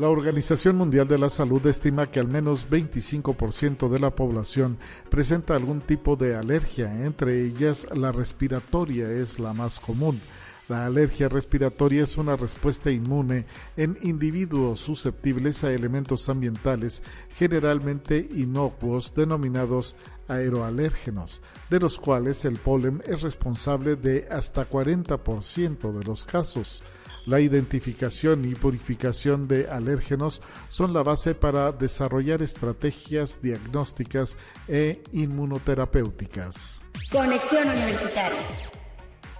La 0.02 0.10
Organización 0.10 0.78
Mundial 0.78 1.08
de 1.08 1.20
la 1.20 1.30
Salud 1.30 1.64
estima 1.68 2.10
que 2.10 2.20
al 2.20 2.28
menos 2.28 2.68
25% 2.68 3.88
de 3.88 4.00
la 4.00 4.16
población 4.16 4.80
presenta 5.12 5.56
algún 5.56 5.80
tipo 5.80 6.16
de 6.16 6.36
alergia, 6.36 7.06
entre 7.06 7.46
ellas 7.46 7.88
la 7.94 8.12
respiratoria 8.12 9.12
es 9.12 9.38
la 9.38 9.54
más 9.54 9.80
común. 9.80 10.20
La 10.68 10.88
alergia 10.88 11.30
respiratoria 11.30 12.02
es 12.02 12.18
una 12.18 12.36
respuesta 12.36 12.90
inmune 12.90 13.46
en 13.78 13.96
individuos 14.02 14.80
susceptibles 14.80 15.64
a 15.64 15.72
elementos 15.72 16.30
ambientales 16.30 17.04
generalmente 17.36 18.28
inocuos 18.34 19.14
denominados 19.14 19.96
aeroalérgenos, 20.28 21.44
de 21.70 21.80
los 21.80 22.00
cuales 22.00 22.44
el 22.46 22.58
polen 22.58 23.04
es 23.06 23.22
responsable 23.22 23.98
de 23.98 24.28
hasta 24.32 24.68
40% 24.68 25.92
de 25.92 26.04
los 26.04 26.26
casos. 26.26 26.82
La 27.26 27.40
identificación 27.40 28.46
y 28.46 28.56
purificación 28.56 29.48
de 29.48 29.70
alérgenos 29.70 30.42
son 30.70 30.94
la 30.94 31.04
base 31.04 31.36
para 31.36 31.72
desarrollar 31.72 32.42
estrategias 32.42 33.42
diagnósticas 33.42 34.38
e 34.68 35.04
inmunoterapéuticas. 35.12 36.82
Conexión 37.12 37.68
Universitaria. 37.68 38.40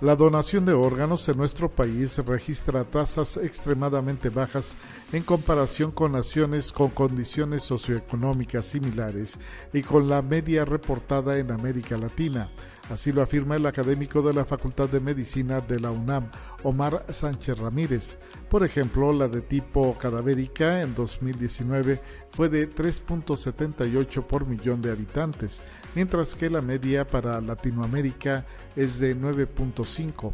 La 0.02 0.16
donación 0.16 0.66
de 0.66 0.74
órganos 0.74 1.30
en 1.30 1.38
nuestro 1.38 1.70
país 1.70 2.18
registra 2.26 2.84
tasas 2.84 3.38
extremadamente 3.38 4.30
bajas 4.30 4.76
en 5.14 5.22
comparación 5.22 5.92
con 5.92 6.14
naciones 6.14 6.72
con 6.72 6.90
condiciones 6.90 7.62
socioeconómicas 7.62 8.66
similares 8.66 9.38
y 9.72 9.84
con 9.84 10.10
la 10.10 10.24
media 10.24 10.66
reportada 10.66 11.38
en 11.38 11.52
América 11.52 11.98
Latina. 11.98 12.50
Así 12.90 13.12
lo 13.12 13.22
afirma 13.22 13.56
el 13.56 13.66
académico 13.66 14.22
de 14.22 14.34
la 14.34 14.44
Facultad 14.44 14.90
de 14.90 15.00
Medicina 15.00 15.62
de 15.62 15.80
la 15.80 15.92
UNAM, 15.92 16.30
Omar 16.64 17.06
Sánchez 17.10 17.58
Ramírez. 17.58 18.18
Por 18.50 18.64
ejemplo, 18.64 19.14
la 19.14 19.28
de 19.28 19.42
tipo 19.42 19.98
cadavérica 19.98 20.82
en 20.82 20.94
2019 20.94 22.02
fue 22.32 22.50
de 22.50 22.70
3.78 22.70 24.24
por 24.26 24.46
millón 24.46 24.82
de 24.82 24.92
habitantes, 24.92 25.62
mientras 25.96 26.36
que 26.36 26.50
la 26.50 26.62
media 26.62 27.08
para 27.08 27.40
Latinoamérica 27.40 28.46
es 28.76 29.00
de 29.00 29.16
9.5. 29.16 30.32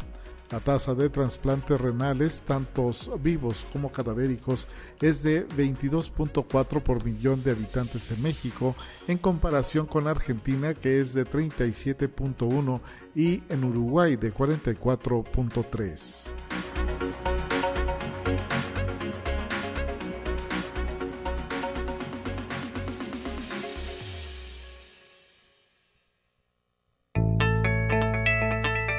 La 0.50 0.60
tasa 0.60 0.94
de 0.94 1.10
trasplantes 1.10 1.78
renales, 1.78 2.40
tantos 2.40 3.10
vivos 3.20 3.66
como 3.70 3.92
cadavéricos, 3.92 4.66
es 5.00 5.22
de 5.22 5.46
22.4 5.48 6.82
por 6.82 7.04
millón 7.04 7.42
de 7.42 7.50
habitantes 7.50 8.10
en 8.10 8.22
México, 8.22 8.74
en 9.06 9.18
comparación 9.18 9.86
con 9.86 10.08
Argentina, 10.08 10.72
que 10.72 11.00
es 11.00 11.12
de 11.12 11.26
37.1, 11.26 12.80
y 13.14 13.42
en 13.50 13.64
Uruguay 13.64 14.16
de 14.16 14.32
44.3. 14.32 16.30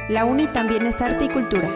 La 0.09 0.25
UNI 0.25 0.47
también 0.47 0.87
es 0.87 0.99
arte 1.01 1.25
y 1.25 1.29
cultura. 1.29 1.69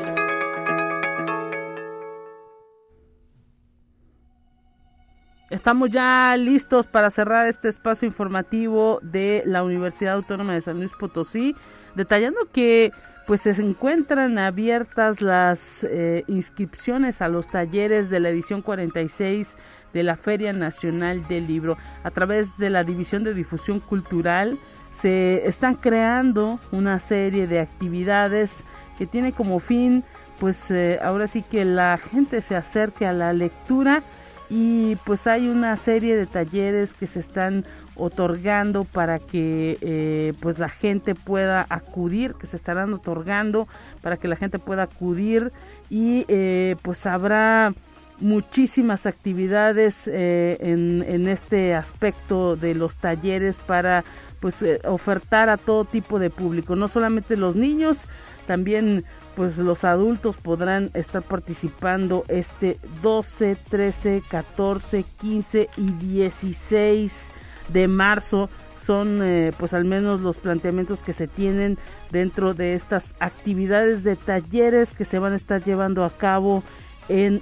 Estamos 5.52 5.92
ya 5.92 6.36
listos 6.36 6.88
para 6.88 7.12
cerrar 7.12 7.46
este 7.46 7.70
espacio 7.70 8.08
informativo 8.08 9.00
de 9.04 9.44
la 9.46 9.64
Universidad 9.64 10.16
Autónoma 10.16 10.54
de 10.54 10.62
San 10.62 10.80
Luis 10.80 10.94
Potosí, 11.00 11.56
detallando 11.94 12.40
que 12.52 12.92
pues 13.28 13.42
se 13.42 13.52
encuentran 13.52 14.40
abiertas 14.40 15.22
las 15.22 15.84
eh, 15.84 16.24
inscripciones 16.26 17.22
a 17.22 17.28
los 17.28 17.48
talleres 17.48 18.10
de 18.10 18.20
la 18.20 18.30
edición 18.30 18.64
46 18.64 19.60
de 19.94 20.04
la 20.04 20.18
Feria 20.18 20.54
Nacional 20.54 21.28
del 21.28 21.46
Libro 21.46 21.78
a 22.04 22.10
través 22.10 22.58
de 22.58 22.72
la 22.72 22.84
División 22.84 23.24
de 23.24 23.36
Difusión 23.36 23.80
Cultural 23.80 24.58
se 24.94 25.48
están 25.48 25.76
creando 25.76 26.60
una 26.72 27.00
serie 27.00 27.48
de 27.48 27.60
actividades 27.60 28.64
que 28.98 29.08
tiene 29.08 29.34
como 29.34 29.60
fin 29.60 30.04
pues 30.40 30.72
eh, 30.72 31.00
ahora 31.02 31.28
sí 31.28 31.42
que 31.42 31.66
la 31.66 31.98
gente 31.98 32.42
se 32.42 32.56
acerque 32.56 33.06
a 33.06 33.14
la 33.14 33.34
lectura 33.34 34.04
y 34.50 34.98
pues 35.06 35.26
hay 35.26 35.48
una 35.48 35.78
serie 35.78 36.16
de 36.16 36.26
talleres 36.26 36.94
que 36.94 37.08
se 37.08 37.20
están 37.20 37.66
otorgando 37.96 38.84
para 38.84 39.20
que 39.20 39.78
eh, 39.82 40.34
pues 40.42 40.60
la 40.60 40.70
gente 40.70 41.16
pueda 41.16 41.66
acudir 41.70 42.34
que 42.36 42.48
se 42.48 42.58
estarán 42.58 42.94
otorgando 42.94 43.68
para 44.02 44.18
que 44.18 44.28
la 44.28 44.36
gente 44.36 44.60
pueda 44.60 44.84
acudir 44.84 45.52
y 45.90 46.26
eh, 46.28 46.76
pues 46.82 47.06
habrá 47.06 47.74
muchísimas 48.20 49.06
actividades 49.06 50.08
en, 50.08 51.04
en 51.08 51.28
este 51.28 51.74
aspecto 51.74 52.56
de 52.56 52.76
los 52.76 52.96
talleres 52.96 53.60
para 53.60 54.04
pues 54.44 54.62
eh, 54.62 54.82
ofertar 54.84 55.48
a 55.48 55.56
todo 55.56 55.86
tipo 55.86 56.20
de 56.20 56.30
público, 56.30 56.76
no 56.76 56.90
solamente 56.90 57.38
los 57.38 57.56
niños, 57.56 58.08
también 58.46 59.06
pues 59.38 59.58
los 59.58 59.86
adultos 59.86 60.36
podrán 60.36 60.92
estar 60.94 61.22
participando 61.22 62.26
este 62.28 62.78
12, 63.02 63.56
13, 63.70 64.22
14, 64.28 65.06
15 65.18 65.70
y 65.78 65.92
16 65.92 67.32
de 67.70 67.88
marzo. 67.88 68.50
Son 68.76 69.22
eh, 69.24 69.54
pues 69.58 69.74
al 69.74 69.86
menos 69.86 70.20
los 70.20 70.40
planteamientos 70.40 71.04
que 71.04 71.14
se 71.14 71.30
tienen 71.30 71.78
dentro 72.12 72.54
de 72.54 72.74
estas 72.74 73.16
actividades 73.22 74.04
de 74.04 74.18
talleres 74.18 74.94
que 74.94 75.06
se 75.06 75.20
van 75.20 75.32
a 75.32 75.38
estar 75.38 75.64
llevando 75.64 76.04
a 76.04 76.10
cabo 76.10 76.64
en 77.10 77.42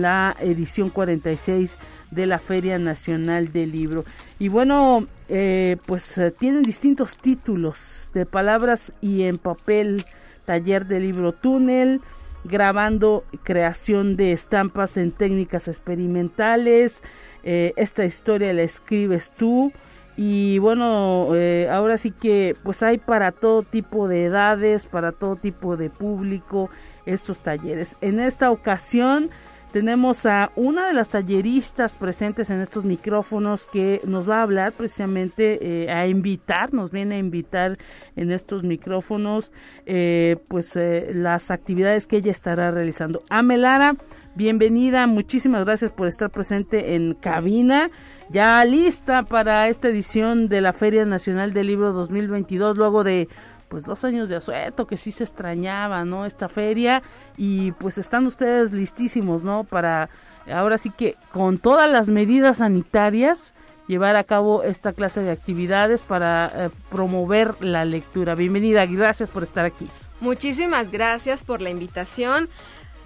la 0.00 0.36
edición 0.40 0.90
46 0.90 1.78
de 2.10 2.26
la 2.26 2.38
Feria 2.38 2.78
Nacional 2.78 3.50
del 3.52 3.72
Libro. 3.72 4.04
Y 4.38 4.48
bueno, 4.48 5.06
eh, 5.28 5.76
pues 5.86 6.18
eh, 6.18 6.32
tienen 6.32 6.62
distintos 6.62 7.16
títulos 7.16 8.10
de 8.12 8.26
palabras 8.26 8.92
y 9.00 9.22
en 9.22 9.38
papel, 9.38 10.04
taller 10.44 10.86
de 10.86 11.00
libro 11.00 11.32
túnel, 11.32 12.00
grabando 12.44 13.24
creación 13.44 14.16
de 14.16 14.32
estampas 14.32 14.96
en 14.96 15.12
técnicas 15.12 15.68
experimentales, 15.68 17.04
eh, 17.44 17.72
esta 17.76 18.04
historia 18.04 18.52
la 18.52 18.62
escribes 18.62 19.32
tú, 19.36 19.72
y 20.16 20.58
bueno, 20.58 21.28
ahora 21.70 21.96
sí 21.96 22.10
que 22.10 22.54
pues 22.62 22.82
hay 22.82 22.98
para 22.98 23.32
todo 23.32 23.62
tipo 23.62 24.06
de 24.06 24.24
edades, 24.24 24.86
para 24.86 25.12
todo 25.12 25.36
tipo 25.36 25.78
de 25.78 25.88
público 25.88 26.68
estos 27.12 27.38
talleres. 27.40 27.96
En 28.00 28.20
esta 28.20 28.50
ocasión 28.50 29.30
tenemos 29.72 30.26
a 30.26 30.50
una 30.56 30.88
de 30.88 30.94
las 30.94 31.10
talleristas 31.10 31.94
presentes 31.94 32.50
en 32.50 32.60
estos 32.60 32.84
micrófonos 32.84 33.68
que 33.68 34.00
nos 34.04 34.28
va 34.28 34.38
a 34.38 34.42
hablar 34.42 34.72
precisamente 34.72 35.84
eh, 35.84 35.90
a 35.90 36.08
invitar, 36.08 36.74
nos 36.74 36.90
viene 36.90 37.14
a 37.14 37.18
invitar 37.18 37.76
en 38.16 38.32
estos 38.32 38.64
micrófonos 38.64 39.52
eh, 39.86 40.38
pues 40.48 40.74
eh, 40.76 41.10
las 41.14 41.52
actividades 41.52 42.08
que 42.08 42.16
ella 42.16 42.32
estará 42.32 42.72
realizando. 42.72 43.22
Amelara, 43.30 43.94
bienvenida, 44.34 45.06
muchísimas 45.06 45.64
gracias 45.64 45.92
por 45.92 46.08
estar 46.08 46.30
presente 46.30 46.96
en 46.96 47.14
cabina, 47.14 47.90
ya 48.28 48.64
lista 48.64 49.22
para 49.22 49.68
esta 49.68 49.88
edición 49.88 50.48
de 50.48 50.60
la 50.62 50.72
Feria 50.72 51.04
Nacional 51.04 51.52
del 51.52 51.68
Libro 51.68 51.92
2022, 51.92 52.76
luego 52.76 53.04
de 53.04 53.28
pues 53.70 53.84
dos 53.84 54.04
años 54.04 54.28
de 54.28 54.34
asueto, 54.36 54.88
que 54.88 54.96
sí 54.96 55.12
se 55.12 55.22
extrañaba, 55.22 56.04
¿no? 56.04 56.26
Esta 56.26 56.48
feria 56.48 57.02
y 57.36 57.70
pues 57.72 57.98
están 57.98 58.26
ustedes 58.26 58.72
listísimos, 58.72 59.44
¿no? 59.44 59.62
Para 59.62 60.10
ahora 60.52 60.76
sí 60.76 60.90
que 60.90 61.14
con 61.32 61.58
todas 61.58 61.88
las 61.88 62.08
medidas 62.08 62.58
sanitarias 62.58 63.54
llevar 63.86 64.16
a 64.16 64.24
cabo 64.24 64.64
esta 64.64 64.92
clase 64.92 65.22
de 65.22 65.30
actividades 65.30 66.02
para 66.02 66.52
eh, 66.52 66.70
promover 66.90 67.62
la 67.64 67.84
lectura. 67.84 68.34
Bienvenida, 68.34 68.84
gracias 68.86 69.30
por 69.30 69.44
estar 69.44 69.64
aquí. 69.64 69.88
Muchísimas 70.20 70.90
gracias 70.90 71.44
por 71.44 71.60
la 71.60 71.70
invitación. 71.70 72.48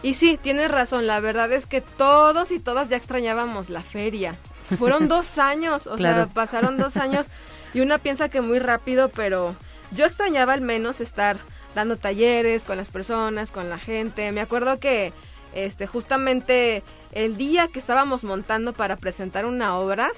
Y 0.02 0.14
sí, 0.14 0.38
tienes 0.42 0.70
razón, 0.70 1.06
la 1.06 1.20
verdad 1.20 1.52
es 1.52 1.66
que 1.66 1.82
todos 1.82 2.50
y 2.52 2.58
todas 2.58 2.88
ya 2.88 2.96
extrañábamos 2.96 3.68
la 3.68 3.82
feria. 3.82 4.36
Fueron 4.78 5.08
dos 5.08 5.36
años, 5.36 5.86
o 5.86 5.98
sea, 5.98 6.26
pasaron 6.32 6.78
dos 6.78 6.96
años 6.96 7.26
y 7.74 7.80
una 7.80 7.98
piensa 7.98 8.30
que 8.30 8.40
muy 8.40 8.58
rápido, 8.58 9.10
pero 9.10 9.56
yo 9.94 10.06
extrañaba 10.06 10.52
al 10.52 10.60
menos 10.60 11.00
estar 11.00 11.38
dando 11.74 11.96
talleres 11.96 12.64
con 12.64 12.76
las 12.76 12.88
personas, 12.88 13.50
con 13.50 13.68
la 13.68 13.78
gente. 13.78 14.30
Me 14.32 14.40
acuerdo 14.40 14.78
que 14.78 15.12
este 15.54 15.86
justamente 15.86 16.82
el 17.12 17.36
día 17.36 17.68
que 17.68 17.78
estábamos 17.78 18.24
montando 18.24 18.72
para 18.72 18.96
presentar 18.96 19.46
una 19.46 19.78
obra 19.78 20.10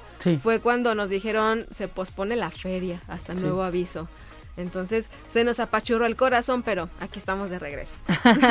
fue 0.42 0.60
cuando 0.60 0.94
nos 0.94 1.10
dijeron 1.10 1.66
se 1.70 1.88
pospone 1.88 2.36
la 2.36 2.50
feria 2.50 3.00
hasta 3.08 3.34
nuevo 3.34 3.62
aviso. 3.62 4.08
Entonces 4.56 5.10
se 5.30 5.44
nos 5.44 5.60
apachurró 5.60 6.06
el 6.06 6.16
corazón, 6.16 6.62
pero 6.62 6.88
aquí 7.00 7.18
estamos 7.18 7.50
de 7.50 7.58
regreso. 7.58 7.98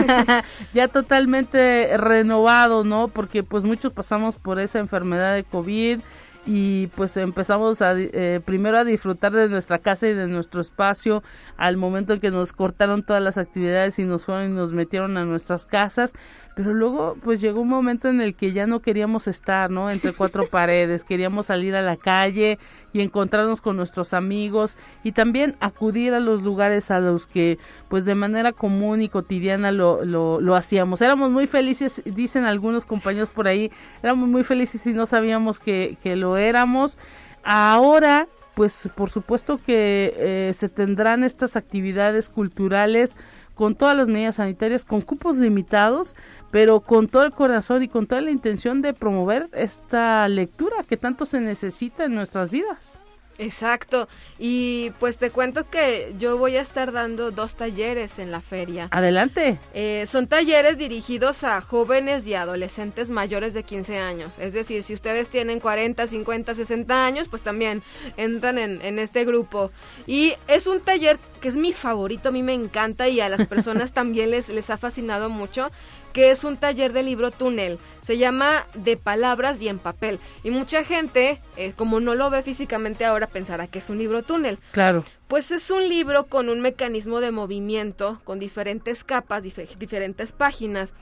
ya 0.73 0.87
totalmente 0.87 1.97
renovado, 1.97 2.83
¿no? 2.83 3.07
Porque 3.07 3.41
pues 3.41 3.63
muchos 3.63 3.91
pasamos 3.91 4.35
por 4.35 4.59
esa 4.59 4.77
enfermedad 4.77 5.33
de 5.33 5.43
COVID 5.43 5.99
y 6.45 6.87
pues 6.87 7.17
empezamos 7.17 7.81
a 7.81 7.93
eh, 7.97 8.39
primero 8.43 8.77
a 8.77 8.83
disfrutar 8.83 9.31
de 9.31 9.49
nuestra 9.49 9.79
casa 9.79 10.07
y 10.07 10.13
de 10.13 10.27
nuestro 10.27 10.61
espacio 10.61 11.23
al 11.57 11.77
momento 11.77 12.13
en 12.13 12.19
que 12.19 12.29
nos 12.29 12.53
cortaron 12.53 13.03
todas 13.03 13.21
las 13.21 13.37
actividades 13.37 13.97
y 13.97 14.05
nos 14.05 14.25
fueron 14.25 14.51
y 14.51 14.53
nos 14.53 14.71
metieron 14.71 15.17
a 15.17 15.25
nuestras 15.25 15.65
casas 15.65 16.13
pero 16.55 16.73
luego 16.73 17.17
pues 17.21 17.41
llegó 17.41 17.61
un 17.61 17.67
momento 17.67 18.07
en 18.07 18.21
el 18.21 18.33
que 18.33 18.53
ya 18.53 18.65
no 18.65 18.81
queríamos 18.81 19.27
estar, 19.27 19.69
¿no? 19.69 19.91
Entre 19.91 20.13
cuatro 20.13 20.47
paredes, 20.49 21.03
queríamos 21.03 21.47
salir 21.47 21.75
a 21.75 21.81
la 21.81 21.97
calle 21.97 22.57
y 22.93 23.01
encontrarnos 23.01 23.59
con 23.59 23.75
nuestros 23.75 24.13
amigos 24.13 24.77
y 25.03 25.11
también 25.11 25.57
acudir 25.59 26.13
a 26.13 26.21
los 26.21 26.43
lugares 26.43 26.91
a 26.91 26.99
los 26.99 27.27
que 27.27 27.59
pues 27.89 28.05
de 28.05 28.15
manera 28.15 28.53
común 28.53 29.01
y 29.01 29.09
cotidiana 29.09 29.71
lo, 29.71 30.05
lo, 30.05 30.39
lo 30.39 30.55
hacíamos. 30.55 31.01
Éramos 31.01 31.29
muy 31.29 31.45
felices, 31.45 32.01
dicen 32.05 32.45
algunos 32.45 32.85
compañeros 32.85 33.29
por 33.29 33.49
ahí, 33.49 33.69
éramos 34.01 34.29
muy 34.29 34.45
felices 34.45 34.87
y 34.87 34.93
no 34.93 35.05
sabíamos 35.05 35.59
que, 35.59 35.97
que 36.01 36.15
lo 36.15 36.37
éramos. 36.37 36.97
Ahora 37.43 38.29
pues 38.55 38.89
por 38.95 39.09
supuesto 39.09 39.59
que 39.61 40.13
eh, 40.15 40.53
se 40.53 40.69
tendrán 40.69 41.23
estas 41.23 41.57
actividades 41.57 42.29
culturales 42.29 43.17
con 43.55 43.75
todas 43.75 43.97
las 43.97 44.07
medidas 44.07 44.35
sanitarias, 44.35 44.85
con 44.85 45.01
cupos 45.01 45.37
limitados, 45.37 46.15
pero 46.51 46.81
con 46.81 47.07
todo 47.07 47.23
el 47.23 47.31
corazón 47.31 47.81
y 47.81 47.87
con 47.87 48.05
toda 48.05 48.21
la 48.21 48.31
intención 48.31 48.81
de 48.81 48.93
promover 48.93 49.49
esta 49.53 50.27
lectura 50.27 50.83
que 50.87 50.97
tanto 50.97 51.25
se 51.25 51.39
necesita 51.39 52.05
en 52.05 52.13
nuestras 52.13 52.51
vidas. 52.51 52.99
Exacto. 53.37 54.07
Y 54.39 54.91
pues 54.99 55.17
te 55.17 55.29
cuento 55.29 55.69
que 55.69 56.13
yo 56.17 56.37
voy 56.37 56.57
a 56.57 56.61
estar 56.61 56.91
dando 56.91 57.31
dos 57.31 57.55
talleres 57.55 58.19
en 58.19 58.31
la 58.31 58.41
feria. 58.41 58.87
Adelante. 58.91 59.59
Eh, 59.73 60.05
son 60.07 60.27
talleres 60.27 60.77
dirigidos 60.77 61.43
a 61.43 61.61
jóvenes 61.61 62.25
y 62.27 62.33
adolescentes 62.33 63.09
mayores 63.09 63.53
de 63.53 63.63
15 63.63 63.99
años. 63.99 64.39
Es 64.39 64.53
decir, 64.53 64.83
si 64.83 64.93
ustedes 64.93 65.29
tienen 65.29 65.59
40, 65.59 66.07
50, 66.07 66.55
60 66.55 67.05
años, 67.05 67.27
pues 67.27 67.41
también 67.41 67.83
entran 68.17 68.57
en, 68.57 68.81
en 68.81 68.99
este 68.99 69.25
grupo. 69.25 69.71
Y 70.07 70.33
es 70.47 70.67
un 70.67 70.81
taller 70.81 71.19
que 71.41 71.49
es 71.49 71.57
mi 71.57 71.73
favorito, 71.73 72.29
a 72.29 72.31
mí 72.31 72.41
me 72.41 72.53
encanta 72.53 73.07
y 73.07 73.19
a 73.19 73.29
las 73.29 73.47
personas 73.47 73.93
también 73.93 74.31
les, 74.31 74.49
les 74.49 74.69
ha 74.69 74.77
fascinado 74.77 75.29
mucho 75.29 75.71
que 76.15 76.31
es 76.31 76.45
un 76.45 76.55
taller 76.55 76.93
de 76.93 77.03
libro 77.03 77.29
túnel. 77.29 77.77
Se 77.99 78.17
llama 78.17 78.65
De 78.73 78.95
Palabras 78.95 79.61
y 79.61 79.67
en 79.67 79.79
Papel. 79.79 80.21
Y 80.45 80.49
mucha 80.49 80.85
gente, 80.85 81.41
eh, 81.57 81.73
como 81.75 81.99
no 81.99 82.15
lo 82.15 82.29
ve 82.29 82.41
físicamente 82.41 83.03
ahora, 83.03 83.27
pensará 83.27 83.67
que 83.67 83.79
es 83.79 83.89
un 83.89 83.97
libro 83.97 84.23
túnel. 84.23 84.57
Claro. 84.71 85.03
Pues 85.27 85.51
es 85.51 85.69
un 85.71 85.89
libro 85.89 86.27
con 86.27 86.47
un 86.47 86.61
mecanismo 86.61 87.19
de 87.19 87.31
movimiento, 87.31 88.21
con 88.23 88.39
diferentes 88.39 89.03
capas, 89.03 89.43
diferentes 89.43 90.31
páginas. 90.31 90.93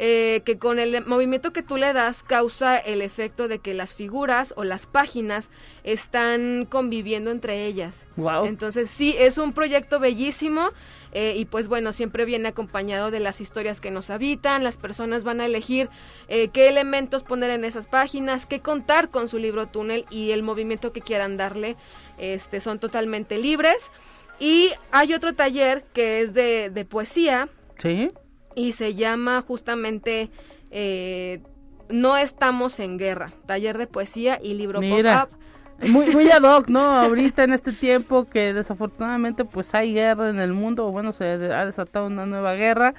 Eh, 0.00 0.42
que 0.44 0.58
con 0.58 0.78
el 0.78 1.04
movimiento 1.06 1.52
que 1.52 1.64
tú 1.64 1.76
le 1.76 1.92
das 1.92 2.22
causa 2.22 2.76
el 2.76 3.02
efecto 3.02 3.48
de 3.48 3.58
que 3.58 3.74
las 3.74 3.96
figuras 3.96 4.54
o 4.56 4.62
las 4.62 4.86
páginas 4.86 5.50
están 5.82 6.66
conviviendo 6.66 7.32
entre 7.32 7.66
ellas. 7.66 8.04
Wow. 8.14 8.44
Entonces 8.44 8.90
sí, 8.90 9.16
es 9.18 9.38
un 9.38 9.52
proyecto 9.52 9.98
bellísimo 9.98 10.70
eh, 11.12 11.34
y 11.36 11.44
pues 11.44 11.68
bueno, 11.68 11.92
siempre 11.92 12.24
viene 12.24 12.48
acompañado 12.48 13.10
de 13.10 13.20
las 13.20 13.40
historias 13.40 13.80
que 13.80 13.90
nos 13.90 14.10
habitan, 14.10 14.64
las 14.64 14.76
personas 14.76 15.24
van 15.24 15.40
a 15.40 15.46
elegir 15.46 15.88
eh, 16.28 16.48
qué 16.48 16.68
elementos 16.68 17.22
poner 17.22 17.50
en 17.50 17.64
esas 17.64 17.86
páginas, 17.86 18.46
qué 18.46 18.60
contar 18.60 19.10
con 19.10 19.28
su 19.28 19.38
libro 19.38 19.66
túnel 19.66 20.04
y 20.10 20.30
el 20.32 20.42
movimiento 20.42 20.92
que 20.92 21.00
quieran 21.00 21.36
darle, 21.36 21.76
este, 22.18 22.60
son 22.60 22.78
totalmente 22.78 23.38
libres. 23.38 23.90
Y 24.40 24.70
hay 24.92 25.14
otro 25.14 25.34
taller 25.34 25.84
que 25.92 26.20
es 26.20 26.32
de, 26.32 26.70
de 26.70 26.84
poesía. 26.84 27.48
Sí 27.78 28.10
y 28.58 28.72
se 28.72 28.94
llama 28.94 29.40
justamente 29.40 30.30
eh, 30.70 31.40
No 31.88 32.16
estamos 32.16 32.80
en 32.80 32.98
guerra, 32.98 33.32
taller 33.46 33.78
de 33.78 33.86
poesía 33.86 34.40
y 34.42 34.54
libro 34.54 34.80
pop-up. 34.80 35.38
Muy, 35.86 36.06
muy 36.06 36.28
ad 36.30 36.42
hoc, 36.42 36.68
¿no? 36.68 36.80
Ahorita 36.80 37.44
en 37.44 37.52
este 37.52 37.72
tiempo 37.72 38.24
que 38.24 38.52
desafortunadamente 38.52 39.44
pues 39.44 39.74
hay 39.74 39.94
guerra 39.94 40.28
en 40.28 40.40
el 40.40 40.52
mundo, 40.52 40.90
bueno, 40.90 41.12
se 41.12 41.24
ha 41.24 41.64
desatado 41.64 42.08
una 42.08 42.26
nueva 42.26 42.54
guerra 42.54 42.94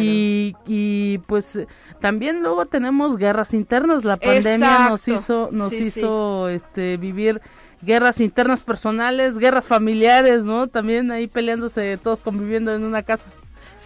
y, 0.00 0.54
y 0.66 1.18
pues 1.26 1.60
también 2.00 2.42
luego 2.42 2.66
tenemos 2.66 3.16
guerras 3.16 3.54
internas, 3.54 4.04
la 4.04 4.16
pandemia 4.16 4.88
nos 4.88 5.06
hizo 5.06 5.48
nos 5.52 5.72
hizo 5.74 6.48
este 6.48 6.96
vivir 6.96 7.40
guerras 7.82 8.20
internas 8.20 8.62
personales, 8.62 9.38
guerras 9.38 9.66
familiares, 9.66 10.42
¿no? 10.42 10.66
También 10.66 11.10
ahí 11.10 11.28
peleándose 11.28 11.98
todos 12.02 12.20
conviviendo 12.20 12.74
en 12.74 12.82
una 12.82 13.02
casa. 13.02 13.28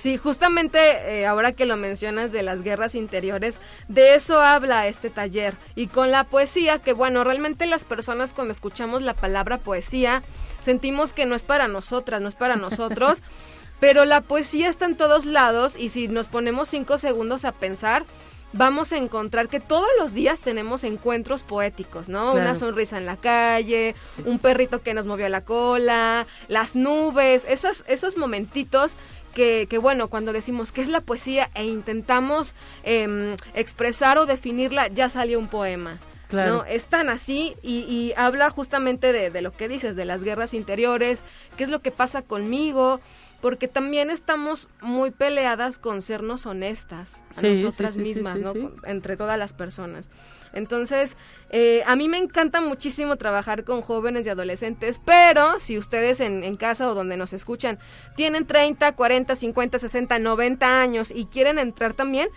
Sí, 0.01 0.17
justamente 0.17 0.79
eh, 1.21 1.27
ahora 1.27 1.53
que 1.53 1.67
lo 1.67 1.77
mencionas 1.77 2.31
de 2.31 2.43
las 2.43 2.63
guerras 2.63 2.95
interiores, 2.95 3.59
de 3.89 4.15
eso 4.15 4.41
habla 4.41 4.87
este 4.87 5.11
taller. 5.11 5.57
Y 5.75 5.89
con 5.89 6.11
la 6.11 6.25
poesía, 6.25 6.79
que 6.79 6.93
bueno, 6.93 7.25
realmente 7.25 7.67
las 7.67 7.85
personas 7.85 8.33
cuando 8.33 8.53
escuchamos 8.53 9.03
la 9.03 9.15
palabra 9.15 9.59
poesía, 9.59 10.23
sentimos 10.61 11.13
que 11.13 11.27
no 11.27 11.35
es 11.35 11.43
para 11.43 11.67
nosotras, 11.67 12.21
no 12.21 12.29
es 12.29 12.37
para 12.37 12.57
nosotros. 12.57 13.21
pero 13.81 14.05
la 14.05 14.21
poesía 14.21 14.69
está 14.69 14.87
en 14.87 14.97
todos 14.97 15.25
lados 15.25 15.77
y 15.77 15.89
si 15.89 16.09
nos 16.09 16.29
ponemos 16.29 16.69
cinco 16.69 16.99
segundos 16.99 17.45
a 17.45 17.53
pensar, 17.53 18.05
vamos 18.53 18.93
a 18.93 18.97
encontrar 18.97 19.49
que 19.49 19.61
todos 19.61 19.89
los 19.99 20.13
días 20.15 20.41
tenemos 20.41 20.85
encuentros 20.85 21.43
poéticos, 21.43 22.09
¿no? 22.09 22.33
Una 22.33 22.55
sonrisa 22.55 22.99
en 22.99 23.07
la 23.07 23.17
calle, 23.17 23.95
un 24.25 24.39
perrito 24.39 24.83
que 24.83 24.95
nos 24.95 25.07
movió 25.07 25.29
la 25.29 25.45
cola, 25.45 26.27
las 26.49 26.75
nubes, 26.75 27.45
esos, 27.49 27.85
esos 27.89 28.17
momentitos 28.17 28.97
que, 29.39 29.69
que, 29.71 29.79
bueno, 29.79 30.09
cuando 30.09 30.33
decimos 30.33 30.73
qué 30.73 30.81
es 30.83 30.89
la 30.89 31.01
poesía 31.01 31.49
e 31.55 31.63
intentamos 31.63 32.57
eh, 32.83 33.37
expresar 33.55 34.19
o 34.19 34.27
definirla, 34.27 34.89
ya 34.89 35.09
salió 35.09 35.39
un 35.39 35.47
poema. 35.47 36.01
Claro. 36.29 36.57
¿no? 36.57 36.65
Es 36.65 36.85
tan 36.85 37.09
así 37.09 37.57
y, 37.63 37.81
y 37.89 38.13
habla 38.17 38.51
justamente 38.51 39.13
de, 39.13 39.31
de, 39.31 39.43
lo 39.43 39.53
que 39.53 39.67
dices, 39.67 39.97
de 39.97 40.05
las 40.05 40.23
guerras 40.23 40.53
interiores, 40.53 41.23
qué 41.57 41.65
es 41.65 41.71
lo 41.71 41.81
que 41.81 41.91
pasa 41.91 42.21
conmigo, 42.21 43.01
porque 43.41 43.69
también 43.69 44.11
estamos 44.11 44.69
muy 44.81 45.11
peleadas 45.11 45.79
con 45.79 46.03
sernos 46.03 46.45
honestas 46.45 47.21
a 47.37 47.41
sí, 47.41 47.49
nosotras 47.49 47.95
sí, 47.95 48.01
sí, 48.01 48.03
mismas, 48.03 48.41
¿no? 48.41 48.53
Entre 48.85 49.17
todas 49.17 49.39
las 49.39 49.53
personas. 49.53 50.11
Entonces, 50.53 51.17
eh, 51.51 51.83
a 51.87 51.95
mí 51.95 52.09
me 52.09 52.19
encanta 52.19 52.61
muchísimo 52.61 53.17
trabajar 53.17 53.65
con 53.65 53.81
jóvenes 53.81 54.27
y 54.27 54.31
adolescentes, 54.31 55.01
pero 55.05 55.61
si 55.61 55.79
ustedes 55.79 56.21
en, 56.21 56.43
en, 56.43 56.57
casa 56.57 56.91
o 56.91 56.95
donde 56.95 57.17
nos 57.17 57.33
escuchan 57.33 57.79
tienen 58.17 58.47
30, 58.47 58.93
40, 58.93 59.37
50, 59.37 59.79
60, 59.79 60.19
90 60.19 60.81
años 60.81 61.13
y 61.15 61.27
quieren 61.27 61.59
entrar 61.59 61.95
también, 61.95 62.29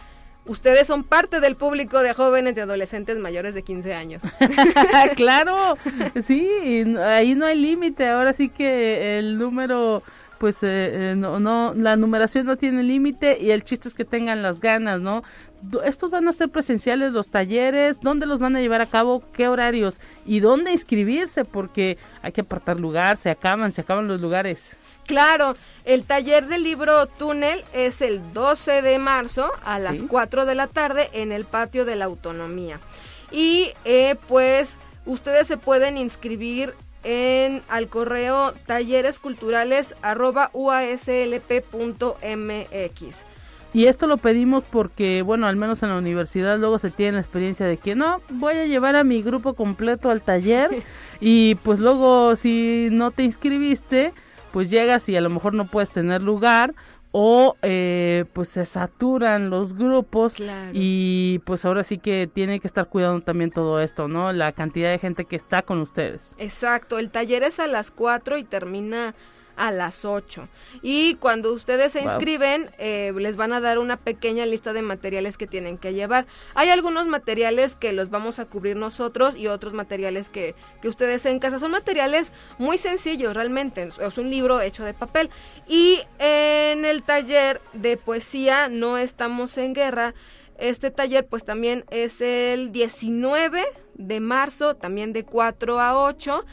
ustedes 0.45 0.87
son 0.87 1.03
parte 1.03 1.39
del 1.39 1.55
público 1.55 1.99
de 1.99 2.13
jóvenes 2.13 2.57
y 2.57 2.61
adolescentes 2.61 3.17
mayores 3.17 3.53
de 3.53 3.63
15 3.63 3.93
años. 3.93 4.23
claro, 5.15 5.77
sí, 6.21 6.47
ahí 6.99 7.35
no 7.35 7.45
hay 7.45 7.59
límite, 7.59 8.07
ahora 8.07 8.33
sí 8.33 8.49
que 8.49 9.19
el 9.19 9.37
número 9.37 10.03
pues 10.41 10.63
eh, 10.63 11.13
no, 11.15 11.39
no, 11.39 11.75
la 11.75 11.95
numeración 11.95 12.47
no 12.47 12.57
tiene 12.57 12.81
límite 12.81 13.37
y 13.39 13.51
el 13.51 13.63
chiste 13.63 13.87
es 13.87 13.93
que 13.93 14.05
tengan 14.05 14.41
las 14.41 14.59
ganas, 14.59 14.99
¿no? 14.99 15.21
Estos 15.85 16.09
van 16.09 16.27
a 16.27 16.33
ser 16.33 16.49
presenciales 16.49 17.11
los 17.11 17.29
talleres, 17.29 17.99
¿dónde 18.01 18.25
los 18.25 18.39
van 18.39 18.55
a 18.55 18.59
llevar 18.59 18.81
a 18.81 18.87
cabo? 18.87 19.21
¿Qué 19.33 19.47
horarios? 19.47 20.01
¿Y 20.25 20.39
dónde 20.39 20.71
inscribirse? 20.71 21.45
Porque 21.45 21.99
hay 22.23 22.31
que 22.31 22.41
apartar 22.41 22.79
lugar, 22.79 23.17
se 23.17 23.29
acaban, 23.29 23.71
se 23.71 23.81
acaban 23.81 24.07
los 24.07 24.19
lugares. 24.19 24.80
Claro, 25.05 25.55
el 25.83 26.03
taller 26.03 26.47
del 26.47 26.63
libro 26.63 27.05
Túnel 27.07 27.63
es 27.73 28.01
el 28.01 28.33
12 28.33 28.81
de 28.81 28.99
marzo 28.99 29.51
a 29.63 29.79
las 29.79 29.99
¿Sí? 29.99 30.07
4 30.07 30.45
de 30.45 30.55
la 30.55 30.67
tarde 30.67 31.09
en 31.13 31.31
el 31.31 31.45
patio 31.45 31.85
de 31.85 31.95
la 31.95 32.05
autonomía. 32.05 32.79
Y 33.31 33.73
eh, 33.85 34.15
pues 34.27 34.77
ustedes 35.05 35.47
se 35.47 35.57
pueden 35.57 35.97
inscribir 35.97 36.73
en 37.03 37.63
al 37.67 37.87
correo 37.87 38.53
talleresculturales 38.65 39.95
arroba 40.01 40.51
uaslp.mx. 40.53 41.51
Y 43.73 43.85
esto 43.85 44.05
lo 44.05 44.17
pedimos 44.17 44.65
porque, 44.65 45.21
bueno, 45.21 45.47
al 45.47 45.55
menos 45.55 45.81
en 45.81 45.89
la 45.89 45.97
universidad 45.97 46.59
luego 46.59 46.77
se 46.77 46.91
tiene 46.91 47.13
la 47.13 47.21
experiencia 47.21 47.65
de 47.65 47.77
que 47.77 47.95
no, 47.95 48.21
voy 48.29 48.55
a 48.55 48.65
llevar 48.65 48.97
a 48.97 49.05
mi 49.05 49.21
grupo 49.21 49.53
completo 49.53 50.09
al 50.09 50.21
taller 50.21 50.83
y 51.21 51.55
pues 51.55 51.79
luego 51.79 52.35
si 52.35 52.89
no 52.91 53.11
te 53.11 53.23
inscribiste, 53.23 54.13
pues 54.51 54.69
llegas 54.69 55.07
y 55.09 55.15
a 55.15 55.21
lo 55.21 55.29
mejor 55.29 55.53
no 55.53 55.65
puedes 55.65 55.91
tener 55.91 56.21
lugar 56.21 56.73
o 57.11 57.57
eh, 57.61 58.25
pues 58.33 58.49
se 58.49 58.65
saturan 58.65 59.49
los 59.49 59.75
grupos 59.75 60.35
claro. 60.35 60.71
y 60.73 61.39
pues 61.39 61.65
ahora 61.65 61.83
sí 61.83 61.97
que 61.97 62.29
tiene 62.31 62.59
que 62.59 62.67
estar 62.67 62.87
cuidando 62.87 63.21
también 63.21 63.51
todo 63.51 63.81
esto, 63.81 64.07
¿no? 64.07 64.31
La 64.31 64.53
cantidad 64.53 64.89
de 64.89 64.99
gente 64.99 65.25
que 65.25 65.35
está 65.35 65.61
con 65.61 65.79
ustedes. 65.81 66.35
Exacto, 66.37 66.99
el 66.99 67.11
taller 67.11 67.43
es 67.43 67.59
a 67.59 67.67
las 67.67 67.91
4 67.91 68.37
y 68.37 68.43
termina 68.43 69.13
a 69.61 69.71
las 69.71 70.05
8. 70.05 70.49
Y 70.81 71.15
cuando 71.15 71.53
ustedes 71.53 71.93
se 71.93 72.01
wow. 72.01 72.09
inscriben, 72.09 72.71
eh, 72.79 73.13
les 73.15 73.37
van 73.37 73.53
a 73.53 73.61
dar 73.61 73.77
una 73.77 73.95
pequeña 73.95 74.47
lista 74.47 74.73
de 74.73 74.81
materiales 74.81 75.37
que 75.37 75.45
tienen 75.45 75.77
que 75.77 75.93
llevar. 75.93 76.25
Hay 76.55 76.69
algunos 76.69 77.07
materiales 77.07 77.75
que 77.75 77.93
los 77.93 78.09
vamos 78.09 78.39
a 78.39 78.45
cubrir 78.45 78.75
nosotros 78.75 79.35
y 79.35 79.47
otros 79.47 79.73
materiales 79.73 80.29
que, 80.29 80.55
que 80.81 80.89
ustedes 80.89 81.27
en 81.27 81.37
casa. 81.37 81.59
Son 81.59 81.69
materiales 81.69 82.33
muy 82.57 82.79
sencillos 82.79 83.35
realmente. 83.35 83.87
Es 83.87 84.17
un 84.17 84.31
libro 84.31 84.61
hecho 84.61 84.83
de 84.83 84.95
papel. 84.95 85.29
Y 85.67 85.99
en 86.17 86.83
el 86.83 87.03
taller 87.03 87.61
de 87.73 87.97
poesía 87.97 88.67
no 88.67 88.97
estamos 88.97 89.59
en 89.59 89.75
guerra. 89.75 90.15
Este 90.57 90.89
taller 90.89 91.27
pues 91.27 91.45
también 91.45 91.85
es 91.91 92.19
el 92.19 92.71
19 92.71 93.63
de 93.93 94.19
marzo, 94.19 94.75
también 94.75 95.13
de 95.13 95.23
4 95.23 95.79
a 95.79 96.03
8 96.03 96.45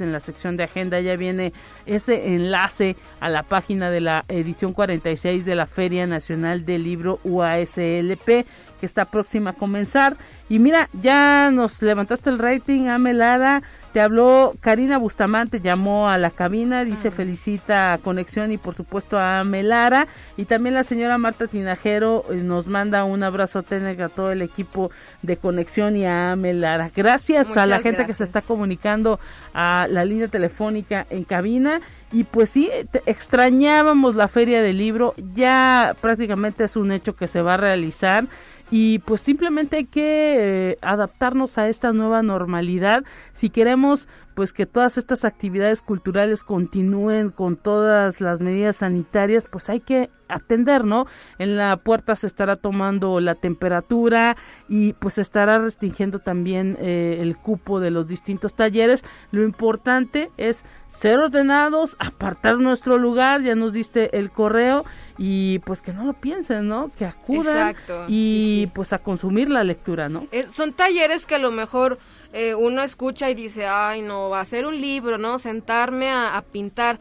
en 0.00 0.12
la 0.12 0.20
sección 0.20 0.56
de 0.56 0.64
agenda 0.64 1.00
ya 1.00 1.16
viene 1.16 1.52
ese 1.84 2.34
enlace 2.34 2.96
a 3.20 3.28
la 3.28 3.42
página 3.42 3.90
de 3.90 4.00
la 4.00 4.24
edición 4.28 4.72
46 4.72 5.44
de 5.44 5.54
la 5.54 5.66
Feria 5.66 6.06
Nacional 6.06 6.64
del 6.64 6.82
Libro 6.82 7.20
UASLP 7.24 8.46
que 8.80 8.86
está 8.86 9.06
próxima 9.06 9.50
a 9.50 9.54
comenzar. 9.54 10.16
Y 10.48 10.58
mira, 10.58 10.88
ya 11.00 11.50
nos 11.52 11.82
levantaste 11.82 12.30
el 12.30 12.38
rating, 12.38 12.88
Amelara. 12.88 13.62
Te 13.96 14.02
habló 14.02 14.54
Karina 14.60 14.98
Bustamante, 14.98 15.62
llamó 15.62 16.10
a 16.10 16.18
la 16.18 16.30
cabina, 16.30 16.84
dice 16.84 17.08
ah. 17.08 17.10
felicita 17.10 17.94
a 17.94 17.96
Conexión 17.96 18.52
y 18.52 18.58
por 18.58 18.74
supuesto 18.74 19.18
a 19.18 19.42
Melara. 19.42 20.06
Y 20.36 20.44
también 20.44 20.74
la 20.74 20.84
señora 20.84 21.16
Marta 21.16 21.46
Tinajero 21.46 22.26
eh, 22.30 22.34
nos 22.34 22.66
manda 22.66 23.04
un 23.04 23.22
abrazo 23.22 23.62
técnico 23.62 24.02
a 24.02 24.10
todo 24.10 24.32
el 24.32 24.42
equipo 24.42 24.90
de 25.22 25.38
Conexión 25.38 25.96
y 25.96 26.04
a 26.04 26.36
Melara. 26.36 26.90
Gracias 26.94 27.48
Muchas 27.48 27.64
a 27.64 27.66
la 27.66 27.76
gente 27.76 27.90
gracias. 27.92 28.06
que 28.06 28.12
se 28.12 28.24
está 28.24 28.42
comunicando 28.42 29.18
a 29.54 29.86
la 29.88 30.04
línea 30.04 30.28
telefónica 30.28 31.06
en 31.08 31.24
cabina. 31.24 31.80
Y 32.12 32.24
pues 32.24 32.50
sí, 32.50 32.70
extrañábamos 33.06 34.14
la 34.14 34.28
feria 34.28 34.60
del 34.60 34.76
libro, 34.76 35.14
ya 35.34 35.96
prácticamente 36.02 36.64
es 36.64 36.76
un 36.76 36.92
hecho 36.92 37.16
que 37.16 37.26
se 37.26 37.40
va 37.40 37.54
a 37.54 37.56
realizar 37.56 38.26
y 38.70 38.98
pues 39.00 39.20
simplemente 39.20 39.76
hay 39.76 39.84
que 39.84 40.70
eh, 40.72 40.78
adaptarnos 40.82 41.58
a 41.58 41.68
esta 41.68 41.92
nueva 41.92 42.22
normalidad. 42.22 43.04
Si 43.32 43.50
queremos 43.50 44.08
pues 44.36 44.52
que 44.52 44.66
todas 44.66 44.98
estas 44.98 45.24
actividades 45.24 45.80
culturales 45.80 46.44
continúen 46.44 47.30
con 47.30 47.56
todas 47.56 48.20
las 48.20 48.42
medidas 48.42 48.76
sanitarias, 48.76 49.46
pues 49.50 49.70
hay 49.70 49.80
que 49.80 50.10
atender, 50.28 50.84
¿no? 50.84 51.06
En 51.38 51.56
la 51.56 51.78
puerta 51.78 52.16
se 52.16 52.26
estará 52.26 52.56
tomando 52.56 53.18
la 53.20 53.34
temperatura 53.34 54.36
y 54.68 54.92
pues 54.94 55.14
se 55.14 55.22
estará 55.22 55.58
restringiendo 55.58 56.18
también 56.18 56.76
eh, 56.80 57.16
el 57.20 57.38
cupo 57.38 57.80
de 57.80 57.90
los 57.90 58.08
distintos 58.08 58.54
talleres. 58.54 59.06
Lo 59.30 59.42
importante 59.42 60.30
es 60.36 60.66
ser 60.86 61.18
ordenados, 61.18 61.96
apartar 61.98 62.58
nuestro 62.58 62.98
lugar, 62.98 63.42
ya 63.42 63.54
nos 63.54 63.72
diste 63.72 64.18
el 64.18 64.30
correo 64.30 64.84
y 65.16 65.60
pues 65.60 65.80
que 65.80 65.94
no 65.94 66.04
lo 66.04 66.12
piensen, 66.12 66.68
¿no? 66.68 66.90
Que 66.94 67.06
acudan 67.06 67.70
Exacto, 67.70 68.04
y 68.06 68.10
sí, 68.10 68.60
sí. 68.66 68.72
pues 68.74 68.92
a 68.92 68.98
consumir 68.98 69.48
la 69.48 69.64
lectura, 69.64 70.10
¿no? 70.10 70.26
Eh, 70.30 70.42
son 70.42 70.74
talleres 70.74 71.24
que 71.24 71.36
a 71.36 71.38
lo 71.38 71.50
mejor 71.50 71.98
eh, 72.32 72.54
uno 72.54 72.82
escucha 72.82 73.30
y 73.30 73.34
dice, 73.34 73.66
ay, 73.66 74.02
no, 74.02 74.28
va 74.30 74.40
a 74.40 74.44
ser 74.44 74.66
un 74.66 74.80
libro, 74.80 75.18
¿no? 75.18 75.38
Sentarme 75.38 76.10
a, 76.10 76.36
a 76.36 76.42
pintar. 76.42 76.98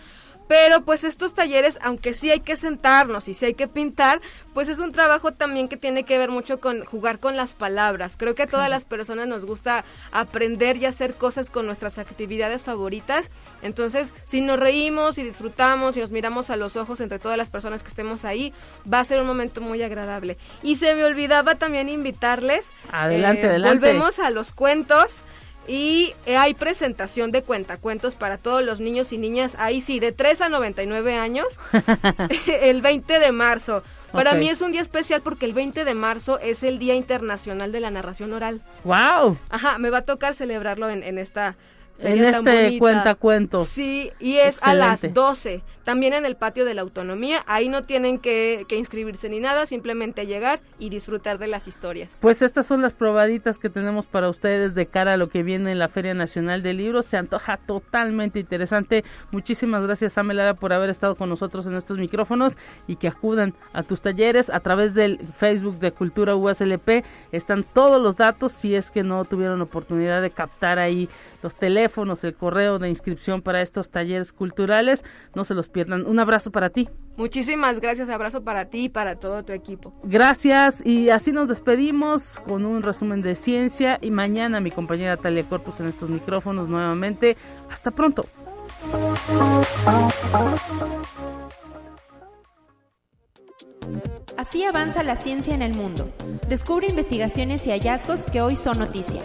Pero 0.48 0.82
pues 0.82 1.04
estos 1.04 1.34
talleres, 1.34 1.80
aunque 1.82 2.14
sí 2.14 2.30
hay 2.30 2.40
que 2.40 2.56
sentarnos 2.56 3.28
y 3.28 3.34
sí 3.34 3.46
hay 3.46 3.54
que 3.56 3.68
pintar, 3.68 4.22
pues 4.54 4.70
es 4.70 4.80
un 4.80 4.92
trabajo 4.92 5.32
también 5.34 5.68
que 5.68 5.78
tiene 5.78 6.04
que 6.04 6.18
ver 6.18 6.30
mucho 6.30 6.60
con 6.60 6.86
jugar 6.86 7.20
con 7.20 7.36
las 7.36 7.56
palabras. 7.56 8.16
Creo 8.18 8.36
que 8.36 8.44
a 8.44 8.48
todas 8.48 8.70
las 8.70 8.86
personas 8.86 9.28
nos 9.28 9.46
gusta 9.46 9.84
aprender 10.12 10.78
y 10.78 10.86
hacer 10.86 11.16
cosas 11.16 11.50
con 11.50 11.66
nuestras 11.66 11.98
actividades 11.98 12.64
favoritas. 12.64 13.32
Entonces, 13.62 14.14
si 14.24 14.42
nos 14.42 14.60
reímos 14.60 15.18
y 15.18 15.24
disfrutamos 15.24 15.98
y 15.98 16.02
nos 16.02 16.12
miramos 16.12 16.50
a 16.50 16.56
los 16.56 16.76
ojos 16.76 17.02
entre 17.02 17.20
todas 17.20 17.38
las 17.38 17.50
personas 17.50 17.84
que 17.84 17.90
estemos 17.90 18.24
ahí, 18.24 18.54
va 18.92 19.00
a 19.00 19.04
ser 19.04 19.20
un 19.20 19.28
momento 19.28 19.62
muy 19.62 19.82
agradable. 19.82 20.38
Y 20.62 20.76
se 20.78 20.94
me 20.96 21.04
olvidaba 21.04 21.56
también 21.56 21.90
invitarles. 21.90 22.72
Adelante, 22.92 23.42
eh, 23.42 23.50
adelante. 23.50 23.88
Volvemos 23.88 24.20
a 24.20 24.30
los 24.30 24.52
cuentos. 24.52 25.22
Y 25.68 26.14
hay 26.28 26.54
presentación 26.54 27.32
de 27.32 27.42
cuentacuentos 27.42 28.16
para 28.16 28.38
todos 28.38 28.64
los 28.64 28.80
niños 28.80 29.12
y 29.14 29.18
niñas, 29.18 29.56
ahí 29.58 29.82
sí, 29.82 30.00
de 30.00 30.12
3 30.12 30.42
a 30.42 30.50
99 30.50 31.16
años, 31.16 31.48
el 32.62 32.82
20 32.82 33.20
de 33.20 33.32
marzo. 33.32 33.84
Para 34.12 34.32
okay. 34.32 34.42
mí 34.42 34.50
es 34.50 34.62
un 34.62 34.72
día 34.72 34.82
especial 34.82 35.22
porque 35.22 35.46
el 35.46 35.54
20 35.54 35.84
de 35.84 35.94
marzo 35.94 36.40
es 36.40 36.64
el 36.64 36.80
Día 36.80 36.96
Internacional 36.96 37.72
de 37.72 37.82
la 37.82 37.92
Narración 37.92 38.32
Oral. 38.32 38.62
¡Wow! 38.84 39.38
Ajá, 39.50 39.78
me 39.78 39.90
va 39.90 40.00
a 40.00 40.02
tocar 40.04 40.36
celebrarlo 40.36 40.90
en, 40.90 41.04
en 41.04 41.18
esta 41.18 41.56
en 42.00 42.24
este 42.24 42.78
cuenta 42.80 43.16
cuentos. 43.16 43.70
Sí, 43.70 44.12
y 44.20 44.38
es 44.38 44.64
a 44.64 44.74
las 44.74 45.02
12. 45.02 45.64
También 45.84 46.14
en 46.14 46.26
el 46.26 46.36
patio 46.36 46.66
de 46.66 46.74
la 46.74 46.82
autonomía. 46.82 47.44
Ahí 47.48 47.70
no 47.70 47.84
tienen 47.84 48.20
que, 48.20 48.66
que, 48.68 48.76
inscribirse 48.76 49.30
ni 49.30 49.40
nada, 49.40 49.66
simplemente 49.68 50.26
llegar 50.26 50.60
y 50.80 50.90
disfrutar 50.90 51.38
de 51.38 51.48
las 51.48 51.68
historias. 51.68 52.18
Pues 52.22 52.42
estas 52.42 52.66
son 52.66 52.82
las 52.82 52.94
probaditas 52.94 53.60
que 53.60 53.70
tenemos 53.70 54.08
para 54.08 54.30
ustedes 54.30 54.74
de 54.74 54.88
cara 54.88 55.14
a 55.14 55.18
lo 55.18 55.30
que 55.30 55.44
viene 55.44 55.72
en 55.72 55.80
la 55.80 55.88
Feria 55.88 56.14
Nacional 56.14 56.64
del 56.64 56.78
Libro. 56.78 57.04
Se 57.04 57.18
antoja 57.18 57.58
totalmente 57.58 58.40
interesante. 58.40 59.04
Muchísimas 59.32 59.84
gracias, 59.84 60.18
Amelara, 60.18 60.56
por 60.56 60.74
haber 60.74 60.90
estado 60.90 61.16
con 61.16 61.30
nosotros 61.30 61.68
en 61.68 61.76
estos 61.76 61.98
micrófonos 61.98 62.58
y 62.88 62.96
que 62.96 63.08
acudan 63.08 63.54
a 63.74 63.84
tus 63.84 64.02
talleres 64.02 64.50
a 64.50 64.60
través 64.60 64.96
del 64.96 65.20
Facebook 65.34 65.80
de 65.80 65.92
Cultura 65.92 66.36
USLP. 66.36 67.06
Están 67.32 67.64
todos 67.64 68.02
los 68.02 68.18
datos 68.18 68.52
si 68.52 68.76
es 68.76 68.92
que 68.92 69.04
no 69.04 69.24
tuvieron 69.26 69.62
oportunidad 69.62 70.22
de 70.22 70.32
captar 70.32 70.80
ahí 70.80 71.10
los 71.46 71.56
teléfonos, 71.56 72.24
el 72.24 72.34
correo 72.34 72.80
de 72.80 72.90
inscripción 72.90 73.44
para 73.44 73.62
estos 73.62 73.92
talleres 73.92 74.34
culturales. 74.34 75.06
No 75.36 75.44
se 75.44 75.54
los 75.54 75.70
pierdan. 75.70 76.08
Un 76.08 76.20
abrazo 76.20 76.52
para 76.52 76.72
ti. 76.72 76.90
Muchísimas 77.18 77.80
gracias, 77.80 78.10
abrazo 78.10 78.44
para 78.44 78.66
ti 78.66 78.86
y 78.86 78.90
para 78.90 79.18
todo 79.18 79.46
tu 79.46 79.54
equipo. 79.54 79.94
Gracias 80.04 80.84
y 80.84 81.12
así 81.12 81.32
nos 81.32 81.48
despedimos 81.48 82.40
con 82.40 82.66
un 82.66 82.82
resumen 82.82 83.22
de 83.22 83.36
ciencia 83.36 84.00
y 84.02 84.10
mañana 84.10 84.60
mi 84.60 84.72
compañera 84.72 85.18
Talia 85.18 85.44
Corpus 85.44 85.80
en 85.80 85.86
estos 85.86 86.10
micrófonos 86.10 86.68
nuevamente. 86.68 87.38
Hasta 87.70 87.92
pronto. 87.92 88.26
Así 94.38 94.64
avanza 94.64 95.02
la 95.04 95.16
ciencia 95.16 95.56
en 95.56 95.62
el 95.62 95.74
mundo. 95.76 96.12
Descubre 96.50 96.88
investigaciones 96.88 97.66
y 97.68 97.72
hallazgos 97.72 98.22
que 98.22 98.42
hoy 98.42 98.56
son 98.56 98.80
noticia. 98.80 99.22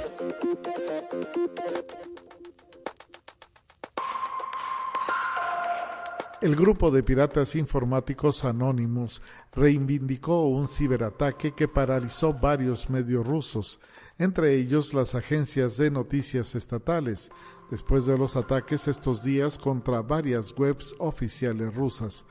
El 6.41 6.57
grupo 6.57 6.91
de 6.91 7.03
piratas 7.03 7.55
informáticos 7.55 8.45
anónimos 8.45 9.21
reivindicó 9.53 10.47
un 10.47 10.69
ciberataque 10.69 11.53
que 11.53 11.69
paralizó 11.69 12.33
varios 12.33 12.89
medios 12.89 13.27
rusos, 13.27 13.79
entre 14.17 14.55
ellos 14.55 14.95
las 14.95 15.15
agencias 15.15 15.77
de 15.77 15.91
noticias 15.91 16.55
estatales, 16.55 17.31
después 17.71 18.07
de 18.07 18.17
los 18.17 18.37
ataques 18.37 18.89
estos 18.89 19.23
días 19.23 19.59
contra 19.59 20.01
varias 20.01 20.55
webs 20.57 20.95
oficiales 20.99 21.75
rusas. 21.75 22.25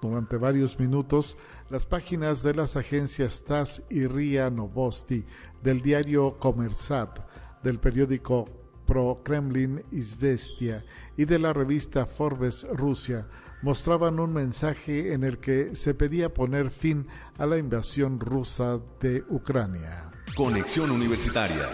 Durante 0.00 0.36
varios 0.36 0.78
minutos, 0.78 1.36
las 1.70 1.86
páginas 1.86 2.42
de 2.42 2.54
las 2.54 2.76
agencias 2.76 3.44
TASS 3.44 3.82
y 3.88 4.06
RIA 4.06 4.50
Novosti, 4.50 5.24
del 5.62 5.80
diario 5.80 6.38
Komersat, 6.38 7.18
del 7.62 7.78
periódico 7.78 8.46
Pro 8.86 9.20
Kremlin 9.24 9.82
Izvestia 9.90 10.84
y 11.16 11.24
de 11.24 11.38
la 11.38 11.52
revista 11.52 12.06
Forbes 12.06 12.66
Rusia 12.72 13.26
mostraban 13.62 14.20
un 14.20 14.32
mensaje 14.32 15.12
en 15.12 15.24
el 15.24 15.38
que 15.38 15.74
se 15.74 15.94
pedía 15.94 16.32
poner 16.32 16.70
fin 16.70 17.06
a 17.36 17.46
la 17.46 17.58
invasión 17.58 18.20
rusa 18.20 18.78
de 19.00 19.24
Ucrania. 19.28 20.10
Conexión 20.36 20.90
Universitaria. 20.90 21.68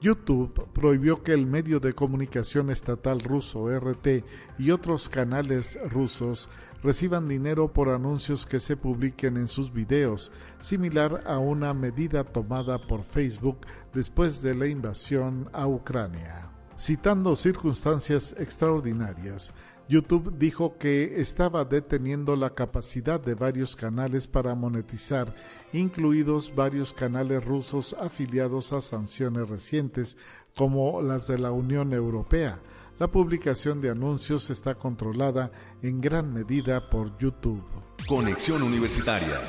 YouTube 0.00 0.66
prohibió 0.72 1.22
que 1.22 1.34
el 1.34 1.46
medio 1.46 1.78
de 1.78 1.92
comunicación 1.92 2.70
estatal 2.70 3.20
ruso 3.20 3.68
RT 3.68 4.24
y 4.58 4.70
otros 4.70 5.10
canales 5.10 5.78
rusos 5.90 6.48
reciban 6.82 7.28
dinero 7.28 7.72
por 7.72 7.90
anuncios 7.90 8.46
que 8.46 8.60
se 8.60 8.78
publiquen 8.78 9.36
en 9.36 9.46
sus 9.46 9.72
videos, 9.72 10.32
similar 10.58 11.22
a 11.26 11.38
una 11.38 11.74
medida 11.74 12.24
tomada 12.24 12.78
por 12.78 13.04
Facebook 13.04 13.58
después 13.92 14.40
de 14.40 14.54
la 14.54 14.66
invasión 14.66 15.50
a 15.52 15.66
Ucrania. 15.66 16.50
Citando 16.78 17.36
circunstancias 17.36 18.34
extraordinarias, 18.38 19.52
YouTube 19.90 20.38
dijo 20.38 20.78
que 20.78 21.20
estaba 21.20 21.64
deteniendo 21.64 22.36
la 22.36 22.50
capacidad 22.50 23.20
de 23.20 23.34
varios 23.34 23.74
canales 23.74 24.28
para 24.28 24.54
monetizar, 24.54 25.34
incluidos 25.72 26.54
varios 26.54 26.92
canales 26.92 27.44
rusos 27.44 27.96
afiliados 27.98 28.72
a 28.72 28.82
sanciones 28.82 29.48
recientes, 29.48 30.16
como 30.54 31.02
las 31.02 31.26
de 31.26 31.38
la 31.38 31.50
Unión 31.50 31.92
Europea. 31.92 32.60
La 33.00 33.08
publicación 33.10 33.80
de 33.80 33.90
anuncios 33.90 34.48
está 34.50 34.76
controlada 34.76 35.50
en 35.82 36.00
gran 36.00 36.32
medida 36.32 36.88
por 36.88 37.18
YouTube. 37.18 37.64
Conexión 38.06 38.62
Universitaria. 38.62 39.40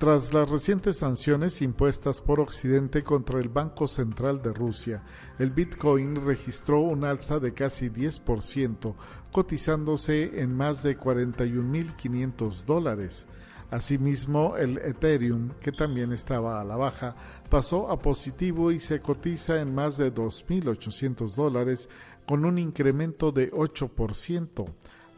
Tras 0.00 0.32
las 0.32 0.48
recientes 0.48 0.96
sanciones 0.96 1.60
impuestas 1.60 2.22
por 2.22 2.40
Occidente 2.40 3.02
contra 3.02 3.38
el 3.38 3.50
Banco 3.50 3.86
Central 3.86 4.40
de 4.40 4.50
Rusia, 4.50 5.02
el 5.38 5.50
Bitcoin 5.50 6.24
registró 6.24 6.80
un 6.80 7.04
alza 7.04 7.38
de 7.38 7.52
casi 7.52 7.90
10%, 7.90 8.94
cotizándose 9.30 10.40
en 10.40 10.56
más 10.56 10.82
de 10.82 10.98
41.500 10.98 12.64
dólares. 12.64 13.26
Asimismo, 13.70 14.56
el 14.56 14.78
Ethereum, 14.78 15.50
que 15.60 15.70
también 15.70 16.12
estaba 16.12 16.62
a 16.62 16.64
la 16.64 16.76
baja, 16.76 17.14
pasó 17.50 17.90
a 17.90 18.00
positivo 18.00 18.72
y 18.72 18.78
se 18.78 19.00
cotiza 19.00 19.60
en 19.60 19.74
más 19.74 19.98
de 19.98 20.14
2.800 20.14 21.34
dólares, 21.34 21.90
con 22.26 22.46
un 22.46 22.56
incremento 22.56 23.32
de 23.32 23.50
8%. 23.50 24.66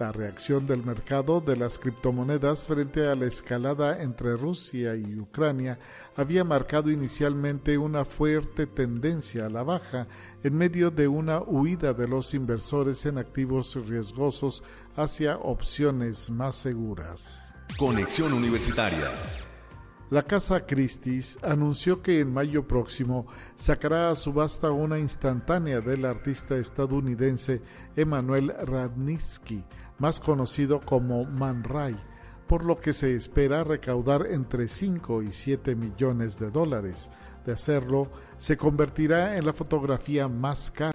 La 0.03 0.11
reacción 0.11 0.67
del 0.67 0.83
mercado 0.85 1.41
de 1.41 1.57
las 1.57 1.79
criptomonedas 1.79 2.67
frente 2.67 3.07
a 3.07 3.15
la 3.15 3.27
escalada 3.27 4.03
entre 4.03 4.37
Rusia 4.37 4.97
y 4.97 5.17
Ucrania 5.17 5.79
había 6.17 6.43
marcado 6.43 6.91
inicialmente 6.91 7.79
una 7.79 8.05
fuerte 8.05 8.67
tendencia 8.67 9.47
a 9.47 9.49
la 9.49 9.63
baja 9.63 10.09
en 10.43 10.57
medio 10.57 10.91
de 10.91 11.07
una 11.07 11.41
huida 11.41 11.95
de 11.95 12.09
los 12.09 12.35
inversores 12.35 13.07
en 13.07 13.17
activos 13.17 13.79
riesgosos 13.87 14.65
hacia 14.97 15.37
opciones 15.37 16.31
más 16.31 16.57
seguras. 16.57 17.55
Conexión 17.79 18.33
Universitaria 18.33 19.09
la 20.13 20.23
Casa 20.23 20.67
Christie's 20.67 21.39
anunció 21.41 22.03
que 22.03 22.21
en 22.21 22.35
mayo 22.35 22.69
próximo 22.69 23.27
sacará 23.55 24.11
a 24.11 24.15
subasta 24.15 24.71
una 24.71 24.99
instantánea 24.99 25.81
del 25.81 26.05
artista 26.05 26.59
estadounidense 26.59 27.63
Emanuel 27.97 28.53
Radnitsky, 28.67 29.65
más 30.03 30.19
conocido 30.19 30.81
como 30.81 31.25
Man 31.25 31.63
Ray, 31.63 31.97
por 32.49 32.65
lo 32.65 32.77
que 32.81 32.93
se 32.93 33.15
espera 33.15 33.63
recaudar 33.63 34.27
entre 34.29 34.67
5 34.67 35.23
y 35.23 35.31
7 35.31 35.77
millones 35.77 36.41
de 36.41 36.51
dólares. 36.51 37.09
De 37.47 37.53
hacerlo, 37.53 38.11
se 38.37 38.57
convertirá 38.57 39.37
en 39.37 39.47
la 39.47 39.53
fotografía 39.53 40.27
más 40.27 40.73
cara 40.73 40.93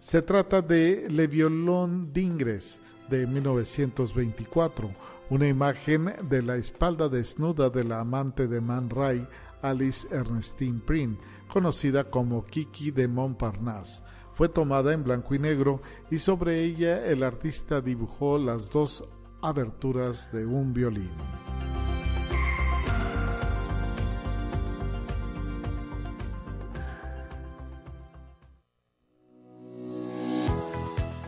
Se 0.00 0.20
trata 0.20 0.60
de 0.60 1.06
Le 1.08 1.28
Violon 1.28 2.12
d'Ingres 2.12 2.82
de 3.08 3.26
1924, 3.26 4.94
una 5.30 5.48
imagen 5.48 6.12
de 6.28 6.42
la 6.42 6.56
espalda 6.56 7.08
desnuda 7.08 7.70
de 7.70 7.84
la 7.84 8.00
amante 8.00 8.48
de 8.48 8.60
Man 8.60 8.90
Ray, 8.90 9.26
Alice 9.62 10.06
Ernestine 10.10 10.80
Prin, 10.80 11.18
conocida 11.48 12.04
como 12.04 12.44
Kiki 12.44 12.90
de 12.90 13.08
Montparnasse. 13.08 14.02
Fue 14.40 14.48
tomada 14.48 14.94
en 14.94 15.04
blanco 15.04 15.34
y 15.34 15.38
negro 15.38 15.82
y 16.10 16.16
sobre 16.16 16.64
ella 16.64 17.04
el 17.04 17.24
artista 17.24 17.82
dibujó 17.82 18.38
las 18.38 18.70
dos 18.70 19.04
aberturas 19.42 20.32
de 20.32 20.46
un 20.46 20.72
violín. 20.72 21.10